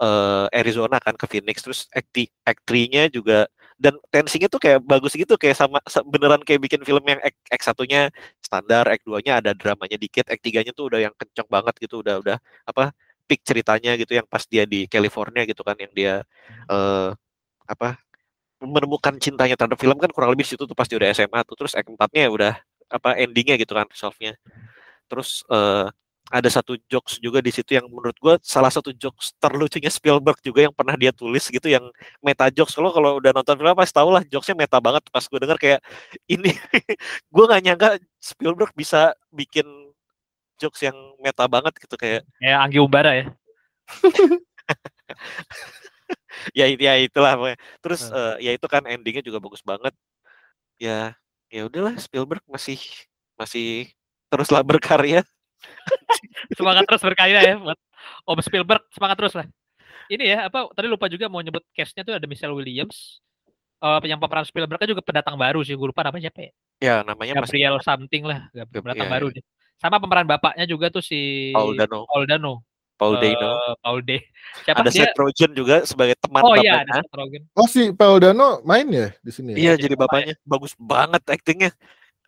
uh, 0.00 0.46
Arizona 0.54 0.96
kan 1.02 1.14
ke 1.18 1.26
Phoenix 1.28 1.60
terus 1.60 1.84
act, 1.92 2.08
act 2.48 2.62
3-nya 2.64 3.12
juga 3.12 3.44
dan 3.82 3.98
tensinya 4.14 4.46
tuh 4.46 4.62
kayak 4.62 4.78
bagus 4.86 5.18
gitu 5.18 5.34
kayak 5.34 5.58
sama 5.58 5.82
beneran 6.06 6.38
kayak 6.46 6.62
bikin 6.62 6.80
film 6.86 7.02
yang 7.02 7.18
act, 7.18 7.34
act 7.50 7.64
satunya 7.66 8.14
standar 8.38 8.86
act 8.86 9.02
2-nya 9.02 9.42
ada 9.42 9.50
dramanya 9.58 9.98
dikit 9.98 10.30
act 10.30 10.38
3-nya 10.38 10.70
tuh 10.70 10.86
udah 10.86 11.02
yang 11.02 11.14
kenceng 11.18 11.50
banget 11.50 11.74
gitu 11.82 11.98
udah 11.98 12.22
udah 12.22 12.38
apa 12.62 12.94
peak 13.26 13.42
ceritanya 13.42 13.98
gitu 13.98 14.14
yang 14.14 14.26
pas 14.30 14.46
dia 14.46 14.62
di 14.70 14.86
California 14.86 15.42
gitu 15.42 15.66
kan 15.66 15.74
yang 15.82 15.90
dia 15.90 16.22
uh, 16.70 17.10
apa 17.66 17.98
menemukan 18.62 19.18
cintanya 19.18 19.58
terhadap 19.58 19.78
film 19.82 19.98
kan 19.98 20.10
kurang 20.14 20.30
lebih 20.30 20.46
situ 20.46 20.62
tuh 20.62 20.76
pas 20.78 20.86
dia 20.86 21.02
udah 21.02 21.10
SMA 21.10 21.42
tuh 21.42 21.58
terus 21.58 21.74
act 21.74 21.90
4-nya 21.90 22.30
udah 22.30 22.54
apa 22.86 23.18
endingnya 23.18 23.58
gitu 23.58 23.74
kan 23.74 23.90
solve-nya 23.90 24.38
terus 25.10 25.42
uh, 25.50 25.90
ada 26.32 26.48
satu 26.48 26.80
jokes 26.88 27.20
juga 27.20 27.44
di 27.44 27.52
situ 27.52 27.76
yang 27.76 27.84
menurut 27.92 28.16
gue 28.16 28.34
salah 28.40 28.72
satu 28.72 28.88
jokes 28.96 29.36
terlucunya 29.36 29.92
Spielberg 29.92 30.40
juga 30.40 30.64
yang 30.64 30.72
pernah 30.72 30.96
dia 30.96 31.12
tulis 31.12 31.44
gitu 31.44 31.68
yang 31.68 31.84
meta 32.24 32.48
jokes. 32.48 32.72
Kalau 32.72 32.88
kalau 32.88 33.20
udah 33.20 33.36
nonton 33.36 33.60
film 33.60 33.76
pasti 33.76 33.92
tau 33.92 34.08
lah 34.08 34.24
jokesnya 34.24 34.56
meta 34.56 34.80
banget. 34.80 35.04
Pas 35.12 35.20
gue 35.20 35.38
denger 35.44 35.58
kayak 35.60 35.80
ini 36.32 36.56
gue 37.36 37.44
nggak 37.44 37.62
nyangka 37.68 37.88
Spielberg 38.16 38.72
bisa 38.72 39.12
bikin 39.28 39.68
jokes 40.56 40.80
yang 40.80 40.96
meta 41.20 41.44
banget 41.44 41.76
gitu 41.76 42.00
kayak. 42.00 42.24
Ya 42.40 42.64
Anggi 42.64 42.80
Umbara 42.80 43.12
ya? 43.12 43.26
Ya 46.56 46.64
ya 46.68 46.92
itulah 46.96 47.36
terus 47.84 48.08
uh, 48.08 48.40
ya 48.40 48.56
itu 48.56 48.66
kan 48.68 48.84
endingnya 48.88 49.20
juga 49.20 49.36
bagus 49.36 49.60
banget. 49.60 49.92
Ya 50.80 51.12
ya 51.52 51.68
udahlah 51.68 52.00
Spielberg 52.00 52.40
masih 52.48 52.80
masih 53.36 53.92
teruslah 54.32 54.64
berkarya 54.64 55.28
semangat 56.58 56.82
terus 56.88 57.02
berkarya 57.02 57.40
ya 57.42 57.54
buat 57.58 57.78
Om 58.26 58.38
Spielberg 58.42 58.82
semangat 58.92 59.16
terus 59.18 59.34
lah 59.38 59.46
ini 60.10 60.34
ya 60.34 60.50
apa 60.50 60.68
tadi 60.74 60.86
lupa 60.90 61.06
juga 61.06 61.30
mau 61.30 61.40
nyebut 61.40 61.62
castnya 61.72 62.02
tuh 62.02 62.14
ada 62.18 62.26
Michelle 62.26 62.54
Williams 62.54 63.22
uh, 63.82 64.02
yang 64.02 64.18
pemeran 64.18 64.44
Spielberg 64.44 64.78
kan 64.78 64.88
juga 64.90 65.02
pendatang 65.02 65.38
baru 65.38 65.62
sih 65.62 65.78
gue 65.78 65.88
lupa 65.88 66.02
namanya 66.06 66.30
siapa 66.30 66.40
ya 66.42 66.52
ya 66.82 66.94
namanya 67.06 67.38
Gabriel 67.38 67.78
masih... 67.78 67.86
something 67.86 68.22
lah 68.26 68.50
pendatang 68.70 69.08
ya, 69.08 69.12
baru 69.12 69.28
ya. 69.30 69.38
deh 69.38 69.44
sama 69.82 69.98
pemeran 69.98 70.26
bapaknya 70.30 70.62
juga 70.70 70.94
tuh 70.94 71.02
si 71.02 71.50
Paul 71.50 71.74
Dano. 71.74 72.06
Paul 72.06 72.24
Dano. 72.30 72.62
Paul 72.94 73.18
uh, 73.18 73.20
Dano. 73.20 73.52
Paul 73.82 73.98
D. 74.06 74.10
Siapa 74.62 74.86
ada 74.86 74.90
dia? 74.94 75.10
Seth 75.10 75.18
Rogen 75.18 75.50
juga 75.58 75.76
sebagai 75.82 76.14
teman 76.22 76.46
Oh 76.46 76.54
iya, 76.54 76.86
ada 76.86 77.02
Seth 77.02 77.10
Rogen. 77.18 77.42
Oh 77.58 77.66
si 77.66 77.90
Paul 77.90 78.22
Dano 78.22 78.62
main 78.62 78.86
ya 78.86 79.10
di 79.18 79.32
sini. 79.34 79.58
Ya? 79.58 79.74
Iya, 79.74 79.90
jadi 79.90 79.98
bapaknya. 79.98 80.38
Ya. 80.38 80.46
Bagus 80.46 80.78
banget 80.78 81.22
aktingnya. 81.26 81.74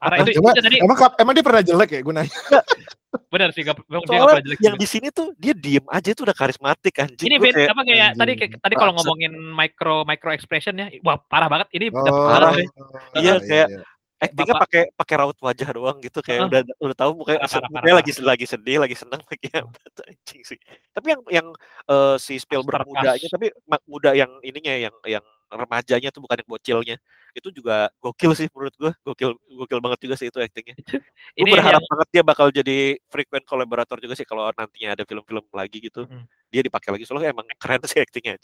Karena 0.05 0.16
itu, 0.20 0.30
emang, 0.36 0.52
itu 0.52 0.62
tadi, 0.62 0.76
emang, 0.84 0.96
emang 1.16 1.32
dia 1.32 1.44
pernah 1.44 1.62
jelek 1.64 1.90
ya 1.96 2.00
gue 2.05 2.14
nanya? 2.14 2.32
Benar 3.32 3.48
sih, 3.55 3.62
gak, 3.62 3.78
dia 3.78 3.98
gak 3.98 4.05
pernah 4.05 4.44
jelek. 4.44 4.59
Yang 4.61 4.76
di 4.76 4.86
sini 4.90 5.09
tuh 5.09 5.32
dia 5.40 5.55
diem 5.57 5.86
aja 5.88 6.11
tuh 6.12 6.24
udah 6.28 6.36
karismatik 6.36 6.94
anjing. 7.00 7.26
Ini 7.30 7.36
beda 7.40 7.72
apa 7.72 7.82
kayak 7.82 8.05
anjing. 8.12 8.20
tadi 8.20 8.32
kayak, 8.36 8.50
tadi 8.61 8.74
kalau 8.76 8.92
ngomongin 9.00 9.32
micro 9.32 10.05
micro 10.05 10.30
expression 10.36 10.76
ya, 10.76 10.92
wah 11.00 11.16
parah 11.16 11.48
banget. 11.48 11.72
Ini 11.72 11.86
oh, 11.94 12.05
parah. 12.05 12.52
Iya 13.16 13.40
kayak 13.40 13.68
iya 13.72 13.82
actingnya 14.24 14.55
pakai 14.57 14.82
pakai 14.94 15.14
raut 15.20 15.38
wajah 15.38 15.68
doang 15.74 15.98
gitu 16.00 16.18
kayak 16.24 16.46
uh, 16.46 16.48
udah 16.48 16.61
udah 16.80 16.96
tahu 16.96 17.11
mukanya, 17.20 17.40
parah, 17.44 17.68
mukanya 17.68 17.96
lagi 18.00 18.12
lagi 18.22 18.46
sedih 18.48 18.78
lagi 18.80 18.96
senang 18.96 19.20
lagi 19.26 19.48
apa 19.61 19.78
anjing 20.09 20.42
sih 20.46 20.59
tapi 20.94 21.07
yang 21.12 21.22
yang 21.28 21.46
uh, 21.90 22.16
si 22.16 22.40
Spielberg 22.40 22.86
mudanya 22.88 23.28
tapi 23.28 23.52
muda 23.84 24.11
yang 24.16 24.30
ininya 24.40 24.74
yang 24.88 24.96
yang 25.05 25.24
remajanya 25.55 26.11
tuh 26.11 26.20
bukan 26.20 26.42
yang 26.42 26.50
bocilnya. 26.50 26.96
Itu 27.34 27.55
juga 27.55 27.90
gokil 28.02 28.32
sih 28.34 28.46
menurut 28.50 28.74
gua. 28.74 28.92
Gokil 29.07 29.30
gokil 29.34 29.80
banget 29.80 29.98
juga 30.02 30.14
sih 30.18 30.28
itu 30.28 30.38
actingnya. 30.42 30.76
Gue 31.38 31.46
berharap 31.50 31.82
yang... 31.82 31.90
banget 31.90 32.09
dia 32.11 32.22
bakal 32.22 32.46
jadi 32.50 32.98
frequent 33.09 33.46
kolaborator 33.46 33.98
juga 33.98 34.14
sih 34.18 34.26
kalau 34.26 34.50
nantinya 34.55 34.98
ada 34.98 35.02
film-film 35.07 35.44
lagi 35.55 35.78
gitu. 35.78 36.07
Hmm. 36.07 36.26
dia 36.55 36.62
dipakai 36.62 36.94
lagi 36.94 37.02
soalnya 37.02 37.34
emang 37.34 37.50
keren 37.59 37.82
sih 37.82 37.98
actingnya 37.98 38.38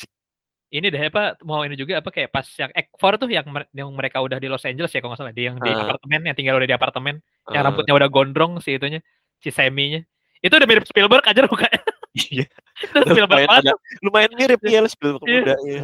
ini 0.70 0.86
deh 0.90 0.98
apa 0.98 1.38
mau 1.46 1.62
ini 1.62 1.78
juga 1.78 2.02
apa 2.02 2.11
kayak 2.11 2.30
pas 2.30 2.46
yang 2.58 2.70
Act 2.74 2.90
4 2.98 3.22
tuh 3.22 3.30
yang 3.30 3.46
yang 3.70 3.86
mereka 3.94 4.18
udah 4.18 4.38
di 4.42 4.50
Los 4.50 4.66
Angeles 4.66 4.90
ya 4.90 4.98
kalau 4.98 5.14
nggak 5.14 5.22
salah. 5.22 5.34
Di 5.34 5.42
yang 5.46 5.62
di 5.62 5.70
uh. 5.70 5.86
apartemen 5.86 6.20
yang 6.26 6.34
tinggal 6.34 6.58
udah 6.58 6.66
di 6.66 6.74
apartemen. 6.74 7.14
Uh. 7.46 7.54
yang 7.54 7.62
rambutnya 7.70 7.94
udah 7.94 8.08
gondrong 8.11 8.58
sih 8.58 8.78
itunya 8.78 8.98
si 9.40 9.48
Semi-nya 9.50 10.04
itu 10.40 10.54
udah 10.56 10.68
mirip 10.68 10.84
Spielberg 10.88 11.24
aja 11.24 11.44
mukanya 11.48 11.80
iya. 12.16 12.46
Spielberg 12.80 13.44
lumayan, 13.44 13.50
ada, 13.50 13.72
lumayan 14.04 14.32
mirip 14.36 14.61
ya 14.64 14.80
Spielberg 14.88 15.24
iya. 15.28 15.40
muda 15.40 15.56
ya 15.64 15.82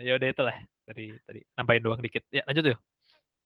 ya 0.00 0.12
udah 0.16 0.28
itulah 0.30 0.56
tadi 0.84 1.04
tadi 1.24 1.40
nambahin 1.56 1.82
doang 1.84 2.00
dikit 2.00 2.24
ya 2.32 2.42
lanjut 2.48 2.74
tuh 2.74 2.78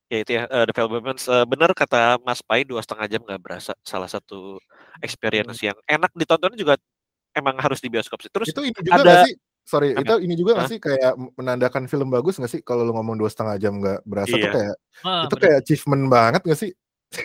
ya 0.08 0.18
itu 0.24 0.30
ya 0.40 0.42
uh, 0.48 0.64
The 0.64 0.74
Fablemans 0.74 1.24
uh, 1.28 1.44
benar 1.44 1.70
kata 1.76 2.16
Mas 2.24 2.40
Pai 2.40 2.64
dua 2.64 2.80
setengah 2.80 3.06
jam 3.06 3.20
nggak 3.22 3.40
berasa 3.44 3.72
salah 3.84 4.08
satu 4.08 4.56
experience 5.04 5.60
hmm. 5.60 5.72
yang 5.72 5.78
enak 5.84 6.10
ditonton 6.16 6.56
juga 6.56 6.80
emang 7.36 7.60
harus 7.60 7.78
di 7.78 7.92
bioskop 7.92 8.24
sih 8.24 8.32
terus 8.32 8.48
itu 8.48 8.60
ini 8.64 8.78
juga 8.80 9.04
ada, 9.04 9.28
sih 9.28 9.36
sorry 9.68 9.92
itu 9.92 10.14
ini 10.24 10.34
juga 10.34 10.50
nggak 10.56 10.70
sih 10.72 10.80
kayak 10.80 11.12
menandakan 11.36 11.84
film 11.84 12.08
bagus 12.08 12.40
nggak 12.40 12.52
sih 12.56 12.60
kalau 12.64 12.88
lu 12.88 12.96
ngomong 12.96 13.20
dua 13.20 13.28
setengah 13.28 13.60
jam 13.60 13.76
nggak 13.76 14.00
berasa 14.08 14.32
iya. 14.32 14.42
tuh 14.42 14.50
kayak 14.56 14.74
ah, 15.04 15.22
itu 15.28 15.34
bener. 15.36 15.42
kayak 15.44 15.56
achievement 15.60 16.04
banget 16.08 16.42
nggak 16.48 16.60
sih 16.64 16.70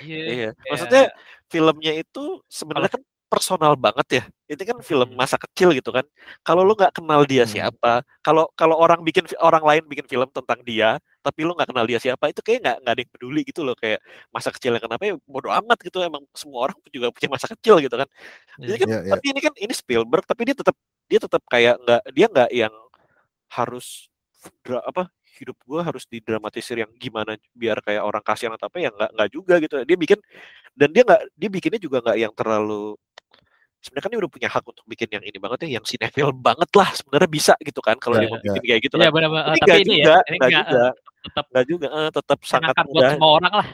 iya, 0.04 0.24
iya. 0.28 0.50
maksudnya 0.68 1.04
filmnya 1.48 1.94
itu 1.96 2.24
sebenarnya 2.52 2.92
kan 2.92 3.02
personal 3.34 3.74
banget 3.74 4.08
ya. 4.22 4.24
Ini 4.54 4.62
kan 4.70 4.78
film 4.86 5.10
hmm. 5.10 5.18
masa 5.18 5.42
kecil 5.42 5.74
gitu 5.74 5.90
kan. 5.90 6.06
Kalau 6.46 6.62
lu 6.62 6.78
nggak 6.78 6.94
kenal 6.94 7.26
dia 7.26 7.50
hmm. 7.50 7.54
siapa, 7.58 8.06
kalau 8.22 8.46
kalau 8.54 8.78
orang 8.78 9.02
bikin 9.02 9.26
orang 9.42 9.66
lain 9.66 9.84
bikin 9.90 10.06
film 10.06 10.30
tentang 10.30 10.62
dia, 10.62 11.02
tapi 11.26 11.42
lu 11.42 11.58
nggak 11.58 11.74
kenal 11.74 11.90
dia 11.90 11.98
siapa, 11.98 12.30
itu 12.30 12.46
kayak 12.46 12.62
nggak 12.62 12.78
nggak 12.86 12.94
ada 12.94 13.02
yang 13.02 13.12
peduli 13.18 13.42
gitu 13.42 13.66
loh. 13.66 13.74
Kayak 13.74 14.06
masa 14.30 14.54
kecilnya 14.54 14.78
kenapa 14.78 15.02
ya 15.10 15.18
bodo 15.26 15.50
amat 15.50 15.82
gitu. 15.82 15.98
Emang 16.06 16.22
semua 16.38 16.70
orang 16.70 16.78
juga 16.94 17.10
punya 17.10 17.30
masa 17.34 17.50
kecil 17.50 17.82
gitu 17.82 17.96
kan. 17.98 18.06
Jadi 18.62 18.78
kan, 18.78 18.88
yeah, 18.94 19.02
yeah. 19.02 19.14
tapi 19.18 19.26
ini 19.34 19.40
kan 19.42 19.54
ini 19.58 19.74
Spielberg, 19.74 20.24
tapi 20.30 20.42
dia 20.46 20.54
tetap 20.54 20.78
dia 21.10 21.18
tetap 21.18 21.42
kayak 21.50 21.82
nggak 21.82 22.02
dia 22.14 22.26
nggak 22.30 22.50
yang 22.54 22.74
harus 23.50 24.14
apa 24.70 25.10
hidup 25.40 25.58
gue 25.66 25.82
harus 25.82 26.04
didramatisir 26.06 26.78
yang 26.78 26.92
gimana 27.02 27.36
biar 27.58 27.82
kayak 27.82 28.04
orang 28.06 28.22
kasihan 28.22 28.54
atau 28.54 28.70
apa 28.70 28.78
ya 28.78 28.90
nggak 28.94 29.12
nggak 29.18 29.30
juga 29.34 29.56
gitu 29.58 29.76
dia 29.82 29.98
bikin 29.98 30.20
dan 30.78 30.90
dia 30.94 31.04
nggak 31.06 31.22
dia 31.34 31.50
bikinnya 31.50 31.82
juga 31.82 31.98
nggak 32.06 32.18
yang 32.22 32.34
terlalu 32.38 32.94
sebenarnya 33.84 34.06
kan 34.08 34.12
dia 34.16 34.20
udah 34.24 34.32
punya 34.32 34.50
hak 34.50 34.64
untuk 34.64 34.86
bikin 34.88 35.10
yang 35.12 35.24
ini 35.28 35.38
banget 35.44 35.68
ya 35.68 35.70
yang 35.78 35.86
sinetron 35.86 36.38
banget 36.40 36.70
lah 36.72 36.90
sebenarnya 36.96 37.30
bisa 37.30 37.54
gitu 37.60 37.84
kan 37.84 38.00
kalau 38.00 38.16
ya, 38.16 38.22
dia 38.24 38.30
mau 38.32 38.40
ya. 38.40 38.44
bikin 38.48 38.64
kayak 38.64 38.82
gitu 38.88 38.96
ya, 38.96 39.04
kan 39.04 39.12
bener, 39.12 39.30
-bener. 39.30 39.44
tapi 39.60 39.80
ini 39.84 39.96
juga, 40.00 40.08
ya, 40.16 40.20
ini 40.24 40.38
enggak, 40.40 40.52
juga 40.64 40.84
tetap 41.24 41.46
enggak 41.52 41.66
juga 41.68 41.88
uh, 41.92 42.10
tetap 42.12 42.40
sangat 42.48 42.76
mudah 42.88 43.10
semua 43.12 43.32
orang 43.36 43.54
lah 43.60 43.68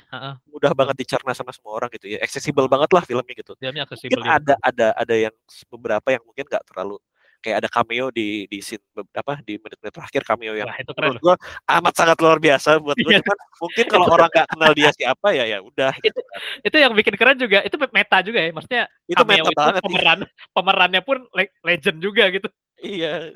mudah 0.50 0.72
banget 0.74 0.96
dicerna 1.06 1.32
sama 1.38 1.52
semua 1.54 1.72
orang 1.78 1.90
gitu 1.94 2.06
ya 2.10 2.18
accessible 2.26 2.66
banget 2.66 2.90
lah 2.90 3.04
filmnya 3.06 3.34
gitu 3.38 3.54
filmnya 3.54 3.86
mungkin 3.86 4.22
ada 4.26 4.54
ada 4.66 4.88
ada 4.98 5.16
yang 5.16 5.36
beberapa 5.70 6.08
yang 6.10 6.24
mungkin 6.26 6.46
nggak 6.50 6.66
terlalu 6.66 6.98
kayak 7.40 7.58
ada 7.66 7.70
cameo 7.72 8.12
di 8.12 8.46
di 8.52 8.60
scene 8.60 8.84
apa 9.16 9.40
di 9.40 9.56
menit-menit 9.56 9.96
terakhir 9.96 10.22
cameo 10.28 10.54
yang 10.60 10.68
Wah, 10.68 10.78
itu 10.78 10.92
keren. 10.92 11.16
menurut 11.16 11.22
gua 11.24 11.36
amat 11.80 11.94
sangat 11.96 12.18
luar 12.20 12.38
biasa 12.38 12.70
buat 12.84 12.98
gue 13.00 13.12
iya. 13.16 13.20
cuman 13.24 13.38
mungkin 13.64 13.86
kalau 13.88 14.06
orang 14.12 14.30
nggak 14.30 14.48
kenal 14.52 14.72
dia 14.76 14.90
siapa 14.92 15.28
ya 15.32 15.44
ya 15.48 15.58
udah 15.64 15.92
itu 16.08 16.20
itu 16.68 16.78
yang 16.78 16.92
bikin 16.92 17.16
keren 17.16 17.38
juga 17.40 17.64
itu 17.64 17.76
meta 17.80 18.18
juga 18.20 18.40
ya 18.44 18.52
maksudnya 18.52 18.84
itu 19.08 19.24
meta 19.24 19.48
itu 19.48 19.52
banget 19.56 19.82
pemeran 19.84 20.20
iya. 20.20 20.28
pemerannya 20.52 21.02
pun 21.02 21.18
legend 21.64 21.98
juga 22.04 22.24
gitu 22.28 22.48
iya 22.84 23.32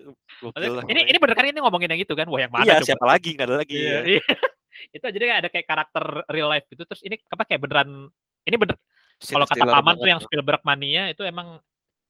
ini 0.92 1.02
ini 1.08 1.18
bener 1.20 1.36
kan 1.36 1.46
ini 1.48 1.60
ngomongin 1.64 1.90
yang 1.96 2.02
itu 2.04 2.14
kan 2.16 2.28
wah 2.28 2.40
yang 2.44 2.52
mana 2.52 2.68
iya, 2.68 2.76
coba? 2.84 2.88
siapa 2.88 3.06
lagi 3.08 3.30
nggak 3.40 3.48
ada 3.48 3.56
lagi 3.64 3.78
iya, 3.80 4.00
ya. 4.04 4.20
itu 5.00 5.06
jadi 5.06 5.24
kayak 5.32 5.40
ada 5.48 5.50
kayak 5.50 5.68
karakter 5.68 6.04
real 6.28 6.52
life 6.52 6.68
gitu 6.68 6.84
terus 6.84 7.02
ini 7.08 7.16
apa 7.32 7.48
kayak 7.48 7.62
beneran 7.64 8.12
ini 8.44 8.56
bener 8.60 8.76
kalau 9.24 9.48
kata 9.48 9.64
paman 9.64 9.96
tuh 9.96 10.10
yang 10.12 10.20
Spielberg 10.20 10.60
mania 10.68 11.08
itu 11.08 11.24
emang 11.24 11.64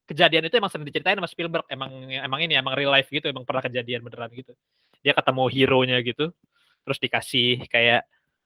kejadian 0.08 0.48
itu 0.48 0.56
emang 0.60 0.72
sering 0.72 0.88
diceritain 0.88 1.18
sama 1.18 1.30
Spielberg. 1.30 1.66
Emang 1.72 1.92
emang 2.12 2.40
ini 2.44 2.54
emang 2.60 2.76
real 2.76 2.92
life 2.92 3.08
gitu 3.08 3.30
emang 3.32 3.48
pernah 3.48 3.64
kejadian 3.64 4.04
beneran 4.04 4.32
gitu. 4.32 4.54
Dia 5.04 5.16
ketemu 5.16 5.44
hero-nya 5.52 5.98
gitu 6.04 6.32
terus 6.84 7.00
dikasih 7.00 7.64
kayak 7.72 8.04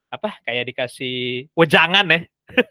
apa 0.08 0.39
kayak 0.45 0.64
dikasih 0.72 1.49
wejangan 1.58 2.05
ya. 2.08 2.20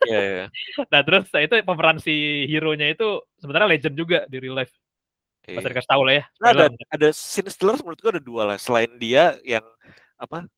Iya, 0.09 0.21
iya. 0.25 0.47
nah 0.93 1.01
terus 1.05 1.29
itu 1.29 1.55
pemeran 1.61 2.01
si 2.01 2.47
hero-nya 2.49 2.89
itu 2.89 3.21
sebenarnya 3.43 3.69
legend 3.69 3.97
juga 3.99 4.25
di 4.31 4.37
real 4.41 4.57
life. 4.57 4.73
Iya. 5.47 5.61
Masa 5.61 5.69
dikasih 5.71 5.91
tahu 5.91 6.03
lah 6.03 6.15
ya 6.19 6.25
Nah, 6.43 6.49
ada 6.51 6.65
Spoiler. 6.67 6.91
ada 6.91 7.09
scene 7.15 7.51
Stillers 7.53 7.83
menurut 7.85 8.01
gua 8.03 8.13
ada 8.19 8.23
dua 8.23 8.43
lah 8.55 8.57
selain 8.59 8.91
dia 8.99 9.39
yang 9.47 9.63
apa 10.19 10.49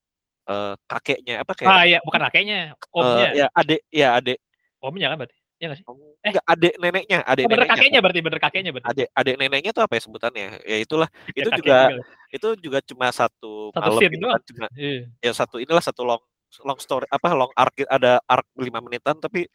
eh, 0.48 0.74
kakeknya 0.88 1.34
apa 1.44 1.52
kayak 1.52 1.68
ah 1.68 1.82
iya 1.84 1.98
bukan 2.04 2.20
kakeknya 2.30 2.58
omnya. 2.94 3.28
Ya 3.34 3.46
adek 3.52 3.80
ya 3.92 4.08
adek 4.16 4.38
omnya 4.80 5.12
kan 5.12 5.16
berarti 5.24 5.37
ya 5.58 5.66
nggak 5.68 5.78
sih 5.78 5.86
Eh. 6.18 6.30
enggak 6.30 6.44
adek 6.46 6.74
neneknya 6.78 7.18
adek 7.22 7.44
oh, 7.44 7.48
bener 7.48 7.58
neneknya 7.60 7.74
kakeknya 7.74 8.00
berarti 8.02 8.20
bener 8.22 8.38
kakeknya 8.38 8.70
berarti 8.74 8.86
adek 8.90 9.08
adek 9.12 9.34
neneknya 9.36 9.70
tuh 9.70 9.82
apa 9.82 9.92
ya 9.94 10.02
sebutannya 10.02 10.46
ya 10.62 10.76
itulah 10.78 11.08
Ya, 11.36 11.42
itu 11.42 11.50
juga 11.58 11.78
juga. 11.90 12.02
itu 12.30 12.48
juga 12.62 12.78
cuma 12.82 13.06
satu, 13.10 13.52
Satu 13.70 13.82
malam 13.82 14.00
gitu 14.06 14.26
kan 14.26 14.40
cuma 14.46 14.66
Iya. 14.74 15.00
ya 15.18 15.32
satu 15.34 15.56
inilah 15.58 15.82
satu 15.82 16.02
long 16.02 16.22
long 16.62 16.78
story 16.78 17.06
apa 17.06 17.28
long 17.34 17.50
arc 17.52 17.76
ada 17.84 18.22
arc 18.24 18.46
lima 18.56 18.78
menitan 18.80 19.18
tapi 19.18 19.46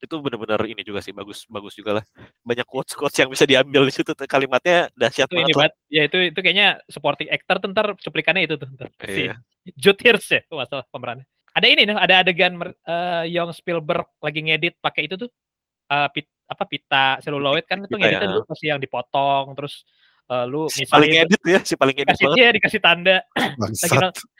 itu 0.00 0.14
benar-benar 0.16 0.64
ini 0.64 0.80
juga 0.80 1.04
sih 1.04 1.12
bagus 1.12 1.44
bagus 1.44 1.76
juga 1.76 2.00
lah 2.00 2.04
banyak 2.40 2.64
quotes 2.64 2.96
quotes 2.96 3.12
yang 3.20 3.28
bisa 3.28 3.44
diambil 3.44 3.84
di 3.84 3.92
situ 3.92 4.16
kalimatnya 4.24 4.88
dahsyat 4.96 5.28
itu 5.28 5.36
ini 5.36 5.52
banget 5.52 5.56
banget 5.58 5.72
ya 5.92 6.02
itu 6.08 6.18
itu 6.32 6.38
kayaknya 6.40 6.68
supporting 6.88 7.28
actor 7.28 7.60
tuh 7.60 7.68
ntar 7.68 7.86
cuplikannya 7.94 8.48
itu 8.48 8.56
tuh 8.56 8.64
ntar. 8.72 8.88
si 9.04 9.28
Iya. 9.28 9.36
Jude 9.76 10.00
Hirsch 10.00 10.32
ya 10.32 10.40
masalah 10.48 10.88
pemerannya 10.88 11.28
ada 11.58 11.66
ini 11.66 11.82
nih 11.90 11.96
ada 11.98 12.14
adegan 12.22 12.54
eh, 12.62 13.24
Young 13.34 13.50
Spielberg 13.50 14.06
lagi 14.22 14.40
ngedit 14.46 14.78
pakai 14.78 15.10
itu 15.10 15.18
tuh 15.18 15.30
eh, 15.90 16.08
pit, 16.14 16.26
apa 16.46 16.64
pita 16.64 17.18
seluloid 17.20 17.66
kan 17.66 17.82
itu 17.82 17.98
ngeditnya 17.98 18.24
ya. 18.24 18.32
dulu 18.32 18.42
masih 18.46 18.66
yang 18.70 18.80
dipotong 18.80 19.58
terus 19.58 19.82
eh, 20.30 20.44
lu 20.46 20.70
si 20.70 20.86
paling 20.86 21.12
edit 21.26 21.42
ya 21.42 21.60
si 21.66 21.74
paling 21.74 21.96
edit 21.98 22.14
dikasih 22.14 22.26
banget. 22.30 22.38
dia 22.38 22.48
dikasih 22.54 22.80
tanda. 22.80 23.16
Lagi 23.84 23.96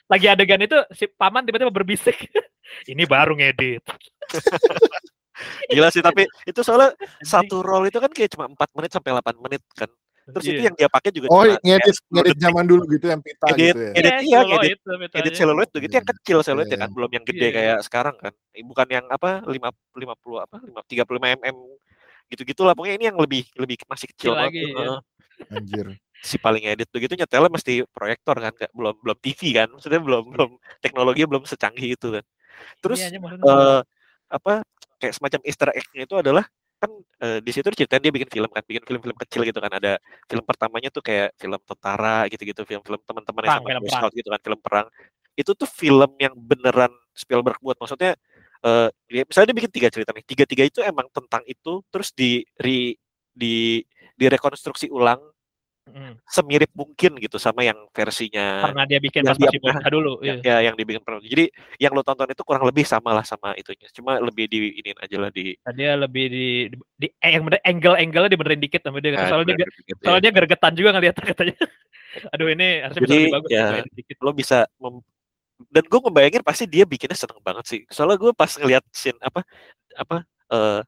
lagi 0.09 0.27
adegan 0.33 0.64
itu 0.64 0.79
si 0.97 1.05
paman 1.05 1.45
tiba-tiba 1.45 1.69
berbisik 1.69 2.16
ini 2.93 3.05
baru 3.05 3.37
ngedit. 3.37 3.85
Gila 5.71 5.93
sih 5.93 6.03
tapi 6.03 6.27
itu 6.49 6.61
soalnya 6.66 6.97
satu 7.23 7.62
roll 7.62 7.87
itu 7.87 8.03
kan 8.03 8.11
kayak 8.11 8.35
cuma 8.35 8.51
4 8.51 8.59
menit 8.75 8.91
sampai 8.91 9.11
8 9.14 9.39
menit 9.39 9.62
kan 9.77 9.87
terus 10.33 10.45
itu 10.47 10.61
Iya. 10.61 10.66
yang 10.68 10.76
dia 10.76 10.89
pakai 10.89 11.11
juga 11.11 11.26
Oh, 11.29 11.43
ngedit 11.43 11.61
kayak 11.62 11.97
10 11.97 12.12
ngedit 12.20 12.37
zaman 12.39 12.64
dulu 12.68 12.83
gitu 12.89 13.07
yang 13.09 13.20
pita 13.24 13.47
Edit, 13.49 13.59
gitu 13.59 13.81
ya. 13.81 13.93
edit, 13.97 14.12
Iya, 14.20 14.39
edit- 14.45 14.81
tuh 14.85 15.33
seluloid 15.35 15.68
tuh 15.72 15.81
gitu 15.85 15.95
yang 15.97 16.07
Iya. 16.07 16.12
kecil 16.16 16.39
seluloid 16.43 16.66
ya 16.66 16.72
Iya. 16.72 16.81
kan 16.85 16.91
belum 16.93 17.11
yang 17.12 17.24
gede 17.24 17.47
Iya. 17.47 17.55
kayak 17.57 17.79
sekarang 17.85 18.14
kan 18.20 18.33
bukan 18.62 18.87
yang 18.89 19.05
apa 19.09 19.31
5 19.45 19.68
50 19.97 20.39
apa 20.41 20.57
5 20.61 20.81
35 20.85 21.29
mm 21.35 21.57
gitu-gitu 22.29 22.62
lah 22.62 22.76
pokoknya 22.76 22.97
ini 23.01 23.05
yang 23.09 23.18
lebih 23.18 23.43
lebih 23.57 23.76
masih 23.89 24.07
kecil 24.12 24.37
lagi, 24.37 24.61
tuh, 24.68 24.76
heeh. 24.76 24.99
Anjir. 25.49 25.87
si 26.18 26.35
paling 26.35 26.66
edit 26.66 26.91
begitu 26.91 27.14
nyetelnya 27.14 27.47
mesti 27.47 27.87
proyektor 27.95 28.35
kan 28.37 28.51
nggak 28.51 28.74
belum 28.74 28.95
belum 29.07 29.18
TV 29.22 29.55
kan 29.55 29.70
maksudnya 29.70 30.03
belum 30.03 30.35
belum 30.35 30.51
teknologi 30.83 31.22
belum 31.24 31.47
secanggih 31.47 31.95
itu 31.95 32.11
kan 32.11 32.24
terus 32.83 32.99
Iya, 32.99 33.22
maksudnya 33.22 33.47
eh 33.47 33.81
apa 34.29 34.53
kayak 34.99 35.14
semacam 35.14 35.41
Easter 35.47 35.70
egg-nya 35.70 36.05
itu 36.05 36.16
adalah 36.18 36.43
kan 36.79 36.91
eh, 37.22 37.39
di 37.43 37.51
situ 37.51 37.66
diceritain 37.74 38.03
dia 38.03 38.14
bikin 38.14 38.31
film 38.31 38.51
kan 38.51 38.62
bikin 38.62 38.83
film-film 38.87 39.16
kecil 39.26 39.43
gitu 39.43 39.59
kan. 39.59 39.72
Ada 39.74 39.99
film 40.31 40.45
pertamanya 40.47 40.89
tuh 40.95 41.03
kayak 41.03 41.35
film 41.35 41.59
tentara 41.62 42.24
gitu-gitu 42.31 42.62
film-film 42.62 43.01
teman-teman 43.03 43.43
yang 43.43 43.51
sama 43.59 43.66
film. 43.83 43.91
Scout 43.99 44.12
gitu 44.14 44.29
kan 44.31 44.41
film 44.41 44.59
perang. 44.62 44.87
Itu 45.39 45.51
tuh 45.55 45.68
film 45.70 46.11
yang 46.18 46.35
beneran 46.35 46.93
Spielberg 47.14 47.59
buat. 47.59 47.76
Maksudnya 47.79 48.14
eh 48.59 48.89
dia, 49.07 49.22
misalnya 49.22 49.47
dia 49.51 49.59
bikin 49.62 49.72
tiga 49.74 49.89
cerita 49.91 50.11
nih. 50.14 50.24
Tiga-tiga 50.26 50.64
itu 50.66 50.81
emang 50.83 51.07
tentang 51.14 51.43
itu 51.47 51.83
terus 51.91 52.11
di 52.14 52.43
re- 52.59 52.99
di 53.35 53.83
direkonstruksi 54.18 54.91
ulang 54.91 55.22
Mm. 55.89 56.14
semirip 56.28 56.70
mungkin 56.76 57.16
gitu 57.18 57.36
sama 57.41 57.64
yang 57.64 57.76
versinya 57.91 58.68
karena 58.68 58.84
dia 58.84 58.99
bikin 59.01 59.24
yang 59.24 59.32
pas 59.32 59.39
masih 59.41 59.61
bocah 59.61 59.91
dulu 59.91 60.12
yang, 60.20 60.39
iya. 60.45 60.57
ya 60.61 60.66
yang 60.70 60.74
dibikin 60.76 61.03
pernah. 61.03 61.24
Jadi 61.24 61.49
yang 61.80 61.93
lo 61.97 62.05
tonton 62.05 62.28
itu 62.28 62.43
kurang 62.45 62.64
lebih 62.68 62.84
sama 62.84 63.16
lah 63.16 63.24
sama 63.24 63.57
itunya. 63.57 63.89
Cuma 63.93 64.20
lebih 64.20 64.47
di 64.47 64.80
ini 64.80 64.91
aja 64.97 65.16
lah 65.16 65.30
di 65.32 65.57
Nah, 65.64 65.72
dia 65.72 65.97
lebih 65.97 66.24
di, 66.28 66.47
di, 66.72 66.76
di- 67.01 67.14
eh, 67.18 67.30
yang 67.36 67.45
bener 67.49 67.61
angle-angle-nya 67.64 68.30
dibenerin 68.30 68.61
dikit 68.61 68.80
sama 68.84 68.99
dia 69.01 69.16
Nah, 69.16 69.28
soalnya 69.28 69.55
dia 69.57 69.66
dikit 69.66 69.97
ya. 69.97 70.05
soalnya 70.05 70.22
dia 70.28 70.32
gergetan 70.32 70.72
juga 70.76 70.91
ngeliat 70.97 71.16
katanya 71.34 71.57
aduh 72.32 72.49
ini 72.49 72.68
harusnya 72.82 73.03
bisa 73.05 73.12
Jadi, 73.12 73.20
lebih 73.20 73.36
bagus 73.36 73.51
ya, 73.53 73.66
dikit 73.93 74.16
lo 74.24 74.30
bisa 74.32 74.59
mem- 74.80 75.05
dan 75.68 75.84
gue 75.84 76.01
ngebayangin 76.01 76.43
pasti 76.47 76.64
dia 76.70 76.86
bikinnya 76.86 77.18
seneng 77.18 77.43
banget 77.43 77.64
sih. 77.66 77.80
Soalnya 77.91 78.14
gue 78.14 78.30
pas 78.30 78.49
ngeliat 78.55 78.84
scene 78.95 79.18
apa 79.18 79.43
apa 79.99 80.22
eh 80.55 80.80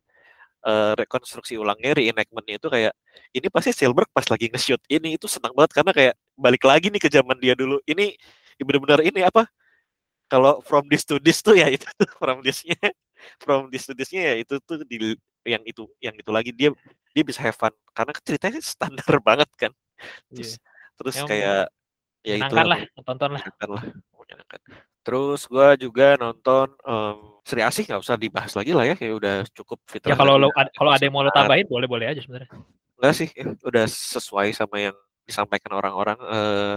eh, 0.67 0.93
rekonstruksi 0.99 1.57
ulangnya 1.57 1.97
reenactmentnya 1.97 2.57
itu 2.61 2.69
kayak 2.69 2.93
ini 3.37 3.47
pasti 3.49 3.71
Spielberg 3.73 4.11
pas 4.13 4.27
lagi 4.29 4.51
nge-shoot 4.53 4.81
ini 4.91 5.17
itu 5.17 5.27
senang 5.31 5.53
banget. 5.57 5.73
Karena 5.77 5.93
kayak 5.95 6.15
balik 6.37 6.63
lagi 6.65 6.89
nih 6.93 7.01
ke 7.03 7.09
zaman 7.13 7.37
dia 7.41 7.55
dulu. 7.57 7.81
Ini 7.89 8.17
benar-benar 8.61 9.01
ini 9.01 9.25
apa 9.25 9.49
kalau 10.29 10.61
from 10.63 10.87
this 10.87 11.03
to 11.03 11.17
this 11.19 11.41
tuh 11.41 11.57
ya 11.57 11.67
itu 11.77 11.89
tuh 11.97 12.09
from 12.21 12.45
this-nya 12.45 12.77
from 13.41 13.73
this 13.73 13.89
to 13.89 13.93
this-nya 13.97 14.33
ya 14.33 14.35
itu 14.45 14.61
tuh 14.63 14.85
di 14.85 15.17
yang 15.49 15.65
itu 15.65 15.89
yang 16.05 16.15
itu 16.17 16.31
lagi. 16.31 16.51
Dia 16.53 16.71
dia 17.17 17.25
bisa 17.27 17.41
have 17.43 17.57
fun. 17.57 17.73
Karena 17.97 18.13
ceritanya 18.21 18.61
standar 18.73 19.19
banget 19.21 19.51
kan. 19.57 19.73
Terus 20.33 20.61
terus 20.97 21.17
Yang 21.17 21.29
kayak 21.33 21.65
ya 22.21 22.37
itu 22.37 22.45
menyenangkan 22.53 22.67
lah 22.69 22.81
tonton 23.05 23.31
lah. 23.33 23.43
Lah 23.69 23.85
menyenangkan 24.17 24.61
terus 25.01 25.49
gua 25.49 25.75
juga 25.81 26.15
nonton 26.21 26.69
em, 26.85 27.17
Sri 27.49 27.65
Asih 27.65 27.89
nggak 27.89 28.05
usah 28.05 28.21
dibahas 28.21 28.53
lagi 28.53 28.73
lah 28.77 28.85
ya 28.85 28.95
kayak 28.95 29.15
udah 29.17 29.37
cukup 29.57 29.81
ya 29.81 29.91
fitrah 29.97 30.17
kalau 30.21 30.37
lo 30.37 30.49
ad- 30.53 30.73
kalau 30.77 30.91
ada 30.93 31.01
yang 31.01 31.15
mau 31.17 31.25
lo 31.25 31.33
tambahin 31.33 31.67
boleh 31.67 31.89
boleh 31.89 32.07
aja 32.13 32.21
sebenarnya. 32.21 32.53
Enggak 33.01 33.15
sih 33.17 33.29
ya, 33.33 33.49
udah 33.65 33.85
sesuai 33.89 34.53
sama 34.53 34.77
yang 34.77 34.97
disampaikan 35.25 35.73
orang-orang 35.73 36.21
eh 36.21 36.77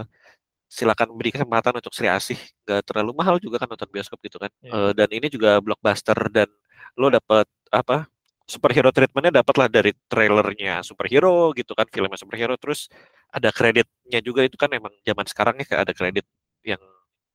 silakan 0.64 1.14
beri 1.14 1.30
kesempatan 1.30 1.76
untuk 1.78 1.92
Sri 1.92 2.08
Asih. 2.08 2.40
Nggak 2.64 2.80
terlalu 2.88 3.12
mahal 3.14 3.36
juga 3.38 3.60
kan 3.60 3.68
nonton 3.70 3.86
bioskop 3.92 4.18
gitu 4.24 4.40
kan. 4.40 4.50
Iya. 4.64 4.72
Eh, 4.72 4.92
dan 4.96 5.08
ini 5.12 5.26
juga 5.28 5.60
blockbuster 5.60 6.16
dan 6.32 6.48
lo 6.96 7.12
dapet 7.12 7.46
apa 7.70 8.08
superhero 8.44 8.92
treatmentnya 8.92 9.40
dapat 9.40 9.54
lah 9.56 9.68
dari 9.72 9.92
trailernya 10.08 10.84
superhero 10.84 11.52
gitu 11.54 11.76
kan 11.76 11.86
filmnya 11.92 12.18
superhero. 12.18 12.56
Terus 12.56 12.88
ada 13.34 13.50
kreditnya 13.50 14.20
juga 14.22 14.46
itu 14.46 14.54
kan 14.54 14.70
emang 14.70 14.94
zaman 15.02 15.26
sekarang 15.26 15.54
ya 15.58 15.66
kayak 15.66 15.82
ada 15.90 15.94
kredit 15.94 16.26
yang 16.62 16.78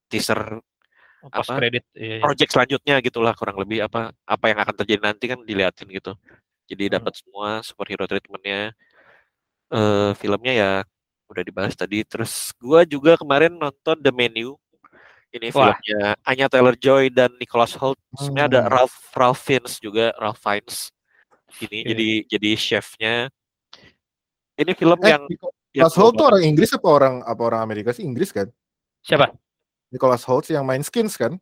teaser 0.08 0.64
post 1.20 1.52
Apa? 1.52 1.60
credit 1.60 1.84
iya, 2.00 2.16
iya. 2.18 2.24
project 2.24 2.52
selanjutnya 2.56 2.96
gitulah 3.04 3.36
kurang 3.36 3.60
lebih 3.60 3.84
apa 3.84 4.16
apa 4.24 4.46
yang 4.48 4.60
akan 4.64 4.76
terjadi 4.80 5.02
nanti 5.04 5.28
kan 5.28 5.40
diliatin 5.44 5.92
gitu 5.92 6.16
jadi 6.72 6.88
Hmm. 6.88 6.96
dapat 7.04 7.14
semua 7.20 7.50
superhero 7.60 8.08
treatmentnya 8.08 8.72
eh 9.70 10.12
filmnya 10.16 10.54
ya 10.56 10.72
udah 11.30 11.44
dibahas 11.46 11.76
tadi 11.78 12.02
terus 12.08 12.56
gua 12.58 12.82
juga 12.88 13.20
kemarin 13.20 13.54
nonton 13.54 14.00
The 14.02 14.10
Menu 14.16 14.56
ini 15.30 15.54
Wah. 15.54 15.76
filmnya 15.78 16.18
Anya 16.26 16.48
Taylor 16.50 16.74
Joy 16.74 17.14
dan 17.14 17.30
Nicholas 17.38 17.76
Hoult 17.78 18.00
sebenarnya 18.18 18.48
ada 18.50 18.62
Hmm. 18.66 18.72
Ralph 18.74 18.98
Ralph 19.14 19.42
Fiennes 19.44 19.76
juga 19.78 20.16
Ralph 20.18 20.42
Fiennes 20.42 20.90
ini 21.62 21.84
Oke. 21.84 21.90
jadi 21.94 22.10
jadi 22.32 22.50
chefnya 22.58 23.16
ini 24.58 24.72
film 24.74 24.98
Eh, 25.06 25.10
yang 25.14 25.24
Nicholas 25.72 25.96
Holt 25.96 26.14
tuh 26.18 26.26
orang 26.26 26.44
Inggris 26.44 26.72
apa 26.74 26.88
orang 26.88 27.16
apa 27.22 27.42
orang 27.44 27.62
Amerika 27.62 27.90
sih? 27.92 28.04
Inggris 28.04 28.32
kan? 28.32 28.50
siapa 29.00 29.32
Nicholas 29.90 30.22
Holt 30.24 30.46
yang 30.50 30.64
main 30.64 30.82
skins 30.82 31.16
kan? 31.16 31.38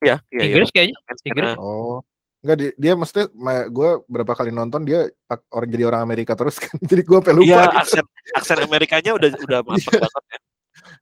ya, 0.00 0.20
ya, 0.28 0.40
ya. 0.40 0.42
Inggris 0.48 0.68
kayaknya 0.70 0.96
Inggris. 1.24 1.54
Nah, 1.54 1.58
Oh. 1.58 2.00
Enggak 2.40 2.56
dia, 2.56 2.70
dia 2.80 2.92
mesti 2.96 3.20
gue 3.68 3.90
berapa 4.08 4.32
kali 4.32 4.48
nonton 4.48 4.80
dia 4.82 5.04
orang 5.52 5.68
jadi 5.68 5.84
orang 5.84 6.00
Amerika 6.00 6.32
terus 6.32 6.56
kan. 6.56 6.72
jadi 6.90 7.04
gue 7.04 7.16
sampai 7.20 7.34
lupa 7.36 7.44
Iya, 7.46 7.60
gitu. 7.60 7.76
aksen 7.76 8.04
aksen 8.32 8.58
Amerikanya 8.64 9.10
udah 9.12 9.28
udah 9.44 9.58
mantap 9.68 9.92
banget 9.92 10.24
ya. 10.24 10.38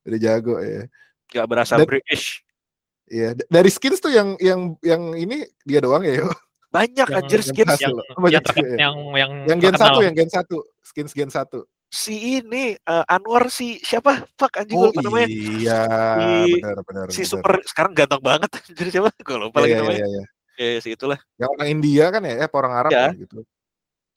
Udah 0.03 0.19
jago 0.19 0.55
ya. 0.59 0.83
Gak 1.31 1.47
berasa 1.47 1.75
Dan- 1.79 1.87
British. 1.87 2.43
Iya, 3.09 3.33
dari 3.47 3.71
skins 3.71 4.03
tuh 4.03 4.11
yang 4.11 4.35
yang 4.37 4.77
yang 4.83 5.15
ini 5.15 5.47
dia 5.63 5.81
doang 5.81 6.03
ya, 6.03 6.21
yo. 6.21 6.29
Banyak 6.69 7.07
Yang- 7.07 7.17
anjir 7.23 7.41
yang 7.41 7.49
skins. 7.49 7.71
yang 7.81 7.95
yang, 7.97 8.19
Banyak 8.19 8.43
terken- 8.45 8.59
juga 8.59 8.69
ya. 8.69 8.79
yang 8.83 8.97
yang 9.15 9.31
Yang 9.47 9.59
gen 9.63 9.75
satu, 9.79 9.99
yang 10.05 10.15
gen 10.19 10.29
satu, 10.29 10.57
skins 10.85 11.13
gen 11.15 11.31
satu. 11.31 11.59
Si 11.89 12.37
ini 12.37 12.77
eh, 12.77 13.05
Anwar 13.09 13.49
si 13.49 13.81
siapa? 13.81 14.29
Fuck 14.37 14.61
anjing 14.61 14.77
Oh 14.77 14.93
gue 14.93 15.01
lupa 15.01 15.01
namanya. 15.09 15.29
iya, 15.33 15.81
Si- 16.45 16.53
benar 16.61 16.77
benar. 16.85 17.07
Si 17.09 17.23
benar. 17.25 17.31
super 17.33 17.53
sekarang 17.65 17.93
ganteng 17.97 18.21
banget 18.21 18.51
anjir 18.61 18.87
siapa? 18.93 19.09
Gue 19.25 19.37
lupa 19.41 19.57
Iya, 19.59 19.65
lagi 19.65 19.73
iya, 19.73 19.81
namanya. 19.81 19.99
iya, 19.99 20.09
iya. 20.09 20.25
Ya, 20.59 20.67
ya, 20.75 20.81
si 20.85 20.89
itulah. 20.93 21.19
Yang 21.39 21.51
orang 21.57 21.69
India 21.71 22.05
kan 22.11 22.23
ya, 22.27 22.33
eh, 22.35 22.45
apa 22.45 22.57
orang 22.59 22.75
Arab 22.77 22.91
Ya. 22.93 23.05
ya, 23.09 23.11
gitu. 23.17 23.39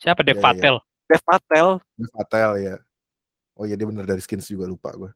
siapa 0.02 0.20
Dev 0.26 0.36
Iya, 0.36 0.42
iya. 0.42 0.48
Patel 0.50 0.76
Dev 1.08 1.22
Patel. 1.24 1.68
Dev 1.96 2.10
Patel 2.12 2.52
ya. 2.60 2.76
Oh 3.54 3.64
iya 3.64 3.76
dia 3.78 3.86
bener 3.86 4.04
dari 4.04 4.20
skins 4.20 4.50
juga 4.50 4.66
lupa 4.68 4.92
gue. 4.92 5.12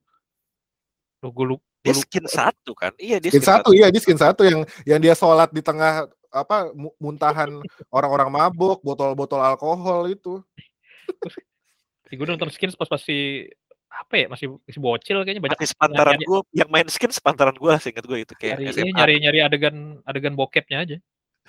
lu 1.20 1.30
gue 1.34 1.46
lu 1.52 1.58
Dia 1.82 1.94
skin 1.94 2.26
satu 2.26 2.72
kan? 2.74 2.94
Iya 2.96 3.18
dia 3.18 3.30
Skin 3.34 3.42
satu 3.42 3.70
iya, 3.74 3.90
dia 3.90 4.02
skin 4.02 4.18
satu 4.18 4.42
yang 4.46 4.62
yang 4.86 4.98
dia 5.02 5.14
sholat 5.14 5.50
di 5.50 5.60
tengah 5.60 6.06
apa 6.30 6.70
mu- 6.72 6.94
muntahan 6.98 7.50
orang-orang 7.90 8.30
mabuk, 8.30 8.80
botol-botol 8.80 9.42
alkohol 9.42 10.06
itu. 10.08 10.40
gue 12.14 12.28
nonton 12.30 12.50
skins 12.54 12.78
pas 12.78 12.86
masih 12.88 13.50
apa 13.90 14.14
ya 14.20 14.28
masih 14.28 14.60
masih 14.68 14.82
bocil 14.84 15.18
kayaknya 15.24 15.42
banyak 15.42 15.58
Masih 15.58 15.72
sepantaran 15.72 16.20
gue 16.20 16.40
yang 16.52 16.70
main 16.70 16.88
skin 16.92 17.10
sepantaran 17.10 17.56
gue 17.56 17.72
seingat 17.80 18.04
gue 18.04 18.18
itu 18.28 18.34
kayak 18.36 18.60
nyari, 18.60 18.74
SMA. 18.76 18.92
nyari 18.92 19.14
nyari 19.24 19.40
adegan 19.40 19.76
adegan 20.04 20.36
bokepnya 20.36 20.84
aja 20.84 20.98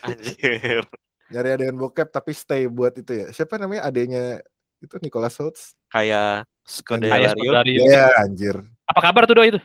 Anjir. 0.04 0.84
Nyari 1.32 1.48
adegan 1.58 1.76
bokep 1.80 2.08
tapi 2.12 2.30
stay 2.36 2.68
buat 2.70 2.92
itu 2.94 3.10
ya. 3.10 3.26
Siapa 3.32 3.56
namanya 3.58 3.88
adenya 3.88 4.38
itu 4.78 4.94
Nicholas 5.02 5.34
Holt? 5.40 5.56
kayak 5.90 6.44
Scodelario. 6.62 7.56
Iya 7.64 8.12
anjir. 8.20 8.56
Apa 8.86 9.00
kabar 9.10 9.24
tuh 9.26 9.34
doi 9.40 9.50
itu? 9.56 9.60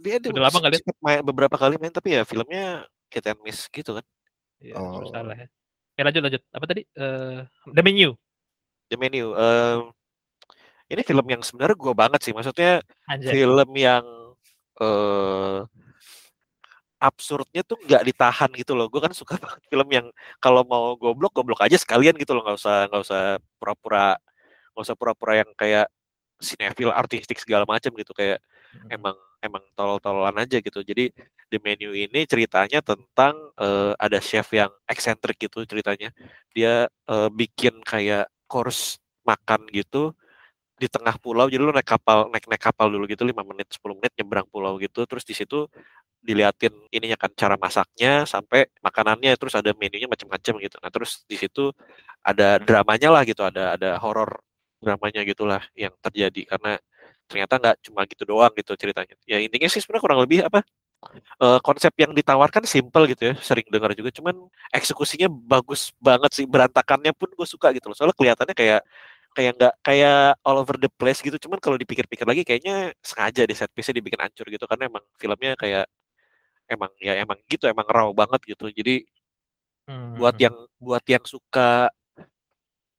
Dia, 0.00 0.16
dia 0.16 0.30
Udah 0.32 0.48
lama 0.48 0.64
sempet 0.72 0.96
main 1.04 1.20
beberapa 1.20 1.52
kali 1.60 1.76
main 1.76 1.92
tapi 1.92 2.16
ya 2.16 2.24
filmnya 2.24 2.88
hit 3.12 3.26
and 3.28 3.40
miss 3.44 3.68
gitu 3.68 4.00
kan. 4.00 4.04
Iya, 4.64 4.80
Oh. 4.80 5.04
salah 5.12 5.36
ya. 5.36 5.46
Oke, 5.92 6.00
lanjut 6.06 6.22
lanjut. 6.24 6.42
Apa 6.54 6.64
tadi? 6.64 6.82
Eh, 6.88 7.38
The 7.68 7.82
Menu. 7.84 8.16
The 8.88 8.96
Menu. 8.96 9.32
em, 9.36 9.92
ini 10.88 11.02
film 11.04 11.26
yang 11.28 11.42
sebenarnya 11.44 11.76
gua 11.76 11.92
banget 11.96 12.20
sih. 12.24 12.32
Maksudnya 12.32 12.80
Anjay. 13.08 13.32
film 13.32 13.70
yang 13.76 14.04
eh 14.80 15.60
absurdnya 16.98 17.62
tuh 17.62 17.78
nggak 17.86 18.02
ditahan 18.10 18.50
gitu 18.58 18.74
loh. 18.74 18.90
Gue 18.90 18.98
kan 18.98 19.14
suka 19.14 19.38
banget 19.42 19.62
film 19.70 19.88
yang 19.90 20.06
kalau 20.42 20.66
mau 20.66 20.98
goblok 20.98 21.30
goblok 21.34 21.62
aja 21.62 21.78
sekalian 21.78 22.14
gitu 22.18 22.34
loh. 22.34 22.42
Nggak 22.46 22.58
usah 22.58 22.76
nggak 22.90 23.02
usah 23.06 23.22
pura-pura 23.60 24.18
nggak 24.74 24.84
usah 24.86 24.96
pura-pura 24.98 25.32
yang 25.42 25.50
kayak 25.54 25.86
sinetfil 26.38 26.90
artistik 26.94 27.38
segala 27.42 27.66
macam 27.66 27.90
gitu 27.94 28.12
kayak 28.14 28.38
Hmm. 28.68 28.84
emang 28.92 29.16
emang 29.40 29.64
tolol-tololan 29.72 30.44
aja 30.44 30.60
gitu. 30.60 30.84
Jadi 30.84 31.08
di 31.48 31.56
menu 31.64 31.96
ini 31.96 32.28
ceritanya 32.28 32.84
tentang 32.84 33.32
eh, 33.56 33.96
ada 33.96 34.20
chef 34.20 34.44
yang 34.52 34.68
eksentrik 34.84 35.40
gitu 35.40 35.64
ceritanya. 35.64 36.12
Dia 36.52 36.84
eh, 36.84 37.30
bikin 37.32 37.80
kayak 37.80 38.28
course 38.48 38.98
makan 39.28 39.68
gitu 39.70 40.16
di 40.78 40.86
tengah 40.88 41.14
pulau. 41.20 41.50
Jadi 41.50 41.60
lu 41.60 41.74
naik 41.74 41.86
kapal 41.86 42.30
naik 42.32 42.46
naik 42.48 42.62
kapal 42.62 42.88
dulu 42.88 43.04
gitu 43.10 43.26
5 43.26 43.42
menit 43.46 43.68
10 43.74 43.98
menit 43.98 44.12
nyebrang 44.18 44.46
pulau 44.48 44.78
gitu. 44.80 45.04
Terus 45.04 45.24
di 45.26 45.34
situ 45.36 45.66
diliatin 46.22 46.74
ininya 46.90 47.14
kan 47.18 47.30
cara 47.34 47.54
masaknya 47.60 48.26
sampai 48.26 48.66
makanannya 48.82 49.32
terus 49.38 49.54
ada 49.54 49.70
menunya 49.76 50.10
macam-macam 50.10 50.54
gitu. 50.62 50.76
Nah, 50.82 50.90
terus 50.90 51.22
di 51.26 51.36
situ 51.38 51.70
ada 52.22 52.58
dramanya 52.62 53.08
lah 53.14 53.22
gitu, 53.26 53.42
ada 53.46 53.78
ada 53.78 53.98
horor 54.02 54.42
dramanya 54.82 55.22
gitulah 55.26 55.62
yang 55.74 55.94
terjadi 56.02 56.54
karena 56.54 56.78
ternyata 57.28 57.54
nggak 57.60 57.76
cuma 57.86 58.00
gitu 58.08 58.22
doang 58.26 58.52
gitu 58.56 58.72
ceritanya. 58.78 59.14
Ya 59.28 59.38
intinya 59.42 59.68
sih 59.70 59.80
sebenarnya 59.82 60.04
kurang 60.04 60.20
lebih 60.24 60.38
apa 60.46 60.62
eh, 61.42 61.58
konsep 61.62 61.92
yang 61.98 62.12
ditawarkan 62.16 62.64
simple 62.66 63.04
gitu 63.10 63.32
ya, 63.32 63.34
sering 63.38 63.66
dengar 63.70 63.94
juga, 63.94 64.10
cuman 64.14 64.34
eksekusinya 64.74 65.28
bagus 65.30 65.94
banget 66.02 66.30
sih, 66.34 66.46
berantakannya 66.48 67.12
pun 67.14 67.30
gue 67.34 67.46
suka 67.48 67.70
gitu 67.76 67.90
loh. 67.90 67.96
Soalnya 67.98 68.16
kelihatannya 68.18 68.54
kayak 68.56 68.80
kayak 69.36 69.52
nggak 69.60 69.74
kayak 69.86 70.18
all 70.42 70.58
over 70.58 70.74
the 70.80 70.90
place 70.98 71.20
gitu, 71.22 71.36
cuman 71.38 71.58
kalau 71.62 71.76
dipikir-pikir 71.78 72.26
lagi 72.26 72.42
kayaknya 72.42 72.90
sengaja 73.04 73.46
di 73.46 73.54
set 73.54 73.70
piece 73.76 73.92
dibikin 73.94 74.18
hancur 74.18 74.46
gitu 74.50 74.64
karena 74.66 74.90
emang 74.90 75.04
filmnya 75.20 75.54
kayak 75.54 75.86
emang 76.70 76.90
ya 77.00 77.14
emang 77.20 77.38
gitu, 77.50 77.64
emang 77.70 77.86
raw 77.88 78.08
banget 78.12 78.40
gitu. 78.56 78.68
Jadi 78.72 79.04
Hmm. 79.88 80.20
buat 80.20 80.36
yang 80.36 80.52
buat 80.76 81.00
yang 81.08 81.24
suka 81.24 81.88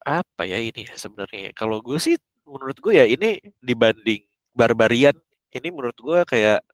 apa 0.02 0.41
ya 0.47 0.58
ini 0.58 0.89
ya 0.89 0.95
sebenarnya 0.97 1.54
kalau 1.54 1.84
gue 1.86 2.00
sih 2.02 2.16
menurut 2.47 2.78
gue 2.82 2.93
ya 2.97 3.06
ini 3.06 3.38
dibanding 3.62 4.26
Barbarian 4.58 5.14
ini 5.54 5.68
menurut 5.70 5.93
gue 6.00 6.20
kayak 6.26 6.66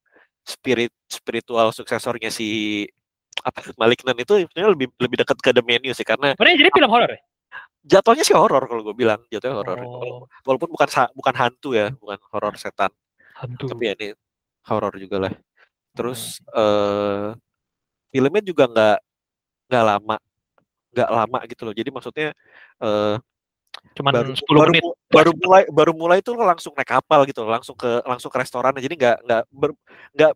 spirit 0.46 0.94
spiritual 1.10 1.74
suksesornya 1.74 2.30
si 2.30 2.86
apa 3.44 3.66
Maliknan 3.76 4.16
itu 4.16 4.46
sebenarnya 4.48 4.72
lebih 4.78 4.88
lebih 5.02 5.18
dekat 5.26 5.38
ke 5.42 5.52
The 5.52 5.64
Menu 5.66 5.92
sih 5.92 6.06
karena 6.08 6.38
Sebenarnya 6.38 6.58
jadi 6.62 6.72
film 6.72 6.90
horor 6.94 7.10
ya? 7.12 7.20
jatuhnya 7.86 8.24
sih 8.26 8.34
horor 8.34 8.64
kalau 8.66 8.82
gue 8.82 8.96
bilang 8.98 9.22
jatuhnya 9.30 9.56
horor 9.62 9.78
Oh, 9.86 10.26
walaupun 10.48 10.70
bukan 10.74 10.88
bukan 11.14 11.34
hantu 11.38 11.76
ya 11.78 11.92
bukan 11.98 12.18
horor 12.34 12.54
setan. 12.58 12.90
Hantu. 13.36 13.68
tapi 13.68 13.92
ya 13.92 13.94
ini 14.00 14.08
horor 14.70 14.94
juga 14.96 15.18
lah. 15.28 15.34
Terus 15.98 16.40
eh 16.56 17.30
filmnya 18.10 18.42
juga 18.46 18.64
nggak 18.72 18.98
nggak 19.70 19.84
lama 19.86 20.16
nggak 20.96 21.10
lama 21.12 21.40
gitu 21.52 21.62
loh. 21.68 21.74
Jadi 21.76 21.90
maksudnya 21.92 22.28
eh 22.80 23.16
Cuman 23.94 24.12
baru 24.12 24.32
10 24.34 24.58
baru, 24.58 24.72
menit. 24.74 24.84
baru 25.14 25.32
mulai 25.38 25.64
baru 25.70 25.92
mulai 25.94 26.18
itu 26.20 26.32
langsung 26.34 26.74
naik 26.74 26.90
kapal 26.90 27.24
gitu 27.30 27.46
loh, 27.46 27.56
langsung 27.56 27.76
ke 27.78 28.02
langsung 28.04 28.34
ke 28.34 28.38
restoran 28.42 28.74
jadi 28.76 28.92
nggak 28.92 29.18
nggak 29.24 29.44
nggak 30.16 30.32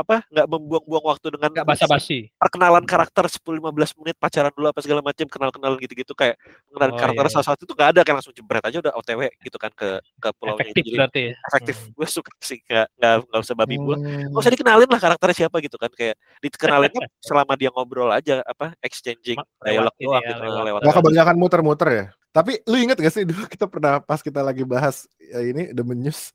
apa 0.00 0.24
nggak 0.32 0.46
membuang-buang 0.48 1.04
waktu 1.12 1.28
dengan 1.28 1.52
Enggak 1.52 1.68
basa-basi. 1.76 2.32
perkenalan 2.40 2.88
karakter 2.88 3.28
10-15 3.28 3.92
menit 4.00 4.16
pacaran 4.16 4.48
dulu 4.48 4.72
apa 4.72 4.80
segala 4.80 5.04
macam 5.04 5.28
kenal-kenalan 5.28 5.76
gitu-gitu 5.76 6.16
kayak 6.16 6.40
mengenal 6.72 6.96
Oh, 6.96 7.00
karakter 7.04 7.24
iya, 7.28 7.32
salah 7.36 7.46
satu 7.52 7.68
itu 7.68 7.76
nggak 7.76 7.90
ada 7.92 8.00
kan 8.00 8.14
langsung 8.16 8.32
jebret 8.32 8.64
aja 8.64 8.80
udah 8.80 8.96
OTW 8.96 9.28
gitu 9.44 9.60
kan 9.60 9.68
ke 9.76 10.00
ke 10.00 10.28
pulaunya 10.40 10.72
Efektif 10.72 10.82
jadi 10.88 10.90
berarti 11.04 11.20
ya. 11.20 11.34
efektif 11.52 11.74
Hmm. 11.76 11.92
gue 11.92 12.06
suka 12.08 12.30
sih 12.40 12.58
nggak 12.64 12.86
nggak 12.96 13.12
nggak 13.28 13.40
usah 13.44 13.56
babi 13.60 13.76
buang 13.76 14.00
Hmm. 14.00 14.32
nggak 14.32 14.40
usah 14.40 14.52
dikenalin 14.56 14.88
lah 14.88 15.00
karakternya 15.04 15.36
siapa 15.36 15.56
gitu 15.60 15.76
kan 15.76 15.90
kayak 15.92 16.16
dikenalinnya 16.40 17.00
selama 17.28 17.52
dia 17.60 17.68
ngobrol 17.68 18.08
aja 18.08 18.40
apa 18.40 18.72
exchanging 18.80 19.36
dialog 19.60 19.92
doang 20.00 20.22
ya, 20.24 20.28
gitu 20.32 20.40
lewat- 20.40 20.64
lewat 20.64 20.80
Gak 20.80 20.94
kebanyakan 20.96 21.36
muter-muter 21.36 21.88
ya. 21.92 22.04
Tapi 22.30 22.62
lu 22.64 22.76
inget 22.78 22.94
gak 22.94 23.10
sih 23.10 23.26
dulu 23.26 23.44
kita 23.44 23.66
pernah 23.66 23.98
pas 23.98 24.18
kita 24.18 24.38
lagi 24.40 24.62
bahas 24.62 25.04
ya 25.18 25.42
ini 25.42 25.70
The 25.70 25.82
News 25.82 26.30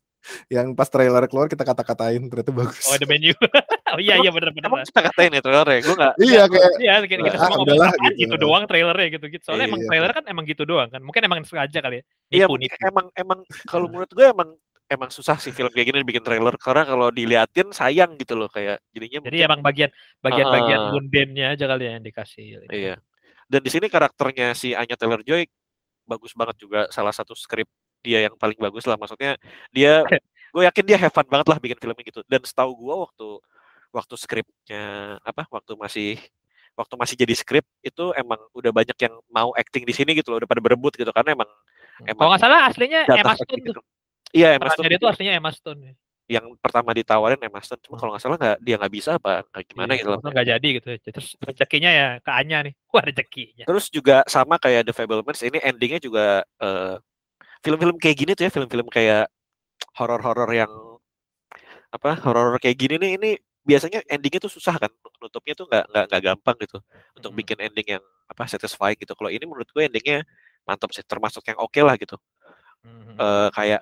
yang 0.50 0.74
pas 0.74 0.90
trailer 0.90 1.22
keluar 1.30 1.46
kita 1.46 1.62
kata-katain 1.62 2.18
ternyata 2.26 2.50
bagus. 2.50 2.82
Oh, 2.84 2.98
The 2.98 3.06
Menu. 3.06 3.30
oh 3.94 4.00
iya 4.02 4.18
iya 4.18 4.30
benar 4.34 4.50
benar. 4.50 4.68
emang 4.68 4.82
kita 4.82 5.00
katain 5.06 5.30
ya 5.30 5.40
trailer 5.40 5.68
ya 5.70 5.78
gue 5.80 5.94
nggak 5.94 6.14
iya 6.18 6.42
kayak 6.44 6.70
Iya, 6.76 6.94
kita, 7.00 7.22
kita 7.22 7.30
Ah, 7.30 7.40
semua 7.40 7.50
ngomong 7.54 7.66
udahlah, 7.70 7.90
gitu. 7.94 8.16
gitu 8.18 8.34
doang 8.36 8.64
trailernya 8.66 9.08
gitu-gitu. 9.14 9.42
Soalnya 9.46 9.62
Iya, 9.62 9.70
emang 9.70 9.80
iya. 9.80 9.88
trailer 9.88 10.10
kan 10.12 10.24
emang 10.26 10.44
gitu 10.44 10.62
doang 10.66 10.88
kan. 10.90 11.00
Mungkin 11.00 11.22
emang 11.22 11.38
sengaja 11.46 11.78
kali 11.78 11.96
ya. 11.96 12.04
Iya, 12.34 12.44
emang 12.84 13.06
emang 13.14 13.38
kalau 13.64 13.86
menurut 13.86 14.10
gue 14.10 14.26
emang 14.26 14.50
emang 14.86 15.10
susah 15.10 15.38
sih 15.38 15.50
film 15.50 15.70
kayak 15.70 15.86
gini 15.88 16.02
bikin 16.02 16.22
trailer 16.22 16.54
karena 16.58 16.82
kalau 16.82 17.08
diliatin 17.10 17.70
sayang 17.70 18.18
gitu 18.18 18.34
loh 18.34 18.46
kayak 18.46 18.82
jadinya 18.90 19.18
Jadi 19.22 19.30
mungkin- 19.30 19.46
emang 19.46 19.60
bagian 19.62 19.90
bagian-bagian 20.20 20.80
Ah. 20.80 20.90
mundennya 20.90 21.46
aja 21.54 21.64
kali 21.66 21.82
ya 21.86 21.92
yang 21.96 22.04
dikasih. 22.04 22.44
iya. 22.68 22.94
Dan 23.46 23.60
di 23.62 23.70
sini 23.70 23.86
karakternya 23.86 24.52
si 24.52 24.74
Anya 24.74 24.98
Taylor 24.98 25.22
Joy 25.22 25.46
bagus 26.06 26.32
banget 26.32 26.56
juga 26.62 26.86
salah 26.94 27.12
satu 27.12 27.34
skrip 27.34 27.66
dia 28.00 28.30
yang 28.30 28.34
paling 28.38 28.56
bagus 28.56 28.86
lah. 28.86 28.94
Maksudnya 28.94 29.36
dia 29.74 30.00
gue 30.54 30.62
yakin 30.64 30.84
dia 30.86 30.96
have 30.96 31.12
fun 31.12 31.26
banget 31.26 31.46
lah 31.50 31.58
bikin 31.58 31.76
filmnya 31.76 32.04
gitu. 32.06 32.22
Dan 32.30 32.40
setahu 32.46 32.72
gue 32.78 32.94
waktu 32.94 33.28
waktu 33.90 34.14
skripnya 34.14 34.84
apa 35.26 35.44
waktu 35.50 35.72
masih 35.74 36.10
waktu 36.76 36.94
masih 36.94 37.14
jadi 37.18 37.34
skrip 37.34 37.64
itu 37.80 38.04
emang 38.14 38.38
udah 38.52 38.70
banyak 38.70 38.96
yang 39.00 39.14
mau 39.32 39.50
acting 39.56 39.82
di 39.88 39.94
sini 39.96 40.12
gitu 40.14 40.32
loh 40.32 40.38
udah 40.44 40.48
pada 40.48 40.62
berebut 40.62 40.94
gitu. 40.94 41.10
Karena 41.10 41.34
emang 41.34 41.50
emang 42.06 42.16
Kalau 42.16 42.30
nggak 42.32 42.42
salah 42.42 42.60
aslinya 42.70 43.00
Emma 43.10 43.34
Stone 43.34 43.62
gitu. 43.64 43.82
iya 44.30 44.48
Emma 44.54 44.70
Stone 44.70 44.88
itu 44.88 45.02
tuh 45.02 45.10
aslinya 45.10 45.34
Emma 45.34 45.50
Stone. 45.50 45.96
Ya. 46.26 46.38
yang 46.42 46.58
pertama 46.58 46.90
ditawarin 46.90 47.38
Emma 47.38 47.62
Stone 47.62 47.78
cuma 47.80 47.94
Hmm. 47.94 48.00
kalau 48.02 48.10
nggak 48.14 48.22
salah 48.22 48.36
nggak 48.36 48.56
dia 48.60 48.74
nggak 48.76 48.94
bisa 48.94 49.10
apa 49.16 49.32
gimana 49.64 49.94
Iya, 49.94 49.98
gitu 50.02 50.08
loh 50.10 50.20
nggak 50.20 50.46
jadi 50.48 50.68
gitu. 50.76 50.88
ya. 50.90 50.98
Terus 51.10 51.28
rezekinya 51.38 51.90
ya 51.90 52.08
ke 52.18 52.30
Anya 52.30 52.58
nih. 52.66 52.74
Wah 52.94 53.04
rezekinya. 53.04 53.64
terus 53.64 53.86
juga 53.88 54.22
sama 54.26 54.58
kayak 54.58 54.86
The 54.86 54.92
Fablemans 54.92 55.40
ini 55.40 55.58
endingnya 55.58 56.00
juga 56.00 56.24
eh, 56.58 56.96
film-film 57.62 57.96
kayak 57.98 58.16
gini 58.16 58.32
tuh 58.34 58.44
ya 58.46 58.50
film-film 58.50 58.86
kayak 58.90 59.26
horor-horor 59.94 60.50
yang 60.50 60.70
apa 61.90 62.18
horor 62.20 62.58
kayak 62.58 62.76
gini 62.76 62.94
nih 62.98 63.10
ini 63.16 63.30
biasanya 63.66 64.02
endingnya 64.06 64.46
tuh 64.46 64.52
susah 64.52 64.78
kan 64.78 64.90
nutupnya 65.18 65.54
tuh 65.54 65.66
nggak 65.66 65.84
nggak 65.90 66.04
nggak 66.10 66.22
gampang 66.22 66.56
gitu 66.62 66.78
untuk 67.16 67.30
Hmm. 67.34 67.38
bikin 67.42 67.58
ending 67.58 67.88
yang 67.98 68.04
apa 68.26 68.46
satisfying 68.46 68.98
gitu 68.98 69.14
kalau 69.18 69.30
ini 69.30 69.42
menurut 69.42 69.66
gue 69.70 69.82
endingnya 69.82 70.22
mantap 70.62 70.90
sih 70.94 71.02
termasuk 71.02 71.42
yang 71.46 71.58
oke 71.58 71.78
lah 71.82 71.94
gitu 71.98 72.14
Mhm. 72.86 73.18
Eh, 73.18 73.48
kayak 73.50 73.80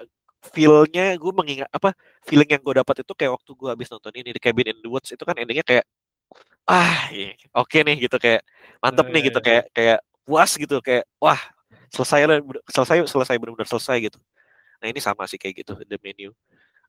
feel-nya 0.52 1.16
gue 1.16 1.32
mengingat 1.32 1.68
apa 1.72 1.96
feeling 2.28 2.50
yang 2.50 2.60
gue 2.60 2.74
dapat 2.76 3.00
itu 3.00 3.12
kayak 3.16 3.32
waktu 3.40 3.50
gue 3.56 3.68
habis 3.72 3.88
nonton 3.88 4.12
ini 4.12 4.28
di 4.36 4.40
Cabin 4.42 4.76
in 4.76 4.78
the 4.84 4.90
Woods 4.92 5.08
itu 5.14 5.22
kan 5.24 5.32
endingnya 5.40 5.64
kayak 5.64 5.84
ah 6.64 7.08
iya, 7.12 7.36
oke 7.52 7.76
nih 7.76 8.08
gitu 8.08 8.16
kayak 8.16 8.40
mantep 8.80 9.08
Oh, 9.08 9.12
nih 9.12 9.20
iya, 9.20 9.28
gitu 9.28 9.40
iya. 9.40 9.46
kayak 9.46 9.64
kayak 9.72 9.98
puas 10.24 10.50
gitu 10.56 10.76
kayak 10.80 11.04
wah 11.20 11.40
selesai 11.92 12.20
lah 12.24 12.38
selesai 12.72 13.04
selesai 13.06 13.36
benar-benar 13.36 13.68
selesai 13.68 13.96
gitu. 14.10 14.18
Nah 14.80 14.86
ini 14.88 15.00
sama 15.00 15.28
sih 15.28 15.36
kayak 15.36 15.64
gitu 15.64 15.72
the 15.84 16.00
menu. 16.00 16.32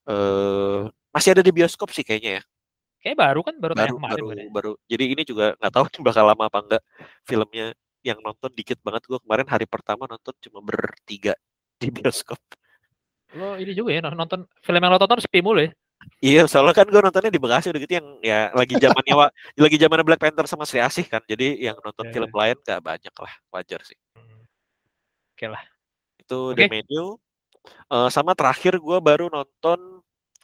Eh 0.07 0.81
masih 1.11 1.35
ada 1.35 1.43
di 1.43 1.51
bioskop 1.51 1.91
sih 1.91 2.03
kayaknya 2.07 2.41
ya. 2.41 2.43
Kayak 3.03 3.17
baru 3.21 3.41
kan 3.45 3.55
baru, 3.61 3.73
baru 3.77 3.95
kemarin 3.99 4.23
baru 4.23 4.45
baru. 4.49 4.71
Jadi 4.87 5.03
ini 5.13 5.21
juga 5.27 5.53
nggak 5.59 5.73
tahu 5.75 5.85
nih 5.91 6.01
bakal 6.01 6.23
lama 6.25 6.43
apa 6.47 6.59
enggak 6.63 6.83
filmnya 7.27 7.67
yang 8.01 8.17
nonton 8.23 8.51
dikit 8.55 8.79
banget. 8.81 9.03
Gue 9.05 9.19
kemarin 9.21 9.45
hari 9.51 9.67
pertama 9.67 10.07
nonton 10.07 10.33
cuma 10.39 10.63
bertiga 10.63 11.35
di 11.77 11.91
bioskop 11.95 12.39
Lo 13.35 13.59
ini 13.59 13.71
juga 13.71 13.91
ya 13.91 13.99
nonton 14.01 14.47
film 14.63 14.79
yang 14.79 14.91
lo 14.91 14.97
tonton 14.97 15.19
sepi 15.19 15.43
mulu 15.43 15.59
ya. 15.61 15.71
Iya, 16.21 16.41
soalnya 16.45 16.75
kan 16.75 16.85
gue 16.85 17.01
nontonnya 17.01 17.31
di 17.31 17.39
Bekasi 17.39 17.71
udah 17.71 17.81
gitu 17.81 17.93
yang 17.97 18.07
ya 18.21 18.51
lagi 18.51 18.75
zamannya 18.77 19.15
wa- 19.15 19.33
lagi 19.65 19.75
zamannya 19.75 20.05
Black 20.05 20.21
Panther 20.21 20.45
sama 20.45 20.63
Sri 20.63 20.79
Asih 20.79 21.03
kan. 21.03 21.19
Jadi 21.23 21.59
yang 21.59 21.75
nonton 21.79 22.07
Ya, 22.07 22.13
film 22.13 22.29
lain 22.29 22.55
gak 22.61 22.79
banyak 22.79 23.15
lah, 23.15 23.33
wajar 23.51 23.79
sih. 23.81 23.97
Hmm. 24.13 24.43
Oke 25.33 25.45
lah. 25.49 25.63
Itu 26.15 26.51
Oke. 26.51 26.61
The 26.61 26.65
Menu. 26.69 27.17
Eh, 27.65 28.09
sama 28.09 28.31
terakhir 28.33 28.77
gue 28.77 28.97
baru 28.99 29.27
nonton 29.27 29.99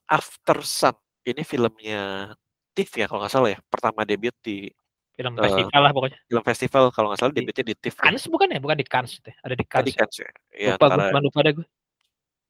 After 0.05 0.59
Sun. 0.61 0.95
Ini 1.21 1.45
filmnya 1.45 2.33
TIFF 2.73 2.91
ya 2.97 3.05
kalau 3.05 3.21
nggak 3.21 3.31
salah 3.31 3.49
ya. 3.53 3.59
Pertama 3.63 4.01
debut 4.03 4.33
di 4.41 4.67
Film 5.11 5.35
Eh, 5.37 5.43
festival 5.43 5.81
lah 5.83 5.91
pokoknya. 5.91 6.17
film 6.25 6.41
festival 6.41 6.83
kalau 6.89 7.07
nggak 7.11 7.19
salah 7.19 7.33
debutnya 7.35 7.63
di 7.67 7.75
TIFF. 7.77 7.99
ya. 7.99 8.03
Cannes 8.09 8.25
bukan 8.25 8.47
ya? 8.49 8.59
Bukan 8.63 8.77
di 8.79 8.87
Cannes 8.87 9.11
itu. 9.13 9.27
ya. 9.29 9.35
Ada 9.43 9.53
di 9.53 9.65
Cannes. 9.67 9.93
kan 9.93 10.07
sih. 10.09 10.23
Ya, 10.55 10.73
lupa 10.73 10.85
gue, 10.87 10.95
antara- 10.97 11.21
lupa 11.21 11.39
deh 11.45 11.53
gue. 11.61 11.67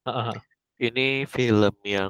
Heeh. 0.07 0.33
ini 0.81 1.07
film 1.29 1.75
yang 1.85 2.09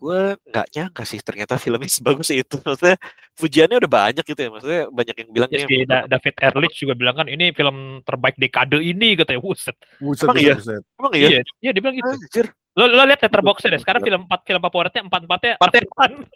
gue 0.00 0.36
nggak 0.48 0.66
nyangka 0.76 1.04
sih 1.04 1.20
ternyata 1.20 1.60
filmnya 1.60 1.88
sebagus 2.00 2.32
itu. 2.32 2.56
Maksudnya 2.60 2.96
pujiannya 3.36 3.76
udah 3.80 3.90
banyak 3.90 4.24
gitu 4.24 4.40
ya. 4.40 4.50
Maksudnya 4.52 4.82
banyak 4.88 5.16
yang 5.20 5.28
bilang 5.32 5.48
Ya, 5.52 5.64
ini 5.64 5.68
si 5.68 5.76
Da- 5.84 6.08
David 6.08 6.34
Ehrlich 6.40 6.74
juga 6.76 6.94
bilang 6.96 7.16
kan 7.20 7.26
ini 7.28 7.52
film 7.52 8.00
terbaik 8.04 8.36
dekade 8.40 8.80
ini 8.80 9.16
katanya. 9.16 9.40
Wuset. 9.44 9.76
Buset, 10.00 10.28
Emang 10.28 10.36
buset, 10.36 10.44
iya? 10.48 10.54
buset. 10.56 10.82
emang 10.96 11.12
iya. 11.16 11.28
Iya, 11.28 11.40
iya 11.60 11.70
dia 11.76 11.82
bilang 11.84 11.96
gitu. 11.96 12.08
Anjir. 12.12 12.46
Lo 12.76 12.84
lo 12.88 13.02
lihat 13.04 13.20
letterboxnya 13.20 13.68
deh. 13.76 13.80
Sekarang 13.80 14.00
film 14.00 14.20
empat 14.24 14.40
film 14.48 14.60
favoritnya 14.60 15.02
empat 15.04 15.20
empatnya 15.28 15.52
Empatnya-. 15.60 16.28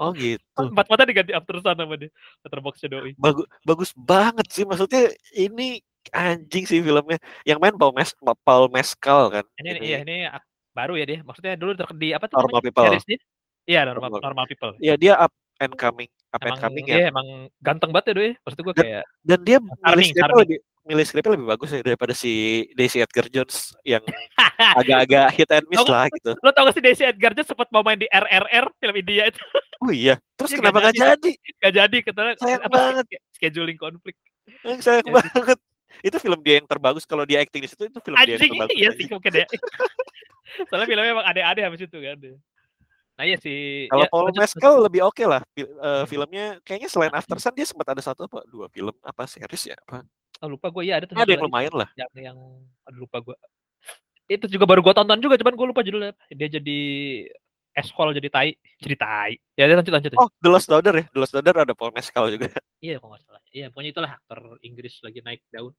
Oh 0.00 0.10
gitu. 0.16 0.40
Empat 0.56 0.84
empatnya 0.88 1.06
diganti 1.12 1.32
After 1.36 1.56
Sun 1.60 1.76
sama 1.76 1.94
dia. 2.00 2.10
Letterboxnya 2.42 2.88
doi. 2.88 3.12
Bagus 3.20 3.46
bagus 3.62 3.90
banget 3.92 4.46
sih. 4.48 4.64
Maksudnya 4.64 5.12
ini 5.36 5.78
anjing 6.10 6.64
sih 6.64 6.80
filmnya. 6.80 7.18
Yang 7.42 7.58
main 7.58 7.74
Paul 7.74 7.92
Mes 7.92 8.10
Paul 8.40 8.66
Mescal 8.68 9.20
kan. 9.30 9.44
Ini, 9.56 9.70
iya 9.78 9.98
ini 10.00 10.16
ak- 10.24 10.46
baru 10.70 10.94
ya 10.94 11.04
dia. 11.04 11.18
Maksudnya 11.20 11.54
dulu 11.54 11.72
di 11.94 12.08
apa 12.10 12.24
tuh 12.24 12.36
Normal 12.36 12.60
namanya? 12.60 12.66
People. 12.66 13.18
Iya 13.64 13.80
normal 13.84 14.08
Normal. 14.08 14.20
normal 14.24 14.44
people. 14.46 14.72
Ya 14.78 14.94
dia 14.94 15.14
up 15.14 15.30
and 15.58 15.76
coming, 15.76 16.08
up 16.30 16.40
and 16.40 16.50
Emang 16.50 16.62
coming 16.62 16.84
iya 16.88 16.96
ya. 16.96 17.06
emang 17.08 17.26
ganteng 17.58 17.90
banget 17.90 18.06
ya 18.06 18.14
doi. 18.16 18.30
Maksud 18.40 18.58
gue 18.58 18.72
Dan- 18.72 18.82
kayak 18.82 19.04
Dan 19.20 19.38
dia 19.42 19.58
milih 19.60 20.06
skripnya 20.08 20.38
lebih 20.38 20.58
milih 20.80 21.04
skripnya 21.04 21.32
lebih 21.36 21.46
bagus 21.46 21.68
ya 21.70 21.80
daripada 21.84 22.12
si 22.12 22.32
Daisy 22.72 22.98
Edgar 22.98 23.28
Jones 23.28 23.76
yang 23.84 24.00
agak-agak 24.80 25.26
hit 25.30 25.50
and 25.50 25.66
miss 25.68 25.84
lah 25.84 26.08
gitu. 26.08 26.32
lo 26.36 26.50
tau 26.50 26.64
gak 26.64 26.74
sih 26.74 26.82
Daisy 26.82 27.04
Edgar 27.04 27.30
Jones 27.30 27.46
sempat 27.46 27.68
mau 27.68 27.80
main 27.80 27.94
di 27.94 28.08
RRR 28.08 28.64
film 28.74 28.96
India 28.96 29.28
itu 29.28 29.38
Oh 29.78 29.88
iya. 29.88 30.16
Terus 30.34 30.50
Iya, 30.50 30.58
kenapa 30.58 30.78
nggak 30.80 30.96
jadi? 30.96 31.30
gak 31.54 31.72
jadi 31.74 31.96
katanya 32.02 32.32
Sayang 32.36 32.62
apa, 32.62 32.72
banget. 32.74 33.04
sch- 33.06 33.22
scheduling 33.32 33.78
konflik 33.78 34.16
Sayang 34.80 35.04
Jadi- 35.04 35.14
banget. 35.14 35.58
Itu 36.00 36.16
film 36.22 36.40
dia 36.40 36.62
yang 36.62 36.68
terbagus 36.70 37.04
kalau 37.04 37.26
dia 37.26 37.42
acting 37.42 37.62
di 37.64 37.70
situ 37.70 37.90
itu 37.90 37.98
film 38.00 38.16
dia 38.22 38.34
yang 38.34 38.40
anjing 38.40 38.52
terbagus. 38.54 38.72
iya 38.76 38.88
anjing. 38.90 38.98
sih 38.98 39.06
mungkin 39.10 39.32
ya 39.34 39.46
soalnya 40.70 40.86
filmnya 40.90 41.12
emang 41.14 41.26
ada-ada 41.26 41.60
habis 41.66 41.80
itu 41.86 41.98
kan 41.98 42.18
nah 43.18 43.24
iya 43.28 43.36
sih 43.36 43.86
Kalau 43.92 44.06
ya, 44.06 44.08
Paul 44.08 44.26
Mescal 44.32 44.74
lebih 44.80 45.00
oke 45.04 45.24
lah. 45.28 45.44
Fil- 45.52 45.68
eh, 45.76 46.04
filmnya 46.08 46.46
kayaknya 46.64 46.88
selain 46.88 47.12
After 47.12 47.36
Sun 47.36 47.52
dia 47.52 47.68
sempat 47.68 47.92
ada 47.92 48.00
satu 48.00 48.24
apa 48.24 48.40
dua 48.48 48.72
film 48.72 48.96
apa 49.04 49.28
series 49.28 49.74
ya 49.74 49.76
apa? 49.86 50.08
Oh, 50.40 50.48
lupa 50.48 50.72
gue 50.72 50.88
ya 50.88 50.96
ada 50.96 51.04
tuh 51.04 51.20
Ada 51.20 51.36
yang 51.36 51.44
lumayan 51.44 51.74
lah. 51.76 51.88
yang 52.00 52.08
yang 52.16 52.38
aduh 52.88 53.04
lupa 53.04 53.20
gue 53.20 53.36
itu 54.30 54.46
juga 54.46 54.64
baru 54.64 54.80
gue 54.80 54.94
tonton 54.94 55.18
juga 55.18 55.34
cuman 55.42 55.54
gue 55.58 55.66
lupa 55.74 55.82
judulnya 55.82 56.14
dia 56.30 56.48
jadi 56.48 56.80
eshol 57.76 58.10
jadi 58.16 58.28
tai 58.28 58.50
jadi 58.82 58.96
tai 58.98 59.32
ya 59.54 59.64
dia 59.70 59.76
lanjut 59.78 59.94
lanjut 59.94 60.10
Oh, 60.18 60.28
The 60.42 60.50
Lost 60.50 60.66
Daughter 60.66 60.94
ya. 60.94 61.04
The 61.10 61.18
Lost 61.22 61.32
Daughter 61.32 61.54
ada 61.62 61.74
Paul 61.74 61.94
Mescal 61.94 62.30
juga. 62.34 62.50
iya 62.82 62.98
kalau 62.98 63.14
nggak 63.14 63.22
salah 63.24 63.42
iya 63.54 63.66
pokoknya 63.70 63.90
itulah 63.94 64.10
aktor 64.18 64.40
Inggris 64.66 64.94
lagi 65.04 65.20
naik 65.22 65.42
daun 65.50 65.72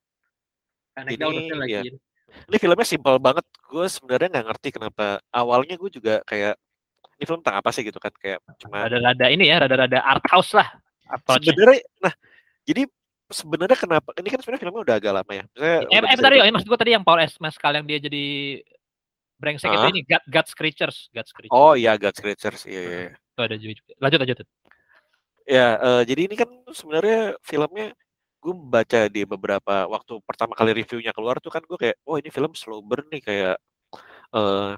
Nah, 0.92 1.08
naik 1.08 1.16
Ini, 1.16 1.24
daun 1.24 1.34
lagi 1.56 1.72
iya. 1.72 1.82
ini. 1.88 2.00
Ini 2.52 2.58
filmnya 2.60 2.84
simpel 2.84 3.16
banget. 3.16 3.48
Gue 3.64 3.88
sebenarnya 3.88 4.28
nggak 4.28 4.46
ngerti 4.52 4.70
kenapa. 4.76 5.24
Awalnya 5.32 5.80
gue 5.80 5.88
juga 5.88 6.20
kayak 6.28 6.60
ini 7.22 7.30
film 7.30 7.40
tentang 7.46 7.62
apa 7.62 7.70
sih 7.70 7.86
gitu 7.86 8.02
kan 8.02 8.10
kayak 8.18 8.42
cuma 8.58 8.90
rada-rada 8.90 9.30
ini 9.30 9.46
ya 9.46 9.62
rada-rada 9.62 10.02
art 10.02 10.26
house 10.26 10.58
lah 10.58 10.66
sebenarnya 11.38 11.86
nah 12.02 12.10
jadi 12.66 12.90
sebenarnya 13.30 13.78
kenapa 13.78 14.10
ini 14.18 14.28
kan 14.34 14.42
sebenarnya 14.42 14.62
filmnya 14.66 14.82
udah 14.82 14.96
agak 14.98 15.14
lama 15.14 15.32
ya 15.32 15.44
Maksudnya 15.46 15.78
Eh, 15.86 16.02
eh 16.02 16.18
bentar 16.18 16.32
ya, 16.34 16.50
maksud 16.50 16.68
gue 16.68 16.80
tadi 16.82 16.92
yang 16.98 17.06
Paul 17.06 17.22
S. 17.22 17.38
Mescal 17.38 17.78
yang 17.78 17.86
dia 17.86 18.02
jadi 18.02 18.26
brengsek 19.42 19.74
itu 19.74 19.82
Hah? 19.82 19.90
ini 19.90 20.02
God, 20.06 20.24
God's 20.30 20.54
Creatures, 20.54 20.98
God's 21.10 21.34
Creatures. 21.34 21.58
oh 21.58 21.74
iya 21.74 21.98
God 21.98 22.14
Creatures 22.14 22.62
iya, 22.70 22.82
iya. 22.86 23.10
Itu 23.18 23.42
ada 23.42 23.56
juga. 23.58 23.82
Lanjut 23.98 24.20
lanjut. 24.22 24.38
ya 25.50 25.68
eh, 25.82 26.02
jadi 26.06 26.22
ini 26.30 26.36
kan 26.38 26.50
sebenarnya 26.70 27.34
filmnya 27.42 27.98
gue 28.42 28.54
baca 28.58 29.00
di 29.10 29.22
beberapa 29.26 29.86
waktu 29.90 30.22
pertama 30.26 30.54
kali 30.54 30.74
reviewnya 30.78 31.14
keluar 31.14 31.42
tuh 31.42 31.50
kan 31.54 31.66
gue 31.66 31.78
kayak 31.78 31.98
oh 32.06 32.18
ini 32.22 32.30
film 32.30 32.54
slow 32.54 32.82
burn 32.86 33.06
nih 33.10 33.22
kayak 33.22 33.56
eh 34.38 34.74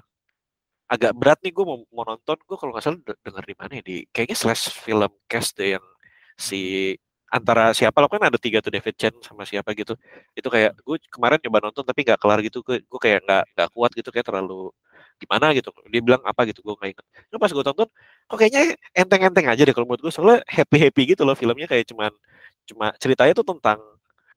agak 0.84 1.12
berat 1.16 1.40
nih 1.40 1.52
gue 1.52 1.64
mau, 1.64 1.80
mau 1.88 2.04
nonton 2.04 2.36
gue 2.36 2.56
kalau 2.60 2.72
nggak 2.76 2.84
salah 2.84 3.00
de- 3.00 3.20
denger 3.24 3.44
di 3.48 3.54
mana 3.56 3.72
ya 3.80 3.82
di 3.84 3.96
kayaknya 4.12 4.36
slash 4.36 4.68
film 4.84 5.12
cast 5.24 5.56
deh 5.56 5.76
yang 5.76 5.84
si 6.36 6.92
antara 7.34 7.74
siapa 7.74 7.98
lo 7.98 8.06
kan 8.06 8.22
ada 8.22 8.38
tiga 8.38 8.62
tuh 8.62 8.70
David 8.70 8.94
Chen 8.94 9.14
sama 9.18 9.42
siapa 9.42 9.74
gitu. 9.74 9.98
Itu 10.38 10.46
kayak 10.46 10.78
gue 10.86 10.96
kemarin 11.10 11.42
coba 11.42 11.58
nonton 11.66 11.82
tapi 11.82 12.06
nggak 12.06 12.18
kelar 12.22 12.38
gitu 12.46 12.62
gue 12.62 12.78
gue 12.86 13.00
kayak 13.02 13.26
nggak 13.26 13.42
nggak 13.58 13.68
kuat 13.74 13.90
gitu 13.98 14.08
kayak 14.14 14.26
terlalu 14.30 14.70
gimana 15.18 15.50
gitu. 15.50 15.74
Dia 15.90 16.00
bilang 16.02 16.22
apa 16.22 16.46
gitu 16.46 16.62
gue 16.62 16.74
nggak 16.78 16.90
inget 16.94 17.06
Terus 17.28 17.40
pas 17.42 17.50
gue 17.50 17.64
tonton 17.66 17.88
kok 18.30 18.36
kayaknya 18.38 18.62
enteng-enteng 18.94 19.46
aja 19.50 19.62
deh 19.66 19.74
kalau 19.74 19.86
menurut 19.90 20.02
gue 20.06 20.12
soalnya 20.14 20.38
happy 20.46 20.78
happy 20.78 21.02
gitu 21.14 21.22
loh 21.26 21.34
filmnya 21.34 21.66
kayak 21.66 21.90
cuman 21.90 22.14
cuma 22.64 22.94
ceritanya 23.02 23.34
tuh 23.34 23.46
tentang 23.50 23.78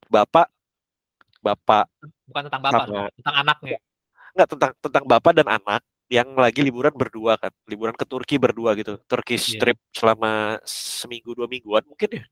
bapak 0.09 0.49
bapak 1.39 1.85
Bukan 2.27 2.41
tentang 2.51 2.61
bapak, 2.65 2.81
Sama- 2.91 3.11
tentang 3.15 3.35
anaknya. 3.39 3.77
nggak 4.35 4.47
tentang 4.51 4.71
tentang 4.83 5.03
bapak 5.07 5.31
dan 5.37 5.47
anak 5.47 5.81
yang 6.07 6.29
lagi 6.35 6.59
liburan 6.63 6.91
berdua 6.95 7.35
kan. 7.39 7.51
Liburan 7.67 7.95
ke 7.95 8.03
Turki 8.07 8.35
berdua 8.39 8.75
gitu. 8.75 8.95
Turkish 9.07 9.55
Iya. 9.55 9.59
trip 9.59 9.77
selama 9.91 10.55
seminggu 10.67 11.31
dua 11.35 11.47
mingguan 11.47 11.83
mungkin 11.87 12.09
ya 12.19 12.23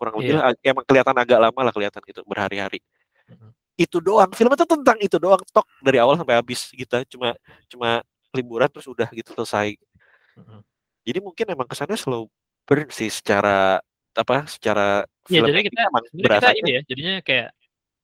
kurang 0.00 0.16
lebih 0.16 0.32
Iya. 0.32 0.40
lah 0.40 0.52
emang 0.64 0.84
kelihatan 0.88 1.12
agak 1.12 1.38
lama 1.38 1.60
lah 1.60 1.72
kelihatan 1.76 2.00
gitu 2.08 2.24
berhari-hari 2.24 2.80
Mhm. 3.28 3.52
itu 3.76 3.96
doang 4.00 4.32
filmnya 4.32 4.56
tuh 4.64 4.70
tentang 4.80 4.96
itu 5.04 5.20
doang 5.20 5.40
tok 5.52 5.68
dari 5.84 6.00
awal 6.00 6.16
sampai 6.16 6.40
habis 6.40 6.72
gitu 6.72 6.96
cuma 7.12 7.36
cuma 7.68 8.00
liburan 8.32 8.68
terus 8.72 8.88
udah 8.88 9.08
gitu 9.12 9.36
selesai 9.36 9.76
Mhm. 10.40 10.60
jadi 11.04 11.18
mungkin 11.20 11.46
emang 11.52 11.68
kesannya 11.68 12.00
slow 12.00 12.32
burn 12.64 12.88
sih 12.88 13.12
secara 13.12 13.76
apa 14.10 14.48
secara 14.48 15.04
Iya, 15.28 15.44
film 15.44 15.46
jadi 15.52 15.62
kita 15.68 15.82
kita 15.86 16.26
berasanya 16.26 16.58
ini 16.58 16.70
ya, 16.72 16.80
jadinya 16.88 17.14
kayak 17.22 17.48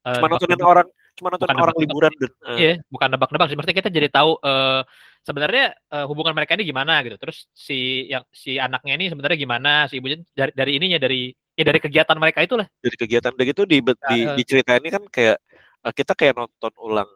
eh, 0.07 0.15
cuma 0.21 0.27
nontonin 0.31 0.55
nebak-nebak. 0.55 0.71
orang 0.71 0.87
cuma 1.17 1.29
bukan 1.33 1.41
orang 1.41 1.57
nebak-nebak 1.57 1.83
liburan 1.83 2.13
dan 2.21 2.31
eh, 2.31 2.57
Iya, 2.61 2.73
bukan 2.93 3.09
nebak-nebak 3.17 3.47
sih. 3.49 3.57
Maksudnya 3.57 3.79
kita 3.83 3.91
jadi 3.91 4.09
tahu 4.13 4.31
eh, 4.39 4.81
sebenarnya 5.27 5.65
eh, 5.75 6.05
hubungan 6.07 6.35
mereka 6.37 6.55
ini 6.55 6.65
gimana 6.69 7.03
gitu. 7.03 7.17
Terus 7.19 7.51
si 7.51 8.07
yang 8.07 8.23
si 8.31 8.55
anaknya 8.61 8.95
ini 8.95 9.07
sebenarnya 9.11 9.39
gimana, 9.39 9.73
si 9.91 9.99
ibunya 9.99 10.23
dari, 10.37 10.53
dari 10.55 10.73
ininya 10.79 10.99
dari 11.03 11.35
ya 11.57 11.65
dari 11.65 11.81
kegiatan 11.81 12.17
mereka 12.21 12.45
itulah. 12.45 12.69
dari 12.85 12.97
kegiatan 12.97 13.33
udah 13.33 13.47
gitu 13.49 13.63
di, 13.65 13.81
di, 13.81 14.19
eh. 14.29 14.37
diceritain 14.37 14.85
ini 14.85 14.93
kan 14.93 15.03
kayak 15.09 15.37
eh, 15.83 15.93
kita 15.97 16.13
kayak 16.13 16.37
nonton 16.37 16.73
ulang 16.77 17.09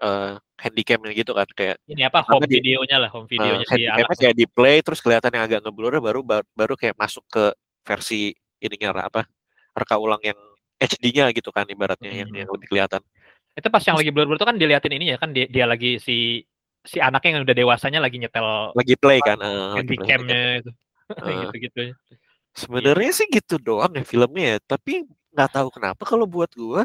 eh 0.00 0.32
handycamnya 0.60 1.12
gitu 1.12 1.32
kan 1.36 1.48
kayak 1.52 1.76
Ini 1.88 2.08
apa 2.08 2.24
home 2.24 2.48
di- 2.48 2.60
videonya 2.60 2.96
lah, 3.02 3.10
home 3.12 3.28
eh, 3.28 3.36
videonya 3.36 3.66
si 3.66 3.72
handycamnya 3.84 4.16
kayak 4.16 4.36
di 4.38 4.46
play 4.48 4.76
terus 4.80 5.00
kelihatan 5.02 5.32
yang 5.34 5.44
agak 5.44 5.60
ngeblur 5.66 5.92
baru 6.00 6.20
baru, 6.24 6.44
baru 6.56 6.74
kayak 6.78 6.96
masuk 6.96 7.24
ke 7.28 7.44
versi 7.84 8.32
ininya 8.62 8.94
apa 9.08 9.26
reka 9.74 9.96
ulang 9.98 10.20
yang 10.22 10.38
HD-nya 10.80 11.28
gitu 11.36 11.52
kan 11.52 11.68
ibaratnya 11.68 12.08
yang, 12.08 12.28
Mhm. 12.32 12.40
yang 12.46 12.48
lebih 12.48 12.68
kelihatan 12.70 13.02
Itu 13.50 13.68
pas 13.68 13.82
yang 13.82 13.98
lagi 13.98 14.14
blur-blur 14.14 14.38
itu 14.38 14.46
kan 14.46 14.56
diliatin 14.56 14.94
ininya 14.94 15.16
kan 15.18 15.34
dia, 15.34 15.44
dia 15.50 15.66
lagi 15.66 15.98
si 15.98 16.46
si 16.80 16.96
anaknya 16.96 17.36
yang 17.36 17.44
udah 17.44 17.56
dewasanya 17.56 18.00
lagi 18.00 18.16
nyetel 18.16 18.72
lagi 18.72 18.94
play 18.96 19.18
kan 19.20 19.36
play 19.36 19.74
handycamnya 19.76 20.40
itu. 20.64 20.70
Eh. 21.10 21.34
gitu-gitu. 21.42 21.82
Sebenarnya 22.56 23.10
sih 23.14 23.26
gitu 23.30 23.56
doang 23.62 23.92
ya 23.94 24.04
filmnya 24.04 24.44
ya 24.54 24.58
tapi 24.64 25.06
nggak 25.34 25.50
tahu 25.54 25.68
kenapa 25.70 26.02
kalau 26.02 26.26
buat 26.26 26.50
gua 26.58 26.82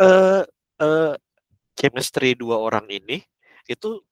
eh 0.00 0.42
eh 0.80 1.12
chemistry 1.78 2.36
dua 2.36 2.60
orang 2.60 2.84
ini 2.92 3.24
itu 3.66 4.02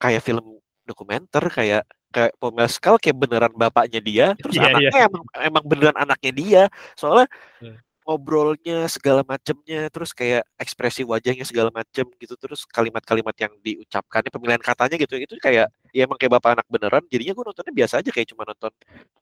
kayak 0.00 0.24
film 0.24 0.58
dokumenter 0.88 1.44
kayak 1.52 1.84
kayak 2.08 2.32
Mescal 2.56 2.96
kayak 2.96 3.16
beneran 3.20 3.52
bapaknya 3.52 4.00
dia 4.00 4.26
terus 4.40 4.56
Iya, 4.56 4.72
anaknya 4.72 4.98
emang 5.12 5.24
emang 5.36 5.64
beneran 5.68 5.96
anaknya 6.00 6.32
dia. 6.32 6.62
Soalnya 6.96 7.28
Hmm. 7.60 7.76
Ngobrolnya 8.08 8.88
segala 8.88 9.20
macemnya 9.20 9.92
terus 9.92 10.16
kayak 10.16 10.40
ekspresi 10.56 11.04
wajahnya 11.04 11.44
segala 11.44 11.68
macem 11.68 12.08
gitu 12.16 12.40
terus 12.40 12.64
kalimat-kalimat 12.64 13.36
yang 13.36 13.52
diucapkannya 13.60 14.32
pemilihan 14.32 14.62
katanya 14.64 14.96
gitu 14.96 15.20
itu 15.20 15.36
kayak 15.36 15.68
ya 15.92 16.02
emang 16.08 16.16
kayak 16.16 16.40
bapak 16.40 16.56
anak 16.56 16.66
beneran 16.72 17.04
jadinya 17.12 17.36
gue 17.36 17.44
nontonnya 17.52 17.74
biasa 17.76 18.00
aja 18.00 18.08
kayak 18.08 18.32
cuma 18.32 18.48
nonton 18.48 18.72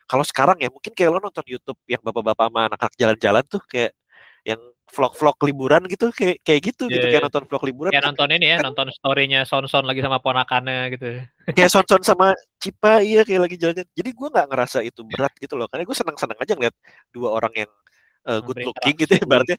kalau 0.07 0.23
sekarang 0.23 0.63
ya 0.63 0.71
mungkin 0.71 0.95
kayak 0.95 1.11
lo 1.11 1.19
nonton 1.19 1.43
YouTube 1.51 1.83
yang 1.91 1.99
bapak-bapak 1.99 2.47
sama 2.47 2.61
anak-anak 2.71 2.95
jalan-jalan 2.95 3.45
tuh 3.51 3.63
kayak 3.67 3.91
yang 4.47 4.63
vlog-vlog 4.87 5.35
liburan 5.43 5.83
gitu 5.91 6.15
kayak 6.15 6.39
kayak 6.47 6.61
gitu 6.71 6.87
gitu 6.87 7.03
Iya, 7.03 7.11
kayak 7.11 7.23
iya. 7.23 7.27
nonton 7.27 7.45
vlog 7.51 7.65
liburan 7.67 7.91
Kayak 7.91 8.07
kan 8.07 8.11
nonton 8.15 8.29
ini 8.39 8.47
ya, 8.55 8.59
nonton 8.63 8.89
story-nya 8.95 9.41
Son-Son 9.43 9.83
lagi 9.83 9.99
sama 9.99 10.23
ponakannya 10.23 10.95
gitu. 10.95 11.27
kayak 11.59 11.71
Sonson 11.75 12.07
sama 12.07 12.39
Cipa 12.63 13.03
iya 13.03 13.27
kayak 13.27 13.51
lagi 13.51 13.57
jalan 13.59 13.83
jadi 13.83 14.11
gue 14.15 14.29
nggak 14.31 14.47
ngerasa 14.47 14.87
itu 14.87 15.03
berat 15.03 15.35
gitu 15.43 15.59
loh 15.59 15.67
karena 15.67 15.83
gue 15.83 15.97
senang-senang 15.99 16.39
aja 16.39 16.55
ngeliat 16.55 16.75
dua 17.11 17.35
orang 17.35 17.67
yang 17.67 17.71
uh, 18.27 18.41
good 18.43 18.59
looking 18.61 18.95
gitu 18.99 19.13
ya, 19.15 19.23
Berinteraksi. 19.23 19.55
ibaratnya 19.55 19.57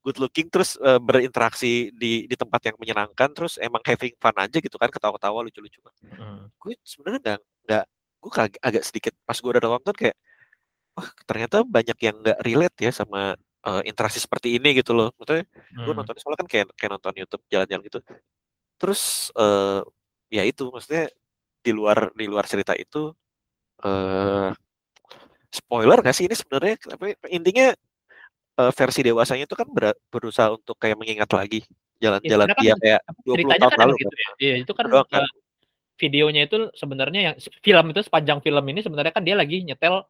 good 0.00 0.18
looking 0.20 0.46
terus 0.46 0.76
uh, 0.78 1.00
berinteraksi 1.00 1.90
di 1.92 2.28
di 2.28 2.36
tempat 2.36 2.60
yang 2.70 2.76
menyenangkan 2.76 3.28
terus 3.32 3.56
emang 3.56 3.80
having 3.82 4.14
fun 4.16 4.36
aja 4.36 4.58
gitu 4.60 4.76
kan 4.76 4.88
ketawa-ketawa 4.88 5.42
lucu-lucu 5.42 5.80
Hmm. 6.12 6.46
gue 6.60 6.76
sebenarnya 6.84 7.20
nggak 7.20 7.38
nggak 7.64 7.84
gue 8.20 8.30
agak, 8.30 8.60
agak 8.60 8.82
sedikit 8.84 9.12
pas 9.24 9.34
gue 9.34 9.48
udah 9.48 9.62
nonton 9.64 9.94
kayak 9.96 10.16
wah 10.92 11.08
ternyata 11.24 11.64
banyak 11.64 11.98
yang 11.98 12.16
nggak 12.20 12.38
relate 12.44 12.76
ya 12.78 12.92
sama 12.92 13.32
uh, 13.64 13.82
interaksi 13.88 14.20
seperti 14.20 14.60
ini 14.60 14.76
gitu 14.76 14.92
loh 14.92 15.08
maksudnya 15.16 15.48
gue 15.48 15.80
Hmm. 15.88 15.96
nonton 15.96 16.14
soalnya 16.20 16.38
kan 16.44 16.48
kayak 16.48 16.64
kayak 16.76 16.92
nonton 16.92 17.14
YouTube 17.16 17.42
jalan-jalan 17.48 17.82
gitu 17.88 17.98
terus 18.76 19.32
eh 19.34 19.80
ya 20.30 20.42
itu 20.44 20.68
maksudnya 20.68 21.08
di 21.60 21.72
luar 21.72 22.12
di 22.16 22.24
luar 22.28 22.44
cerita 22.44 22.72
itu 22.76 23.12
eh 23.84 24.50
spoiler 25.50 25.98
gak 26.00 26.14
sih 26.14 26.30
ini 26.30 26.36
sebenarnya 26.36 26.78
tapi 26.78 27.16
intinya 27.28 27.74
eh, 28.60 28.72
versi 28.76 29.00
dewasanya 29.00 29.44
itu 29.48 29.56
kan 29.56 29.68
ber- 29.72 30.00
berusaha 30.12 30.52
untuk 30.52 30.76
kayak 30.76 31.00
mengingat 31.00 31.30
lagi 31.32 31.64
jalan-jalan 32.00 32.48
sebenarnya 32.48 32.64
dia 32.64 32.72
kan 32.72 32.80
kayak 32.80 33.00
20 33.24 33.36
ceritanya 33.36 33.60
tahun 33.60 33.72
kan 33.72 33.80
lalu 33.84 33.94
gitu 34.00 34.16
ya. 34.16 34.30
Iya, 34.40 34.54
itu 34.64 34.72
kan 34.72 34.84
Doang 34.88 35.08
kan? 35.08 35.22
eh, 35.24 35.30
videonya 36.00 36.42
itu 36.48 36.56
sebenarnya 36.72 37.20
yang 37.20 37.34
film 37.60 37.86
itu 37.92 38.00
sepanjang 38.00 38.38
film 38.40 38.64
ini 38.72 38.80
sebenarnya 38.80 39.12
kan 39.12 39.20
dia 39.20 39.36
lagi 39.36 39.60
nyetel 39.60 40.00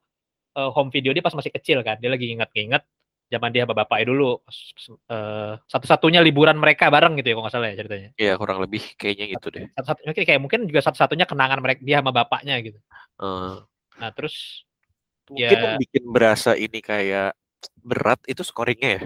uh, 0.54 0.70
home 0.70 0.94
video 0.94 1.10
dia 1.10 1.22
pas 1.22 1.34
masih 1.34 1.50
kecil 1.50 1.82
kan. 1.82 1.98
Dia 1.98 2.10
lagi 2.14 2.30
ingat-ingat 2.30 2.86
zaman 3.30 3.50
dia 3.54 3.62
bapaknya 3.62 4.10
dulu 4.10 4.42
uh, 5.06 5.54
satu-satunya 5.70 6.18
liburan 6.18 6.58
mereka 6.58 6.90
bareng 6.90 7.14
gitu 7.22 7.30
ya 7.30 7.34
kalau 7.38 7.44
nggak 7.46 7.54
salah 7.54 7.68
ya 7.70 7.76
ceritanya. 7.78 8.10
Iya 8.18 8.32
kurang 8.38 8.58
lebih 8.62 8.82
kayaknya 8.98 9.26
gitu 9.38 9.46
deh. 9.54 9.66
Satu 9.78 10.02
mungkin 10.02 10.22
kayak 10.26 10.40
mungkin 10.42 10.60
juga 10.66 10.80
satu-satunya 10.86 11.26
kenangan 11.30 11.58
mereka 11.62 11.80
dia 11.82 12.02
sama 12.02 12.10
bapaknya 12.10 12.58
gitu. 12.62 12.78
Uh, 13.18 13.62
nah 13.98 14.10
terus 14.10 14.66
mungkin 15.30 15.58
ya, 15.58 15.78
bikin 15.78 16.04
berasa 16.10 16.58
ini 16.58 16.82
kayak 16.82 17.38
berat 17.84 18.20
itu 18.26 18.42
scoringnya 18.44 18.90
ya. 18.96 19.02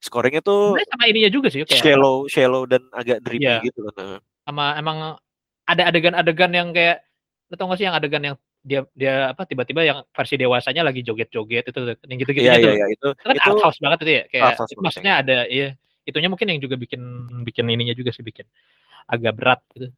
Scoringnya 0.00 0.42
tuh 0.44 0.76
sama 0.76 1.04
ininya 1.08 1.30
juga 1.32 1.48
sih 1.48 1.64
kayak 1.64 1.80
shallow, 1.80 2.28
shallow 2.28 2.62
dan 2.68 2.84
agak 2.92 3.24
dreamy 3.24 3.48
ya. 3.48 3.60
gitu 3.64 3.86
kan. 3.92 4.20
Sama 4.44 4.76
emang 4.78 5.18
ada 5.66 5.82
adegan-adegan 5.90 6.52
yang 6.54 6.68
kayak 6.70 7.02
lo 7.46 7.54
tau 7.54 7.70
gak 7.70 7.78
sih 7.78 7.86
yang 7.86 7.96
adegan 7.96 8.22
yang 8.22 8.36
dia 8.66 8.82
dia 8.98 9.30
apa 9.30 9.46
tiba-tiba 9.46 9.86
yang 9.86 9.98
versi 10.10 10.34
dewasanya 10.34 10.82
lagi 10.82 11.06
joget-joget 11.06 11.70
itu 11.70 11.80
yang 12.10 12.18
gitu-gitu 12.18 12.42
iya, 12.42 12.58
gitu. 12.58 12.66
Iya, 12.66 12.74
iya, 12.74 12.86
itu, 12.90 13.08
kan 13.14 13.34
itu 13.38 13.50
house 13.62 13.78
banget 13.78 13.98
itu 14.02 14.10
ya 14.10 14.22
kayak 14.26 14.52
itu 14.66 14.80
maksudnya 14.82 15.12
ada 15.22 15.36
iya 15.46 15.68
itunya 16.02 16.26
mungkin 16.26 16.50
yang 16.50 16.58
juga 16.58 16.74
bikin 16.74 17.02
bikin 17.46 17.66
ininya 17.70 17.94
juga 17.94 18.10
sih 18.10 18.26
bikin 18.26 18.46
agak 19.06 19.38
berat 19.38 19.60
gitu. 19.74 19.94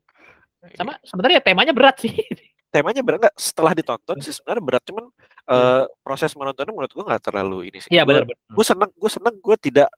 Sama 0.76 1.00
sebenarnya 1.00 1.40
temanya 1.40 1.72
berat 1.72 1.96
sih. 2.04 2.12
temanya 2.68 3.00
berat 3.00 3.18
nggak? 3.28 3.36
Setelah 3.36 3.72
ditonton 3.72 4.16
sih 4.20 4.32
sebenarnya 4.36 4.62
berat 4.64 4.82
cuman 4.84 5.04
uh, 5.48 5.84
proses 6.04 6.32
menontonnya 6.36 6.72
menurut 6.72 6.92
gua 6.92 7.04
nggak 7.14 7.22
terlalu 7.24 7.72
ini 7.72 7.78
sih. 7.80 7.90
Iya 7.92 8.04
benar. 8.04 8.28
Gue 8.28 8.64
seneng 8.64 8.90
gue 8.92 9.10
seneng 9.10 9.34
gue 9.40 9.56
tidak 9.60 9.88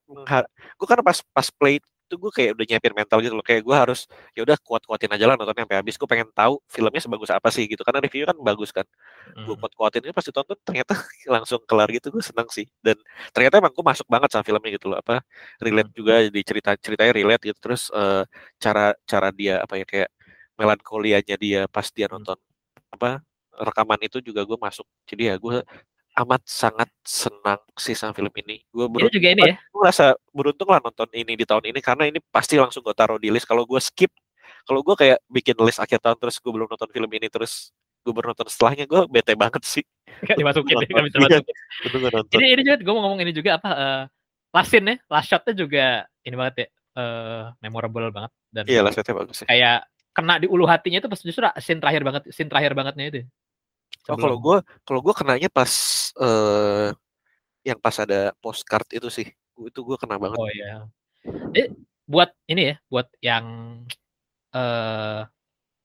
gue 0.78 0.86
kan 0.86 0.98
pas 1.02 1.18
pas 1.34 1.48
play 1.50 1.82
itu 2.10 2.18
gue 2.18 2.32
kayak 2.34 2.58
udah 2.58 2.66
nyiapin 2.66 2.94
mental 2.94 3.18
gitu 3.22 3.34
loh. 3.38 3.46
Kayak 3.46 3.62
gue 3.62 3.76
harus 3.76 4.10
ya 4.34 4.42
udah 4.42 4.58
kuat-kuatin 4.66 5.10
aja 5.14 5.24
lah 5.30 5.38
nontonnya 5.38 5.62
sampai 5.62 5.78
habis. 5.78 5.94
Gue 5.94 6.08
pengen 6.10 6.28
tahu 6.34 6.58
filmnya 6.66 6.98
sebagus 6.98 7.30
apa 7.30 7.48
sih 7.54 7.70
gitu 7.70 7.86
karena 7.86 8.02
review 8.02 8.26
kan 8.26 8.34
bagus 8.42 8.74
kan. 8.74 8.86
Hmm. 9.30 9.46
gue 9.46 9.54
kuat-kuatin 9.54 10.02
ini 10.02 10.10
pas 10.10 10.26
ditonton 10.26 10.58
ternyata 10.66 10.98
langsung 11.34 11.62
kelar 11.62 11.86
gitu 11.94 12.10
gue 12.10 12.22
seneng 12.22 12.50
sih. 12.50 12.66
Dan 12.82 12.98
ternyata 13.30 13.62
emang 13.62 13.70
gue 13.70 13.84
masuk 13.86 14.06
banget 14.10 14.28
sama 14.34 14.42
filmnya 14.42 14.70
gitu 14.74 14.90
loh 14.90 14.98
apa 14.98 15.22
relate 15.62 15.90
hmm. 15.94 15.98
juga 15.98 16.14
di 16.26 16.42
cerita 16.42 16.70
ceritanya 16.74 17.12
relate 17.14 17.42
gitu. 17.54 17.58
Terus 17.62 17.94
uh, 17.94 18.26
cara 18.58 18.94
cara 19.06 19.30
dia 19.30 19.62
apa 19.62 19.78
ya 19.78 19.86
kayak 19.86 20.10
melankolianya 20.58 21.36
dia 21.38 21.60
pas 21.70 21.88
dia 21.94 22.10
nonton 22.10 22.36
apa 22.90 23.22
rekaman 23.54 24.00
itu 24.02 24.18
juga 24.22 24.42
gue 24.42 24.58
masuk 24.58 24.86
jadi 25.06 25.34
ya 25.34 25.34
gue 25.38 25.62
amat 26.18 26.42
sangat 26.42 26.90
senang 27.06 27.60
sih 27.78 27.94
sama 27.94 28.10
film 28.10 28.32
ini. 28.42 28.60
Gue 28.68 28.90
beruntung, 28.90 29.14
juga 29.14 29.28
ini 29.30 29.42
ya. 29.46 29.54
Gue 29.70 29.82
rasa 29.86 30.18
beruntung 30.34 30.68
lah 30.68 30.82
nonton 30.82 31.06
ini 31.14 31.38
di 31.38 31.46
tahun 31.46 31.70
ini 31.70 31.78
karena 31.78 32.10
ini 32.10 32.18
pasti 32.34 32.58
langsung 32.58 32.82
gue 32.82 32.94
taruh 32.94 33.16
di 33.16 33.30
list. 33.30 33.46
Kalau 33.46 33.62
gue 33.62 33.78
skip, 33.78 34.10
kalau 34.66 34.82
gue 34.82 34.94
kayak 34.98 35.18
bikin 35.30 35.54
list 35.62 35.78
akhir 35.78 36.02
tahun 36.02 36.18
terus 36.18 36.42
gue 36.42 36.52
belum 36.52 36.66
nonton 36.66 36.90
film 36.90 37.10
ini 37.14 37.30
terus 37.30 37.70
gue 38.00 38.12
baru 38.16 38.32
nonton 38.32 38.48
setelahnya 38.48 38.84
gue 38.88 39.00
bete 39.06 39.32
banget 39.38 39.62
sih. 39.64 39.84
Gak 40.26 40.36
dimasukin, 40.36 40.76
gak 40.76 40.84
bisa 40.84 41.16
iya, 41.16 41.24
masukin. 41.40 41.54
ini 42.36 42.46
ini 42.52 42.60
juga 42.60 42.76
gue 42.76 42.92
mau 42.92 43.02
ngomong 43.08 43.20
ini 43.24 43.32
juga 43.32 43.56
apa 43.56 43.70
uh, 43.72 44.02
last 44.52 44.68
scene 44.68 44.84
ya, 44.84 44.96
last 45.08 45.32
shotnya 45.32 45.54
juga 45.56 46.04
ini 46.28 46.36
banget 46.36 46.54
ya, 46.60 46.66
uh, 47.00 47.42
memorable 47.64 48.04
banget 48.12 48.28
dan 48.52 48.68
iya 48.68 48.84
last 48.84 49.00
shotnya 49.00 49.16
bagus. 49.16 49.40
Ya. 49.40 49.48
Kayak 49.48 49.78
kena 50.20 50.36
di 50.36 50.46
ulu 50.46 50.68
hatinya 50.68 51.00
itu 51.00 51.08
pas 51.08 51.20
justru 51.24 51.48
scene 51.64 51.80
terakhir 51.80 52.04
banget, 52.04 52.22
scene 52.28 52.52
terakhir 52.52 52.76
bangetnya 52.76 53.04
itu. 53.08 53.20
Oh, 54.12 54.20
kalau 54.20 54.36
gue 54.36 54.58
kalau 54.84 55.00
gue 55.00 55.14
kenanya 55.16 55.48
pas 55.48 55.72
uh, 56.20 56.92
yang 57.64 57.80
pas 57.80 57.96
ada 57.96 58.36
postcard 58.44 58.84
itu 58.92 59.08
sih. 59.08 59.32
Itu 59.56 59.80
gue 59.80 59.96
kena 59.96 60.20
banget. 60.20 60.36
Oh 60.36 60.48
iya. 60.52 60.84
Eh, 61.56 61.72
buat 62.04 62.32
ini 62.44 62.72
ya, 62.72 62.74
buat 62.92 63.08
yang 63.24 63.44
eh 64.50 64.60
uh, 64.60 65.20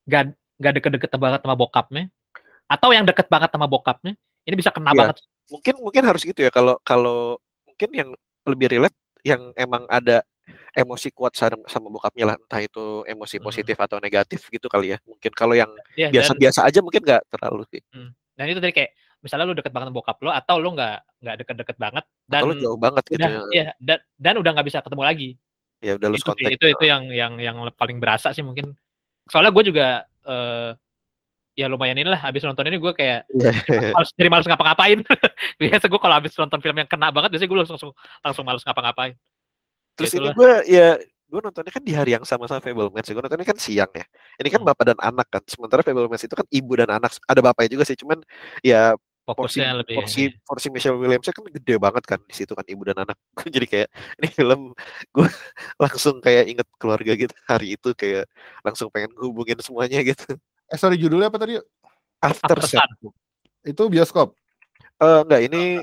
gak 0.10 0.36
gak 0.60 0.74
deket-deket 0.80 1.16
banget 1.16 1.40
sama 1.44 1.56
bokapnya 1.56 2.12
atau 2.66 2.90
yang 2.90 3.06
deket 3.06 3.30
banget 3.30 3.54
sama 3.54 3.70
bokapnya, 3.70 4.18
ini 4.48 4.56
bisa 4.58 4.74
kena 4.74 4.90
ya, 4.94 4.98
banget. 5.06 5.22
Mungkin 5.54 5.76
mungkin 5.86 6.04
harus 6.04 6.26
gitu 6.26 6.42
ya 6.42 6.50
kalau 6.50 6.82
kalau 6.82 7.38
mungkin 7.70 7.90
yang 7.94 8.10
lebih 8.50 8.74
relate 8.74 8.98
yang 9.22 9.54
emang 9.54 9.86
ada 9.90 10.26
emosi 10.76 11.10
kuat 11.12 11.34
sama, 11.34 11.66
sama 11.66 11.88
bokapnya 11.90 12.34
lah 12.34 12.36
entah 12.38 12.62
itu 12.62 13.02
emosi 13.10 13.38
hmm. 13.42 13.46
positif 13.46 13.78
atau 13.78 13.98
negatif 13.98 14.46
gitu 14.50 14.68
kali 14.70 14.94
ya 14.94 14.98
mungkin 15.06 15.32
kalau 15.34 15.58
yang 15.58 15.72
iya, 15.98 16.14
biasa-biasa 16.14 16.66
ya, 16.66 16.70
aja 16.70 16.80
mungkin 16.86 17.02
nggak 17.02 17.22
terlalu 17.34 17.64
sih 17.74 17.82
hmm. 17.94 18.10
dan 18.38 18.46
itu 18.50 18.60
tadi 18.62 18.74
kayak 18.74 18.92
misalnya 19.26 19.46
lu 19.50 19.58
deket 19.58 19.74
banget 19.74 19.90
sama 19.90 19.98
bokap 19.98 20.18
lo 20.22 20.30
atau 20.30 20.56
lu 20.62 20.70
nggak 20.78 20.98
nggak 21.26 21.36
deket-deket 21.42 21.78
banget 21.82 22.04
dan 22.30 22.40
atau 22.46 22.48
lu 22.54 22.56
jauh 22.62 22.78
banget 22.78 23.04
gitu 23.10 23.26
udah, 23.26 23.32
ya. 23.32 23.42
ya 23.50 23.68
dan, 23.82 24.00
dan 24.22 24.34
udah 24.38 24.52
nggak 24.54 24.68
bisa 24.70 24.80
ketemu 24.86 25.04
lagi 25.04 25.30
ya 25.82 25.92
udah 25.98 26.08
lu 26.14 26.18
kontak 26.22 26.52
itu, 26.54 26.66
itu 26.70 26.86
yang 26.86 27.04
yang 27.10 27.34
yang 27.42 27.58
paling 27.74 27.98
berasa 27.98 28.30
sih 28.32 28.46
mungkin 28.46 28.78
soalnya 29.26 29.50
gue 29.50 29.64
juga 29.74 30.06
uh, 30.30 30.78
ya 31.56 31.72
lumayan 31.72 31.98
inilah 31.98 32.20
habis 32.20 32.44
nonton 32.44 32.68
ini 32.68 32.78
gue 32.78 32.94
kayak 32.94 33.26
yeah. 33.42 33.96
harus 33.96 34.12
jadi 34.14 34.30
malas 34.30 34.46
ngapa-ngapain 34.46 35.02
biasa 35.62 35.88
gue 35.88 36.00
kalau 36.00 36.16
habis 36.20 36.36
nonton 36.36 36.60
film 36.62 36.78
yang 36.78 36.90
kena 36.90 37.10
banget 37.10 37.34
biasanya 37.34 37.50
gue 37.50 37.60
langsung 37.64 37.92
langsung 38.22 38.46
malas 38.46 38.62
ngapa-ngapain 38.62 39.16
Terus 39.96 40.12
ini 40.16 40.28
gue 40.32 40.52
ya 40.68 41.00
gue 41.26 41.42
nontonnya 41.42 41.74
kan 41.74 41.84
di 41.84 41.94
hari 41.96 42.16
yang 42.16 42.24
sama 42.24 42.46
sama 42.46 42.62
Fablemans. 42.62 43.08
Gue 43.08 43.24
nontonnya 43.24 43.48
kan 43.48 43.58
siang 43.60 43.92
ya. 43.92 44.06
Ini 44.40 44.50
kan 44.52 44.62
hmm. 44.62 44.70
bapak 44.72 44.84
dan 44.94 45.00
anak 45.02 45.28
kan. 45.32 45.44
Sementara 45.48 45.82
Fablemans 45.82 46.24
itu 46.24 46.36
kan 46.36 46.48
ibu 46.52 46.74
dan 46.78 46.90
anak. 46.92 47.16
Ada 47.26 47.42
bapaknya 47.42 47.80
juga 47.80 47.84
sih. 47.88 47.98
Cuman 47.98 48.22
ya 48.62 48.94
fokusnya 49.26 49.42
porsi, 49.42 49.80
lebih 49.82 49.96
porsi, 49.98 50.24
porsi 50.46 50.68
Michelle 50.70 51.02
Williams 51.02 51.26
kan 51.26 51.46
gede 51.50 51.76
banget 51.82 52.04
kan 52.06 52.20
di 52.22 52.34
situ 52.38 52.54
kan 52.54 52.62
ibu 52.70 52.86
dan 52.86 53.02
anak 53.02 53.18
jadi 53.56 53.66
kayak 53.66 53.90
ini 54.22 54.28
film 54.30 54.62
gue 55.10 55.26
langsung 55.84 56.22
kayak 56.22 56.46
inget 56.46 56.68
keluarga 56.78 57.12
gitu 57.18 57.34
hari 57.50 57.74
itu 57.74 57.90
kayak 57.98 58.30
langsung 58.62 58.94
pengen 58.94 59.12
hubungin 59.18 59.58
semuanya 59.66 60.06
gitu 60.06 60.38
eh 60.70 60.78
sorry 60.78 61.02
judulnya 61.02 61.34
apa 61.34 61.42
tadi 61.42 61.58
After, 62.22 62.58
After 62.62 62.78
Sun. 62.78 62.90
itu 63.66 63.84
bioskop 63.90 64.38
uh, 65.02 65.26
enggak 65.26 65.42
ini 65.50 65.82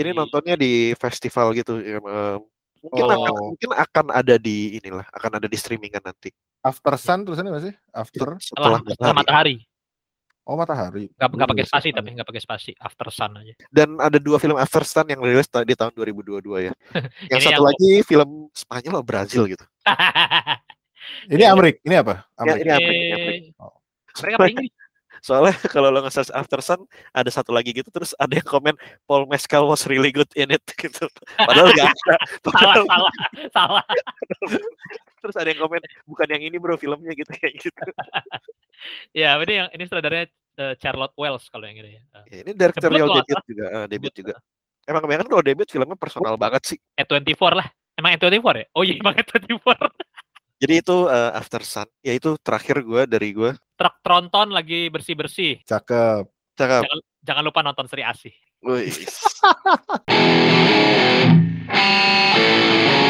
ini 0.00 0.10
nontonnya 0.16 0.56
di 0.56 0.96
festival 0.96 1.52
gitu 1.52 1.76
um, 1.76 2.40
Mungkin 2.82 3.04
oh. 3.06 3.14
akan 3.14 3.32
mungkin 3.54 3.70
akan 3.78 4.06
ada 4.10 4.34
di 4.42 4.82
inilah, 4.82 5.06
akan 5.14 5.38
ada 5.38 5.46
di 5.46 5.54
streamingan 5.54 6.02
nanti. 6.02 6.34
After 6.66 6.94
Sun 6.98 7.22
tulisannya 7.22 7.54
masih? 7.54 7.72
After 7.94 8.38
setelah, 8.42 8.82
setelah 8.82 9.14
matahari. 9.14 9.62
Oh 10.42 10.58
matahari. 10.58 11.06
Gak, 11.14 11.30
gak 11.38 11.50
pakai 11.54 11.66
spasi 11.70 11.88
tapi 11.94 12.18
gak 12.18 12.26
pakai 12.26 12.42
spasi. 12.42 12.70
After 12.82 13.06
Sun 13.14 13.38
aja. 13.38 13.54
Dan 13.70 14.02
ada 14.02 14.18
dua 14.18 14.42
film 14.42 14.58
After 14.58 14.82
Sun 14.82 15.06
yang 15.06 15.22
rilis 15.22 15.46
di 15.46 15.74
tahun 15.78 15.94
2022 15.94 16.42
ya. 16.66 16.72
yang 17.30 17.40
satu 17.40 17.62
yang... 17.62 17.66
lagi 17.70 17.90
film 18.02 18.50
Spanyol 18.50 18.98
atau 18.98 19.06
Brazil 19.06 19.42
gitu. 19.46 19.62
ini 21.34 21.46
Amerik, 21.46 21.78
ini 21.86 21.94
apa? 21.94 22.26
Amerik. 22.34 22.66
Ya, 22.66 22.66
ini 22.66 22.72
Amerik. 22.74 22.98
Ini 22.98 23.14
Amerik. 23.14 23.42
Oh. 23.62 23.74
Mereka 24.18 24.44
Inggris. 24.50 24.81
Soalnya 25.22 25.54
kalau 25.74 25.88
lo 25.94 26.02
nge-search 26.02 26.34
After 26.34 26.58
Sun 26.58 26.82
ada 27.14 27.30
satu 27.30 27.54
lagi 27.54 27.70
gitu 27.70 27.88
terus 27.94 28.12
ada 28.18 28.34
yang 28.34 28.44
komen 28.44 28.74
Paul 29.06 29.30
Mescal 29.30 29.70
was 29.70 29.86
really 29.86 30.10
good 30.10 30.28
in 30.34 30.50
it 30.50 30.62
gitu. 30.82 31.06
Padahal 31.38 31.70
nggak 31.70 31.88
ada. 31.94 32.14
Padahal, 32.42 32.82
salah, 32.84 33.12
salah, 33.54 33.84
salah. 33.86 33.86
terus 35.22 35.36
ada 35.38 35.48
yang 35.54 35.62
komen 35.62 35.78
bukan 36.10 36.26
yang 36.26 36.42
ini 36.42 36.58
bro 36.58 36.74
filmnya 36.74 37.14
gitu 37.14 37.30
kayak 37.30 37.54
gitu. 37.54 37.82
ya, 39.14 39.38
ini 39.38 39.54
yang 39.54 39.68
ini 39.70 39.82
sutradaranya 39.86 40.26
uh, 40.58 40.74
Charlotte 40.82 41.14
Wells 41.14 41.46
kalau 41.46 41.70
yang 41.70 41.78
ini 41.78 42.02
ya. 42.02 42.02
ya 42.26 42.38
ini 42.42 42.50
directorial 42.58 43.06
debut 43.22 43.42
juga, 43.46 43.64
uh, 43.70 43.86
debut 43.86 44.10
juga. 44.10 44.34
Emang 44.82 45.06
kebanyakan 45.06 45.30
kalau 45.30 45.44
debut 45.46 45.68
filmnya 45.70 45.94
personal 45.94 46.34
oh. 46.34 46.40
banget 46.40 46.74
sih. 46.74 46.78
E24 46.98 47.54
lah. 47.54 47.70
Emang 47.94 48.18
E24 48.18 48.48
ya? 48.58 48.66
Oh 48.74 48.82
iya, 48.82 48.98
emang 48.98 49.14
E24. 49.14 49.62
Jadi 50.62 50.78
itu 50.78 51.10
uh, 51.10 51.34
After 51.34 51.66
Sun, 51.66 51.90
ya 52.06 52.14
itu 52.14 52.38
terakhir 52.38 52.86
gue 52.86 53.02
dari 53.10 53.34
gue. 53.34 53.50
Truk 53.74 53.98
tronton 53.98 54.54
lagi 54.54 54.86
bersih-bersih. 54.94 55.66
Cakep. 55.66 56.22
Cakep. 56.54 56.86
Jangan, 56.86 56.98
jangan 57.26 57.42
lupa 57.42 57.66
nonton 57.66 57.90
Sri 57.90 58.06
Asih. 58.06 58.30
Wih. 58.62 58.86